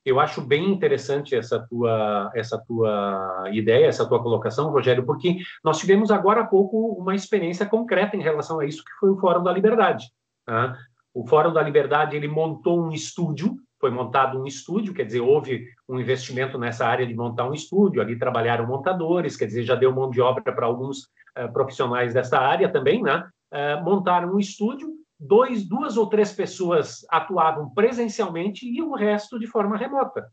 Eu 0.05 0.21
acho 0.21 0.43
bem 0.43 0.71
interessante 0.71 1.35
essa 1.35 1.59
tua, 1.67 2.31
essa 2.35 2.59
tua 2.59 3.49
ideia, 3.53 3.87
essa 3.87 4.07
tua 4.07 4.23
colocação, 4.23 4.71
Rogério, 4.71 5.07
porque 5.07 5.39
nós 5.65 5.79
tivemos 5.79 6.11
agora 6.11 6.43
há 6.43 6.47
pouco 6.47 6.93
uma 6.93 7.15
experiência 7.15 7.65
concreta 7.65 8.19
em 8.19 8.23
relação 8.23 8.61
a 8.61 8.67
isso, 8.67 8.85
que 8.85 8.93
foi 9.01 9.09
o 9.09 9.19
Fórum 9.19 9.43
da 9.43 9.51
Liberdade. 9.51 10.13
Tá? 10.45 10.79
O 11.19 11.27
Fórum 11.27 11.53
da 11.53 11.61
Liberdade 11.61 12.15
ele 12.15 12.29
montou 12.29 12.81
um 12.81 12.93
estúdio, 12.93 13.57
foi 13.81 13.91
montado 13.91 14.41
um 14.41 14.47
estúdio, 14.47 14.95
quer 14.95 15.03
dizer, 15.03 15.21
houve 15.21 15.67
um 15.89 15.99
investimento 15.99 16.57
nessa 16.57 16.87
área 16.87 17.05
de 17.05 17.13
montar 17.13 17.49
um 17.49 17.53
estúdio, 17.53 18.01
ali 18.01 18.17
trabalharam 18.17 18.69
montadores, 18.69 19.37
quer 19.37 19.47
dizer, 19.47 19.65
já 19.65 19.75
deu 19.75 19.93
mão 19.93 20.11
de 20.11 20.21
obra 20.21 20.55
para 20.55 20.65
alguns 20.65 21.09
uh, 21.37 21.53
profissionais 21.53 22.15
dessa 22.15 22.39
área 22.39 22.69
também, 22.69 23.03
né? 23.03 23.29
Uh, 23.53 23.83
montaram 23.83 24.33
um 24.33 24.39
estúdio, 24.39 24.95
dois, 25.19 25.69
duas 25.69 25.97
ou 25.97 26.07
três 26.07 26.33
pessoas 26.33 27.05
atuavam 27.11 27.69
presencialmente 27.71 28.65
e 28.65 28.81
o 28.81 28.95
resto 28.95 29.41
de 29.41 29.49
forma 29.49 29.77
remota. 29.77 30.31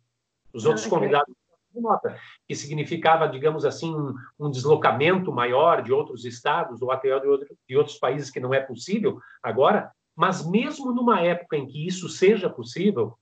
Os 0.54 0.68
outros 0.68 0.86
ah, 0.86 0.90
convidados 0.92 1.36
remota, 1.74 2.16
que 2.48 2.56
significava, 2.56 3.28
digamos 3.28 3.66
assim, 3.66 3.94
um, 3.94 4.14
um, 4.40 4.52
deslocamento 4.52 5.32
maior 5.32 5.82
de 5.82 5.92
outros 5.92 6.26
estados 6.26 6.80
ou 6.82 6.92
até 6.92 7.20
de, 7.20 7.28
outro, 7.28 7.48
de 7.68 7.76
outros 7.76 7.98
países 7.98 8.30
que 8.30 8.40
não 8.40 8.54
é 8.54 8.60
possível 8.60 9.20
agora, 9.44 9.92
mas 10.16 10.48
mesmo 10.48 10.92
numa 10.92 11.20
época 11.22 11.58
em 11.58 11.68
que 11.68 11.86
isso 11.86 12.08
seja 12.08 12.50
possível, 12.50 13.18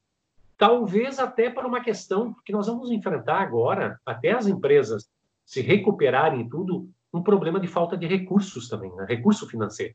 talvez 0.57 1.19
até 1.19 1.49
para 1.49 1.67
uma 1.67 1.81
questão 1.81 2.35
que 2.45 2.51
nós 2.51 2.67
vamos 2.67 2.91
enfrentar 2.91 3.41
agora, 3.41 3.99
até 4.05 4.31
as 4.31 4.47
empresas 4.47 5.09
se 5.45 5.61
recuperarem 5.61 6.47
tudo, 6.47 6.89
um 7.13 7.21
problema 7.21 7.59
de 7.59 7.67
falta 7.67 7.97
de 7.97 8.07
recursos 8.07 8.69
também, 8.69 8.93
né? 8.95 9.05
recurso 9.07 9.47
financeiro. 9.47 9.93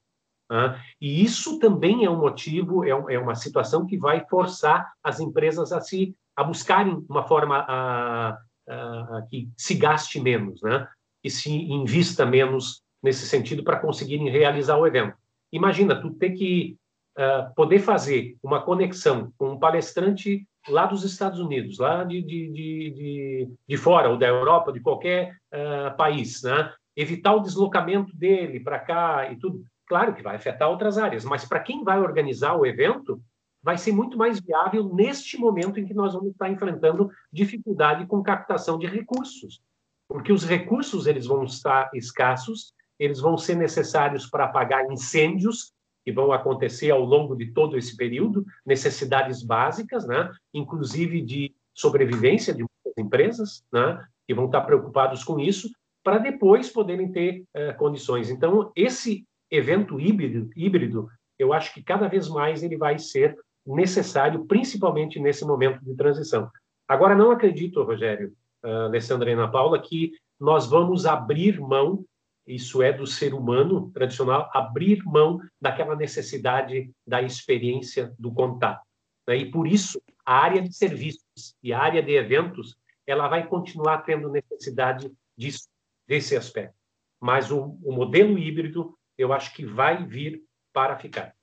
Né? 0.51 0.80
E 1.01 1.22
isso 1.22 1.59
também 1.59 2.05
é 2.05 2.11
um 2.11 2.18
motivo, 2.18 2.84
é, 2.84 2.94
um, 2.94 3.11
é, 3.11 3.18
uma 3.18 3.34
situação 3.34 3.86
que 3.86 3.96
vai 3.96 4.24
forçar 4.28 4.92
as 5.03 5.20
empresas 5.20 5.72
a 5.72 5.80
se 5.80 6.14
a 6.36 6.44
buscarem 6.44 7.05
uma 7.09 7.24
forma 7.24 7.64
a, 7.66 8.38
a, 8.68 9.18
a 9.18 9.22
que 9.28 9.51
se 9.57 9.74
gaste 9.74 10.20
menos, 10.20 10.62
né? 10.62 10.86
que 11.22 11.30
se 11.30 11.51
invista 11.51 12.24
menos 12.24 12.82
nesse 13.03 13.26
sentido 13.26 13.64
para 13.64 13.78
conseguirem 13.80 14.30
realizar 14.30 14.76
o 14.76 14.86
evento. 14.86 15.16
Imagina, 15.53 16.01
tu 16.01 16.11
ter 16.11 16.30
que 16.30 16.76
uh, 17.19 17.53
poder 17.55 17.81
fazer 17.81 18.37
uma 18.43 18.62
conexão 18.62 19.33
com 19.37 19.51
um 19.51 19.59
palestrante 19.59 20.47
lá 20.69 20.87
dos 20.87 21.03
Estados 21.05 21.41
Unidos, 21.41 21.79
lá 21.79 22.05
de, 22.05 22.23
de, 22.23 22.51
de, 22.51 23.49
de, 23.66 23.77
fora, 23.77 24.09
ou 24.09 24.16
da 24.16 24.27
Europa, 24.27 24.73
de 24.73 24.81
qualquer 24.81 25.37
uh, 25.53 25.97
país, 25.97 26.43
né? 26.43 26.73
evitar 26.97 27.35
o 27.35 27.41
deslocamento 27.41 28.14
dele 28.16 28.61
para 28.61 28.79
cá 28.79 29.31
e 29.31 29.37
tudo. 29.37 29.62
Claro 29.87 30.14
que 30.14 30.23
vai 30.23 30.37
afetar 30.37 30.69
outras 30.69 30.99
áreas, 30.99 31.25
mas 31.25 31.45
para 31.45 31.61
quem 31.61 31.83
vai 31.83 31.99
organizar 31.99 32.55
o 32.55 32.66
evento, 32.66 33.21
vai 33.62 33.79
ser 33.79 33.93
muito 33.93 34.16
mais 34.16 34.41
viável 34.41 34.93
neste 34.95 35.39
momento 35.39 35.81
em 35.81 35.87
que 35.87 35.95
nós 35.95 36.12
vamos 36.12 36.31
estar 36.31 36.51
enfrentando 36.51 37.11
dificuldade 37.33 38.07
com 38.07 38.23
captação 38.23 38.79
de 38.79 38.87
recursos, 38.87 39.62
porque 40.09 40.33
os 40.33 40.45
recursos 40.45 41.07
eles 41.07 41.27
vão 41.27 41.45
estar 41.45 41.91
escassos, 41.95 42.75
eles 42.99 43.21
vão 43.21 43.39
ser 43.39 43.57
necessários 43.57 44.27
para 44.27 44.45
apagar 44.45 44.85
incêndios 44.91 45.73
que 46.05 46.12
vão 46.12 46.32
acontecer 46.32 46.90
ao 46.90 47.05
longo 47.05 47.36
de 47.36 47.53
todo 47.53 47.76
esse 47.76 47.96
período, 47.96 48.44
necessidades 48.64 49.42
básicas, 49.42 50.07
né, 50.07 50.30
inclusive 50.55 51.20
de 51.20 51.55
sobrevivência 51.74 52.53
de 52.53 52.61
muitas 52.61 52.99
empresas, 52.99 53.62
né, 53.72 54.05
que 54.26 54.34
vão 54.34 54.46
estar 54.46 54.62
preocupados 54.62 55.22
com 55.22 55.38
isso, 55.38 55.70
para 56.03 56.18
depois 56.18 56.70
poderem 56.70 57.11
ter 57.11 57.44
uh, 57.55 57.76
condições. 57.76 58.30
Então, 58.30 58.72
esse 58.74 59.26
evento 59.51 60.01
híbrido, 60.01 60.51
híbrido, 60.57 61.09
eu 61.38 61.53
acho 61.53 61.72
que 61.72 61.82
cada 61.82 62.09
vez 62.09 62.28
mais 62.28 62.62
ele 62.62 62.76
vai 62.76 62.99
ser 62.99 63.36
necessário, 63.66 64.44
principalmente 64.46 65.20
nesse 65.20 65.44
momento 65.44 65.84
de 65.84 65.94
transição. 65.94 66.51
Agora, 66.86 67.14
não 67.14 67.30
acredito, 67.30 67.82
Rogério, 67.82 68.32
uh, 68.64 68.86
Alessandra 68.86 69.30
e 69.30 69.34
Ana 69.34 69.49
Paula, 69.49 69.78
que 69.78 70.12
nós 70.40 70.66
vamos 70.66 71.05
abrir 71.05 71.61
mão, 71.61 72.05
isso 72.49 72.82
é 72.82 72.92
do 72.92 73.07
ser 73.07 73.34
humano 73.34 73.90
tradicional, 73.90 74.51
abrir 74.55 75.03
mão 75.05 75.38
daquela 75.61 75.94
necessidade 75.94 76.90
da 77.07 77.20
experiência 77.20 78.14
do 78.18 78.32
contato. 78.32 78.82
Né? 79.26 79.36
E 79.36 79.51
por 79.51 79.66
isso, 79.66 80.01
a 80.24 80.34
área 80.34 80.62
de 80.62 80.72
serviços 80.72 81.55
e 81.62 81.72
a 81.72 81.78
área 81.78 82.03
de 82.03 82.12
eventos, 82.12 82.76
ela 83.07 83.28
vai 83.28 83.46
continuar 83.46 83.99
tendo 83.99 84.30
necessidade 84.30 85.12
disso, 85.36 85.68
desse 86.07 86.34
aspecto. 86.34 86.74
Mas 87.20 87.51
o, 87.51 87.78
o 87.84 87.92
modelo 87.92 88.38
híbrido, 88.38 88.96
eu 89.16 89.32
acho 89.32 89.53
que 89.55 89.66
vai 89.66 90.05
vir 90.07 90.42
para 90.72 90.96
ficar. 90.96 91.34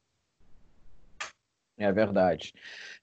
É 1.77 1.91
verdade. 1.91 2.53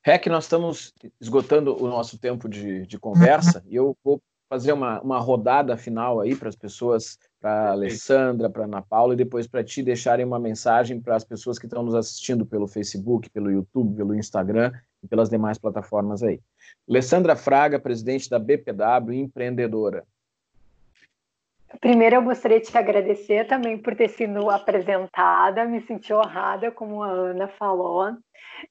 Rec, 0.05 0.27
nós 0.27 0.45
estamos 0.45 0.95
esgotando 1.21 1.81
o 1.81 1.87
nosso 1.89 2.19
tempo 2.19 2.49
de, 2.49 2.87
de 2.87 2.99
conversa 2.99 3.63
e 3.69 3.77
eu 3.77 3.97
vou 4.03 4.21
fazer 4.49 4.73
uma, 4.73 5.01
uma 5.01 5.19
rodada 5.19 5.77
final 5.77 6.21
aí 6.21 6.35
para 6.35 6.49
as 6.49 6.57
pessoas, 6.57 7.19
para 7.43 7.71
a 7.71 7.71
Alessandra, 7.73 8.49
para 8.49 8.63
a 8.63 8.67
Ana 8.67 8.81
Paula 8.81 9.15
e 9.15 9.17
depois 9.17 9.49
para 9.49 9.65
ti 9.65 9.83
deixarem 9.83 10.25
uma 10.25 10.39
mensagem 10.39 11.01
para 11.01 11.17
as 11.17 11.25
pessoas 11.25 11.59
que 11.59 11.67
estão 11.67 11.83
nos 11.83 11.95
assistindo 11.95 12.47
pelo 12.47 12.69
Facebook, 12.69 13.29
pelo 13.31 13.51
YouTube, 13.51 13.97
pelo 13.97 14.15
Instagram 14.15 14.73
e 15.03 15.09
pelas 15.09 15.29
demais 15.29 15.59
plataformas 15.59 16.23
aí. 16.23 16.41
Alessandra 16.89 17.35
Fraga, 17.35 17.81
presidente 17.81 18.31
da 18.31 18.39
BPW, 18.39 19.13
empreendedora. 19.13 20.05
Primeiro, 21.81 22.17
eu 22.17 22.23
gostaria 22.23 22.61
de 22.61 22.71
te 22.71 22.79
agradecer 22.79 23.47
também 23.49 23.77
por 23.77 23.97
ter 23.97 24.09
sido 24.09 24.49
apresentada, 24.49 25.65
me 25.65 25.81
senti 25.81 26.13
honrada, 26.13 26.71
como 26.71 27.03
a 27.03 27.09
Ana 27.09 27.49
falou, 27.49 28.17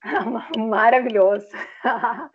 maravilhoso. 0.58 1.48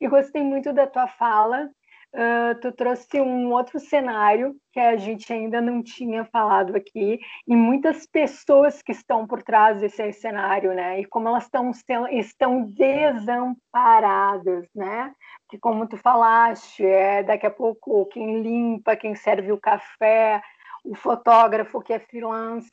e 0.00 0.06
gostei 0.06 0.42
muito 0.42 0.72
da 0.72 0.86
tua 0.86 1.08
fala, 1.08 1.68
uh, 2.14 2.58
tu 2.60 2.72
trouxe 2.72 3.20
um 3.20 3.52
outro 3.52 3.78
cenário 3.78 4.56
que 4.72 4.80
a 4.80 4.96
gente 4.96 5.30
ainda 5.32 5.60
não 5.60 5.82
tinha 5.82 6.24
falado 6.24 6.76
aqui, 6.76 7.20
e 7.46 7.56
muitas 7.56 8.06
pessoas 8.06 8.82
que 8.82 8.92
estão 8.92 9.26
por 9.26 9.42
trás 9.42 9.80
desse 9.80 10.12
cenário, 10.12 10.74
né? 10.74 11.00
E 11.00 11.04
como 11.04 11.28
elas 11.28 11.44
estão, 11.44 11.70
estão 12.08 12.64
desamparadas, 12.64 14.66
né? 14.74 15.12
Que 15.48 15.58
como 15.58 15.86
tu 15.86 15.96
falaste, 15.98 16.84
é 16.84 17.22
daqui 17.22 17.46
a 17.46 17.50
pouco 17.50 18.06
quem 18.06 18.40
limpa, 18.40 18.96
quem 18.96 19.14
serve 19.14 19.52
o 19.52 19.60
café, 19.60 20.40
o 20.84 20.94
fotógrafo 20.94 21.80
que 21.80 21.92
é 21.92 21.98
freelance, 21.98 22.72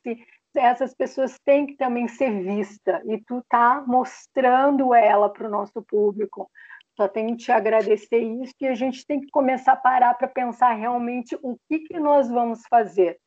essas 0.54 0.94
pessoas 0.94 1.38
têm 1.44 1.66
que 1.66 1.76
também 1.76 2.08
ser 2.08 2.42
vista 2.42 3.00
e 3.06 3.18
tu 3.18 3.42
tá 3.48 3.84
mostrando 3.86 4.94
ela 4.94 5.28
para 5.28 5.46
o 5.46 5.50
nosso 5.50 5.82
público. 5.82 6.50
Só 6.96 7.08
tenho 7.08 7.36
que 7.36 7.44
te 7.44 7.52
agradecer 7.52 8.18
isso 8.18 8.54
e 8.60 8.66
a 8.66 8.74
gente 8.74 9.06
tem 9.06 9.20
que 9.20 9.30
começar 9.30 9.72
a 9.72 9.76
parar 9.76 10.14
para 10.14 10.28
pensar 10.28 10.72
realmente 10.72 11.36
o 11.42 11.56
que, 11.68 11.80
que 11.80 11.98
nós 11.98 12.28
vamos 12.28 12.62
fazer. 12.68 13.18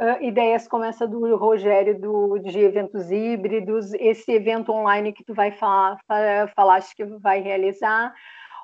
Uh, 0.00 0.22
ideias 0.22 0.68
como 0.68 0.84
essa 0.84 1.08
do 1.08 1.36
Rogério 1.36 2.00
do, 2.00 2.38
de 2.38 2.60
eventos 2.60 3.10
híbridos, 3.10 3.92
esse 3.94 4.30
evento 4.30 4.70
online 4.70 5.12
que 5.12 5.24
tu 5.24 5.34
vai 5.34 5.50
falar, 5.50 5.98
acho 6.76 6.94
que 6.94 7.04
vai 7.04 7.40
realizar, 7.40 8.14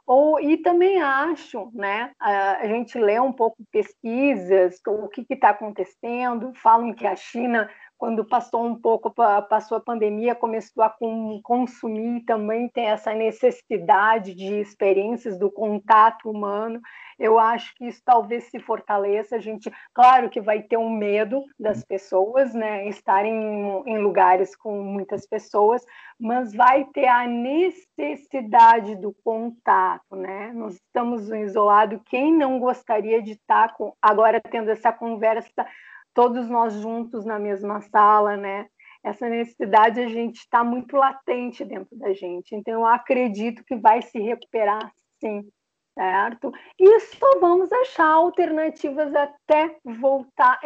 ou, 0.06 0.38
e 0.38 0.58
também 0.58 1.00
acho, 1.00 1.70
né, 1.72 2.12
a 2.20 2.66
gente 2.66 2.98
lê 2.98 3.18
um 3.18 3.32
pouco 3.32 3.56
pesquisas, 3.72 4.78
o 4.86 5.08
que 5.08 5.24
está 5.30 5.48
acontecendo, 5.48 6.52
falam 6.56 6.92
que 6.92 7.06
a 7.06 7.16
China 7.16 7.70
quando 7.96 8.24
passou 8.24 8.64
um 8.66 8.74
pouco, 8.74 9.10
passou 9.48 9.78
a 9.78 9.80
pandemia, 9.80 10.34
começou 10.34 10.82
a 10.82 10.94
consumir 11.42 12.24
também 12.24 12.68
tem 12.68 12.86
essa 12.86 13.14
necessidade 13.14 14.34
de 14.34 14.60
experiências 14.60 15.38
do 15.38 15.50
contato 15.50 16.30
humano. 16.30 16.80
Eu 17.18 17.38
acho 17.38 17.74
que 17.76 17.86
isso 17.86 18.02
talvez 18.04 18.44
se 18.44 18.58
fortaleça. 18.58 19.36
A 19.36 19.38
gente, 19.38 19.72
claro 19.94 20.28
que 20.28 20.40
vai 20.40 20.62
ter 20.62 20.76
um 20.76 20.90
medo 20.90 21.44
das 21.58 21.84
pessoas, 21.84 22.52
né, 22.52 22.88
estarem 22.88 23.82
em 23.86 23.98
lugares 23.98 24.56
com 24.56 24.82
muitas 24.82 25.26
pessoas, 25.26 25.84
mas 26.18 26.52
vai 26.52 26.84
ter 26.86 27.06
a 27.06 27.26
necessidade 27.26 28.96
do 28.96 29.14
contato, 29.24 30.16
né? 30.16 30.52
Nós 30.52 30.74
estamos 30.74 31.30
isolados. 31.30 32.00
Quem 32.06 32.32
não 32.32 32.58
gostaria 32.58 33.22
de 33.22 33.32
estar 33.32 33.74
com, 33.74 33.94
agora 34.02 34.40
tendo 34.40 34.70
essa 34.70 34.92
conversa 34.92 35.66
todos 36.14 36.48
nós 36.48 36.72
juntos 36.74 37.24
na 37.24 37.38
mesma 37.38 37.80
sala, 37.80 38.36
né? 38.36 38.66
Essa 39.02 39.28
necessidade 39.28 40.00
a 40.00 40.08
gente 40.08 40.36
está 40.36 40.64
muito 40.64 40.96
latente 40.96 41.64
dentro 41.64 41.94
da 41.98 42.14
gente. 42.14 42.54
Então 42.54 42.72
eu 42.72 42.86
acredito 42.86 43.62
que 43.64 43.76
vai 43.76 44.00
se 44.00 44.18
recuperar, 44.18 44.90
sim, 45.20 45.46
certo? 45.92 46.50
E 46.78 47.00
só 47.00 47.38
vamos 47.38 47.70
achar 47.70 48.06
alternativas 48.06 49.14
até 49.14 49.76
voltar 49.84 50.58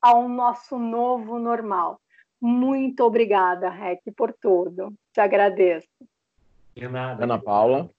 ao 0.00 0.28
nosso 0.28 0.78
novo 0.78 1.38
normal. 1.38 2.00
Muito 2.40 3.04
obrigada, 3.04 3.68
Rec, 3.68 4.00
por 4.16 4.32
tudo. 4.32 4.92
Te 5.12 5.20
agradeço. 5.20 5.86
De 6.74 6.88
nada. 6.88 7.24
Ana 7.24 7.38
Paula. 7.38 7.90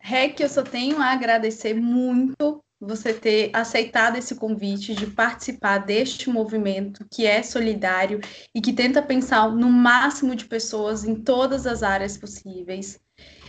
Rec, 0.00 0.40
eu 0.40 0.48
só 0.48 0.62
tenho 0.62 0.98
a 1.00 1.12
agradecer 1.12 1.74
muito 1.74 2.62
você 2.86 3.14
ter 3.14 3.50
aceitado 3.52 4.16
esse 4.16 4.34
convite 4.34 4.94
de 4.94 5.06
participar 5.06 5.78
deste 5.78 6.28
movimento 6.28 7.06
que 7.10 7.24
é 7.24 7.42
solidário 7.42 8.20
e 8.52 8.60
que 8.60 8.72
tenta 8.72 9.00
pensar 9.00 9.50
no 9.52 9.70
máximo 9.70 10.34
de 10.34 10.44
pessoas 10.46 11.04
em 11.04 11.14
todas 11.14 11.66
as 11.66 11.82
áreas 11.82 12.18
possíveis. 12.18 13.00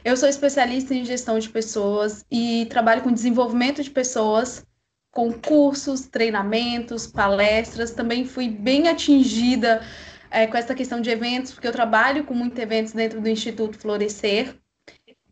Eu 0.05 0.15
sou 0.15 0.29
especialista 0.29 0.93
em 0.93 1.03
gestão 1.03 1.39
de 1.39 1.49
pessoas 1.49 2.23
e 2.29 2.67
trabalho 2.69 3.01
com 3.01 3.11
desenvolvimento 3.11 3.81
de 3.81 3.89
pessoas, 3.89 4.65
com 5.11 5.31
cursos, 5.31 6.07
treinamentos, 6.07 7.07
palestras. 7.07 7.91
Também 7.91 8.25
fui 8.25 8.49
bem 8.49 8.87
atingida 8.87 9.81
é, 10.29 10.45
com 10.45 10.57
essa 10.57 10.75
questão 10.75 11.01
de 11.01 11.09
eventos, 11.09 11.53
porque 11.53 11.67
eu 11.67 11.71
trabalho 11.71 12.23
com 12.23 12.33
muitos 12.35 12.59
eventos 12.59 12.93
dentro 12.93 13.19
do 13.19 13.29
Instituto 13.29 13.79
Florescer. 13.79 14.55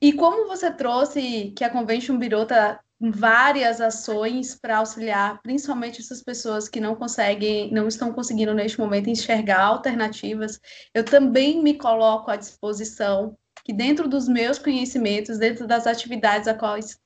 E 0.02 0.14
como 0.14 0.48
você 0.48 0.72
trouxe 0.72 1.54
que 1.56 1.64
a 1.64 1.70
Convention 1.70 2.18
está 2.20 2.80
várias 3.02 3.82
ações 3.82 4.56
para 4.56 4.78
auxiliar, 4.78 5.42
principalmente 5.42 6.02
essas 6.02 6.22
pessoas 6.22 6.70
que 6.70 6.80
não 6.80 6.96
conseguem, 6.96 7.72
não 7.72 7.88
estão 7.88 8.14
conseguindo 8.14 8.54
neste 8.54 8.80
momento 8.80 9.10
enxergar 9.10 9.62
alternativas. 9.62 10.60
Eu 10.94 11.04
também 11.04 11.64
me 11.64 11.74
coloco 11.74 12.30
à 12.30 12.36
disposição 12.36 13.36
que 13.66 13.74
dentro 13.74 14.08
dos 14.08 14.28
meus 14.28 14.60
conhecimentos, 14.60 15.38
dentro 15.38 15.66
das 15.66 15.88
atividades 15.88 16.48
a 16.48 16.54
quais 16.54 17.00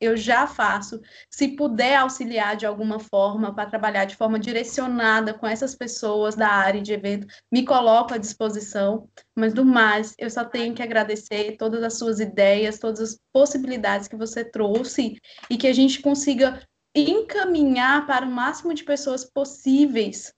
eu 0.00 0.16
já 0.16 0.46
faço, 0.46 1.00
se 1.30 1.48
puder 1.48 1.96
auxiliar 1.96 2.56
de 2.56 2.64
alguma 2.64 2.98
forma 3.00 3.54
para 3.54 3.68
trabalhar 3.68 4.04
de 4.04 4.16
forma 4.16 4.38
direcionada 4.38 5.34
com 5.34 5.46
essas 5.46 5.74
pessoas 5.74 6.36
da 6.36 6.48
área 6.48 6.80
de 6.80 6.92
evento, 6.92 7.26
me 7.50 7.64
coloco 7.64 8.14
à 8.14 8.18
disposição. 8.18 9.08
Mas 9.36 9.52
do 9.52 9.64
mais, 9.64 10.14
eu 10.18 10.30
só 10.30 10.44
tenho 10.44 10.74
que 10.74 10.82
agradecer 10.82 11.56
todas 11.56 11.82
as 11.82 11.98
suas 11.98 12.20
ideias, 12.20 12.78
todas 12.78 13.00
as 13.00 13.18
possibilidades 13.32 14.06
que 14.06 14.16
você 14.16 14.44
trouxe 14.44 15.18
e 15.50 15.56
que 15.56 15.66
a 15.66 15.72
gente 15.72 16.00
consiga 16.00 16.62
encaminhar 16.94 18.06
para 18.06 18.26
o 18.26 18.30
máximo 18.30 18.74
de 18.74 18.84
pessoas 18.84 19.24
possíveis 19.24 20.32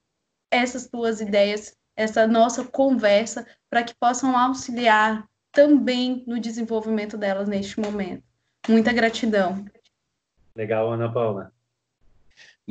essas 0.50 0.88
tuas 0.88 1.20
ideias, 1.20 1.74
essa 1.96 2.26
nossa 2.26 2.64
conversa, 2.64 3.46
para 3.68 3.84
que 3.84 3.94
possam 3.94 4.36
auxiliar 4.36 5.24
também 5.52 6.24
no 6.26 6.40
desenvolvimento 6.40 7.16
delas 7.16 7.48
neste 7.48 7.78
momento. 7.78 8.29
Muita 8.68 8.92
gratidão. 8.92 9.64
Legal, 10.54 10.92
Ana 10.92 11.10
Paula. 11.10 11.52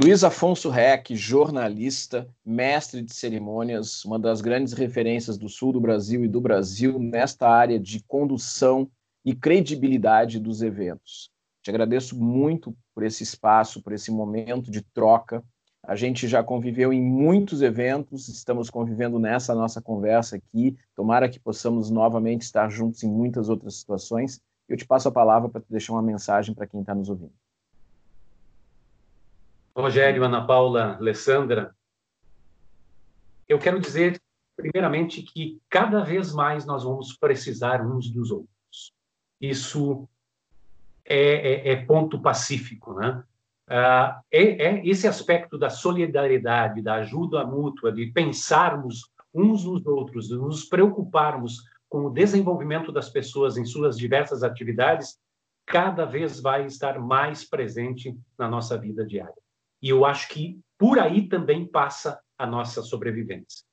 Luiz 0.02 0.24
Afonso 0.24 0.70
Reck, 0.70 1.16
jornalista, 1.16 2.28
mestre 2.46 3.02
de 3.02 3.14
cerimônias, 3.14 4.06
uma 4.06 4.18
das 4.18 4.40
grandes 4.40 4.72
referências 4.74 5.38
do 5.38 5.50
sul 5.50 5.74
do 5.74 5.82
Brasil 5.82 6.24
e 6.24 6.28
do 6.28 6.40
Brasil 6.40 6.98
nesta 6.98 7.50
área 7.50 7.78
de 7.78 8.02
condução 8.04 8.90
e 9.26 9.36
credibilidade 9.36 10.40
dos 10.40 10.62
eventos. 10.62 11.30
Te 11.62 11.70
agradeço 11.70 12.18
muito 12.18 12.74
por 12.96 13.04
esse 13.04 13.24
espaço, 13.24 13.82
por 13.82 13.92
esse 13.92 14.10
momento 14.10 14.72
de 14.72 14.82
troca. 14.82 15.44
A 15.84 15.96
gente 15.96 16.28
já 16.28 16.42
conviveu 16.42 16.94
em 16.94 17.02
muitos 17.02 17.62
eventos, 17.62 18.30
estamos 18.30 18.70
convivendo 18.70 19.20
nessa 19.20 19.54
nossa 19.54 19.82
conversa 19.82 20.38
aqui. 20.38 20.78
Tomara 20.96 21.28
que 21.28 21.40
possamos 21.40 21.90
novamente 21.90 22.44
estar 22.44 22.70
juntos 22.70 23.04
em 23.04 23.10
muitas 23.10 23.50
outras 23.50 23.76
situações. 23.76 24.42
Eu 24.70 24.78
te 24.78 24.86
passo 24.86 25.08
a 25.08 25.12
palavra 25.12 25.50
para 25.50 25.64
deixar 25.68 25.94
uma 25.94 26.02
mensagem 26.02 26.54
para 26.54 26.68
quem 26.68 26.82
está 26.82 26.94
nos 26.94 27.10
ouvindo. 27.10 27.34
Rogério, 29.76 30.24
Ana 30.24 30.46
Paula, 30.46 30.96
Alessandra, 30.98 31.76
eu 33.48 33.58
quero 33.58 33.80
dizer, 33.80 34.22
primeiramente, 34.56 35.24
que 35.24 35.60
cada 35.68 36.04
vez 36.04 36.32
mais 36.32 36.66
nós 36.66 36.84
vamos 36.84 37.18
precisar 37.18 37.82
uns 37.84 38.12
dos 38.12 38.30
outros. 38.30 38.94
Isso 39.42 40.08
é, 41.04 41.70
é, 41.70 41.72
é 41.72 41.86
ponto 41.86 42.22
pacífico, 42.22 42.94
né? 42.94 43.24
Uh, 43.68 44.22
é, 44.32 44.42
é, 44.42 44.88
esse 44.88 45.08
aspecto 45.08 45.58
da 45.58 45.70
solidariedade, 45.70 46.82
da 46.82 46.96
ajuda 46.96 47.46
mútua, 47.46 47.92
de 47.92 48.08
pensarmos 48.08 49.12
uns 49.34 49.64
nos 49.64 49.86
outros, 49.86 50.28
de 50.28 50.36
nos 50.36 50.66
preocuparmos 50.66 51.64
com 51.90 52.06
o 52.06 52.10
desenvolvimento 52.10 52.92
das 52.92 53.10
pessoas 53.10 53.58
em 53.58 53.66
suas 53.66 53.98
diversas 53.98 54.44
atividades, 54.44 55.18
cada 55.66 56.06
vez 56.06 56.40
vai 56.40 56.66
estar 56.66 57.00
mais 57.00 57.48
presente 57.48 58.16
na 58.38 58.48
nossa 58.48 58.78
vida 58.78 59.06
diária. 59.06 59.34
E 59.82 59.90
eu 59.90 60.06
acho 60.06 60.30
que 60.30 60.60
por 60.78 61.00
aí 61.00 61.28
também 61.28 61.66
passa 61.66 62.20
a 62.38 62.46
nossa 62.46 62.82
sobrevivência. 62.82 63.66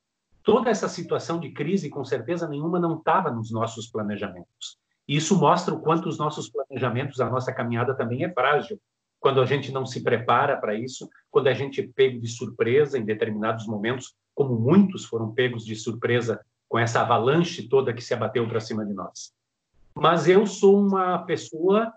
Toda 0.43 0.71
essa 0.71 0.89
situação 0.89 1.39
de 1.39 1.51
crise, 1.51 1.91
com 1.91 2.05
certeza 2.05 2.49
nenhuma, 2.49 2.81
não 2.81 2.99
estava 2.99 3.31
nos 3.31 3.51
nossos 3.51 3.89
planejamentos. 3.89 4.79
Isso 5.07 5.39
mostra 5.39 5.75
o 5.75 5.81
quanto 5.81 6.09
os 6.09 6.19
nossos 6.19 6.51
planejamentos, 6.51 7.21
a 7.21 7.31
nossa 7.31 7.53
caminhada 7.53 7.95
também 7.95 8.25
é 8.25 8.33
frágil 8.33 8.81
quando 9.19 9.41
a 9.41 9.45
gente 9.45 9.73
não 9.73 9.85
se 9.85 10.03
prepara 10.03 10.57
para 10.57 10.75
isso, 10.75 11.09
quando 11.31 11.49
a 11.49 11.55
gente 11.55 11.81
é 11.81 11.89
pego 11.89 12.21
de 12.21 12.29
surpresa 12.29 12.99
em 12.99 13.05
determinados 13.05 13.67
momentos, 13.67 14.15
como 14.35 14.59
muitos 14.59 15.05
foram 15.05 15.33
pegos 15.33 15.65
de 15.65 15.75
surpresa 15.75 16.41
com 16.69 16.79
essa 16.79 17.01
avalanche 17.01 17.69
toda 17.69 17.93
que 17.93 18.03
se 18.03 18.15
abateu 18.15 18.47
para 18.49 18.61
cima 18.61 18.85
de 18.85 18.93
nós. 18.93 19.33
Mas 19.95 20.29
eu 20.29 20.47
sou 20.47 20.79
uma 20.79 21.19
pessoa, 21.19 21.93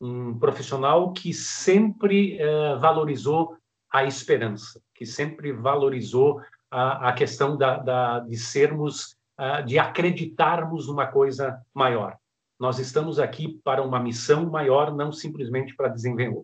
um 0.00 0.38
profissional 0.38 1.12
que 1.12 1.32
sempre 1.32 2.38
uh, 2.42 2.78
valorizou 2.80 3.56
a 3.92 4.04
esperança, 4.04 4.80
que 4.94 5.06
sempre 5.06 5.52
valorizou 5.52 6.40
a, 6.70 7.10
a 7.10 7.12
questão 7.12 7.56
da, 7.56 7.78
da, 7.78 8.20
de 8.20 8.36
sermos, 8.36 9.16
uh, 9.38 9.64
de 9.64 9.78
acreditarmos 9.78 10.88
numa 10.88 11.06
coisa 11.06 11.60
maior. 11.72 12.16
Nós 12.58 12.78
estamos 12.78 13.20
aqui 13.20 13.60
para 13.62 13.82
uma 13.82 14.00
missão 14.00 14.50
maior, 14.50 14.94
não 14.94 15.12
simplesmente 15.12 15.76
para 15.76 15.94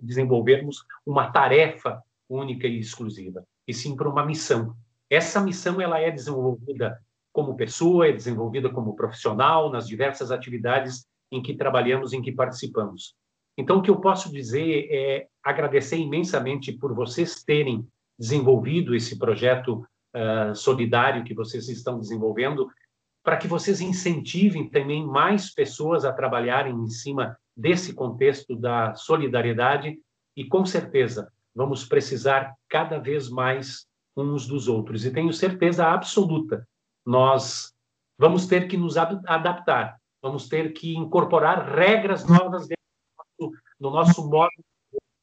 desenvolvermos 0.00 0.84
uma 1.06 1.32
tarefa 1.32 2.02
única 2.28 2.66
e 2.66 2.78
exclusiva, 2.78 3.44
e 3.66 3.72
sim 3.72 3.96
para 3.96 4.08
uma 4.08 4.24
missão. 4.24 4.76
Essa 5.08 5.40
missão 5.40 5.80
ela 5.80 5.98
é 5.98 6.10
desenvolvida 6.10 7.00
como 7.32 7.56
pessoa, 7.56 8.08
é 8.08 8.12
desenvolvida 8.12 8.68
como 8.68 8.94
profissional 8.94 9.70
nas 9.70 9.86
diversas 9.86 10.30
atividades 10.30 11.06
em 11.30 11.42
que 11.42 11.54
trabalhamos, 11.54 12.12
em 12.12 12.20
que 12.20 12.30
participamos. 12.30 13.14
Então, 13.56 13.78
o 13.78 13.82
que 13.82 13.90
eu 13.90 14.00
posso 14.00 14.30
dizer 14.30 14.88
é 14.90 15.26
agradecer 15.42 15.96
imensamente 15.96 16.72
por 16.72 16.94
vocês 16.94 17.42
terem 17.42 17.86
desenvolvido 18.18 18.94
esse 18.94 19.18
projeto 19.18 19.86
uh, 20.14 20.54
solidário 20.54 21.24
que 21.24 21.34
vocês 21.34 21.68
estão 21.68 21.98
desenvolvendo 21.98 22.68
para 23.22 23.36
que 23.36 23.46
vocês 23.46 23.80
incentivem 23.80 24.68
também 24.68 25.06
mais 25.06 25.52
pessoas 25.52 26.04
a 26.04 26.12
trabalharem 26.12 26.74
em 26.74 26.88
cima 26.88 27.36
desse 27.56 27.94
contexto 27.94 28.56
da 28.56 28.94
solidariedade 28.94 29.98
e 30.36 30.44
com 30.44 30.64
certeza 30.64 31.30
vamos 31.54 31.84
precisar 31.84 32.54
cada 32.68 32.98
vez 32.98 33.28
mais 33.28 33.86
uns 34.16 34.46
dos 34.46 34.66
outros 34.66 35.04
e 35.04 35.12
tenho 35.12 35.32
certeza 35.32 35.86
absoluta 35.86 36.66
nós 37.04 37.72
vamos 38.18 38.46
ter 38.46 38.68
que 38.68 38.76
nos 38.76 38.96
adaptar 38.96 39.98
vamos 40.22 40.48
ter 40.48 40.72
que 40.72 40.96
incorporar 40.96 41.74
regras 41.74 42.24
novas 42.26 42.68
no 43.80 43.90
nosso 43.90 44.28
modo 44.28 44.52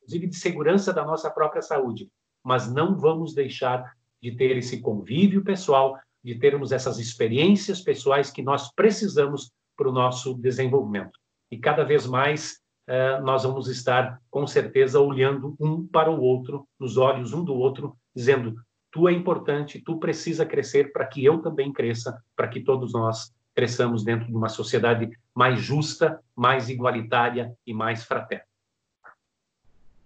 inclusive 0.02 0.28
de 0.28 0.36
segurança 0.36 0.92
da 0.94 1.06
nossa 1.06 1.30
própria 1.30 1.62
saúde 1.62 2.10
mas 2.44 2.72
não 2.72 2.98
vamos 2.98 3.34
deixar 3.34 3.94
de 4.22 4.36
ter 4.36 4.58
esse 4.58 4.82
convívio 4.82 5.44
pessoal 5.44 5.98
de 6.24 6.36
termos 6.36 6.72
essas 6.72 7.00
experiências 7.00 7.82
pessoais 7.82 8.30
que 8.30 8.42
nós 8.42 8.72
precisamos 8.74 9.52
para 9.78 9.90
o 9.90 9.94
nosso 9.94 10.34
desenvolvimento. 10.36 11.18
E 11.50 11.58
cada 11.58 11.84
vez 11.84 12.06
mais 12.06 12.60
uh, 12.90 13.24
nós 13.24 13.44
vamos 13.44 13.70
estar, 13.70 14.22
com 14.30 14.46
certeza, 14.46 15.00
olhando 15.00 15.56
um 15.60 15.88
para 15.88 16.12
o 16.12 16.22
outro, 16.22 16.68
nos 16.80 16.98
olhos 16.98 17.34
um 17.34 17.44
do 17.44 17.54
outro, 17.54 17.98
dizendo: 18.14 18.56
tu 18.92 19.08
é 19.08 19.14
importante, 19.14 19.82
tu 19.84 19.98
precisa 19.98 20.46
crescer 20.46 20.92
para 20.92 21.06
que 21.06 21.24
eu 21.24 21.40
também 21.40 21.72
cresça, 21.72 22.22
para 22.36 22.48
que 22.48 22.60
todos 22.60 22.94
nós 22.94 23.34
cresçamos 23.56 24.04
dentro 24.04 24.28
de 24.28 24.36
uma 24.36 24.50
sociedade 24.50 25.10
mais 25.36 25.60
justa, 25.60 26.22
mais 26.36 26.70
igualitária 26.70 27.54
e 27.66 27.74
mais 27.74 28.04
fraterna. 28.04 28.46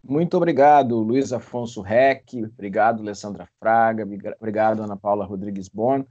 Muito 0.04 0.36
obrigado, 0.36 1.00
Luiz 1.00 1.32
Afonso 1.32 1.82
Reck, 1.82 2.44
obrigado, 2.44 3.02
Alessandra 3.02 3.48
Fraga, 3.60 4.06
obrigado, 4.38 4.84
Ana 4.84 4.98
Paula 4.98 5.24
Rodrigues 5.24 5.70
Bon. 5.70 6.04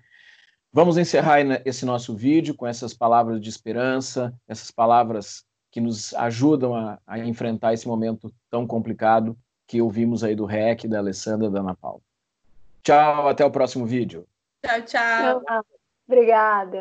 Vamos 0.73 0.97
encerrar 0.97 1.41
esse 1.67 1.85
nosso 1.85 2.17
vídeo 2.17 2.55
com 2.55 2.67
essas 2.67 2.95
palavras 2.95 3.39
de 3.39 3.51
esperança, 3.51 4.33
essas 4.49 4.71
palavras 4.71 5.45
que 5.71 5.81
nos 5.81 6.15
ajudam 6.15 6.75
a, 6.75 6.99
a 7.07 7.19
enfrentar 7.19 7.75
esse 7.75 7.87
momento 7.87 8.33
tão 8.49 8.67
complicado 8.67 9.37
que 9.67 9.83
ouvimos 9.83 10.25
aí 10.25 10.35
do 10.35 10.47
Rec, 10.47 10.85
da 10.87 10.99
Alessandra 10.99 11.51
da 11.51 11.61
Ana 11.61 11.75
Paula. 11.75 12.01
Tchau, 12.83 13.29
até 13.29 13.45
o 13.45 13.51
próximo 13.51 13.87
vídeo. 13.87 14.27
Tchau, 14.65 14.83
tchau. 14.83 15.43
Obrigada. 16.07 16.79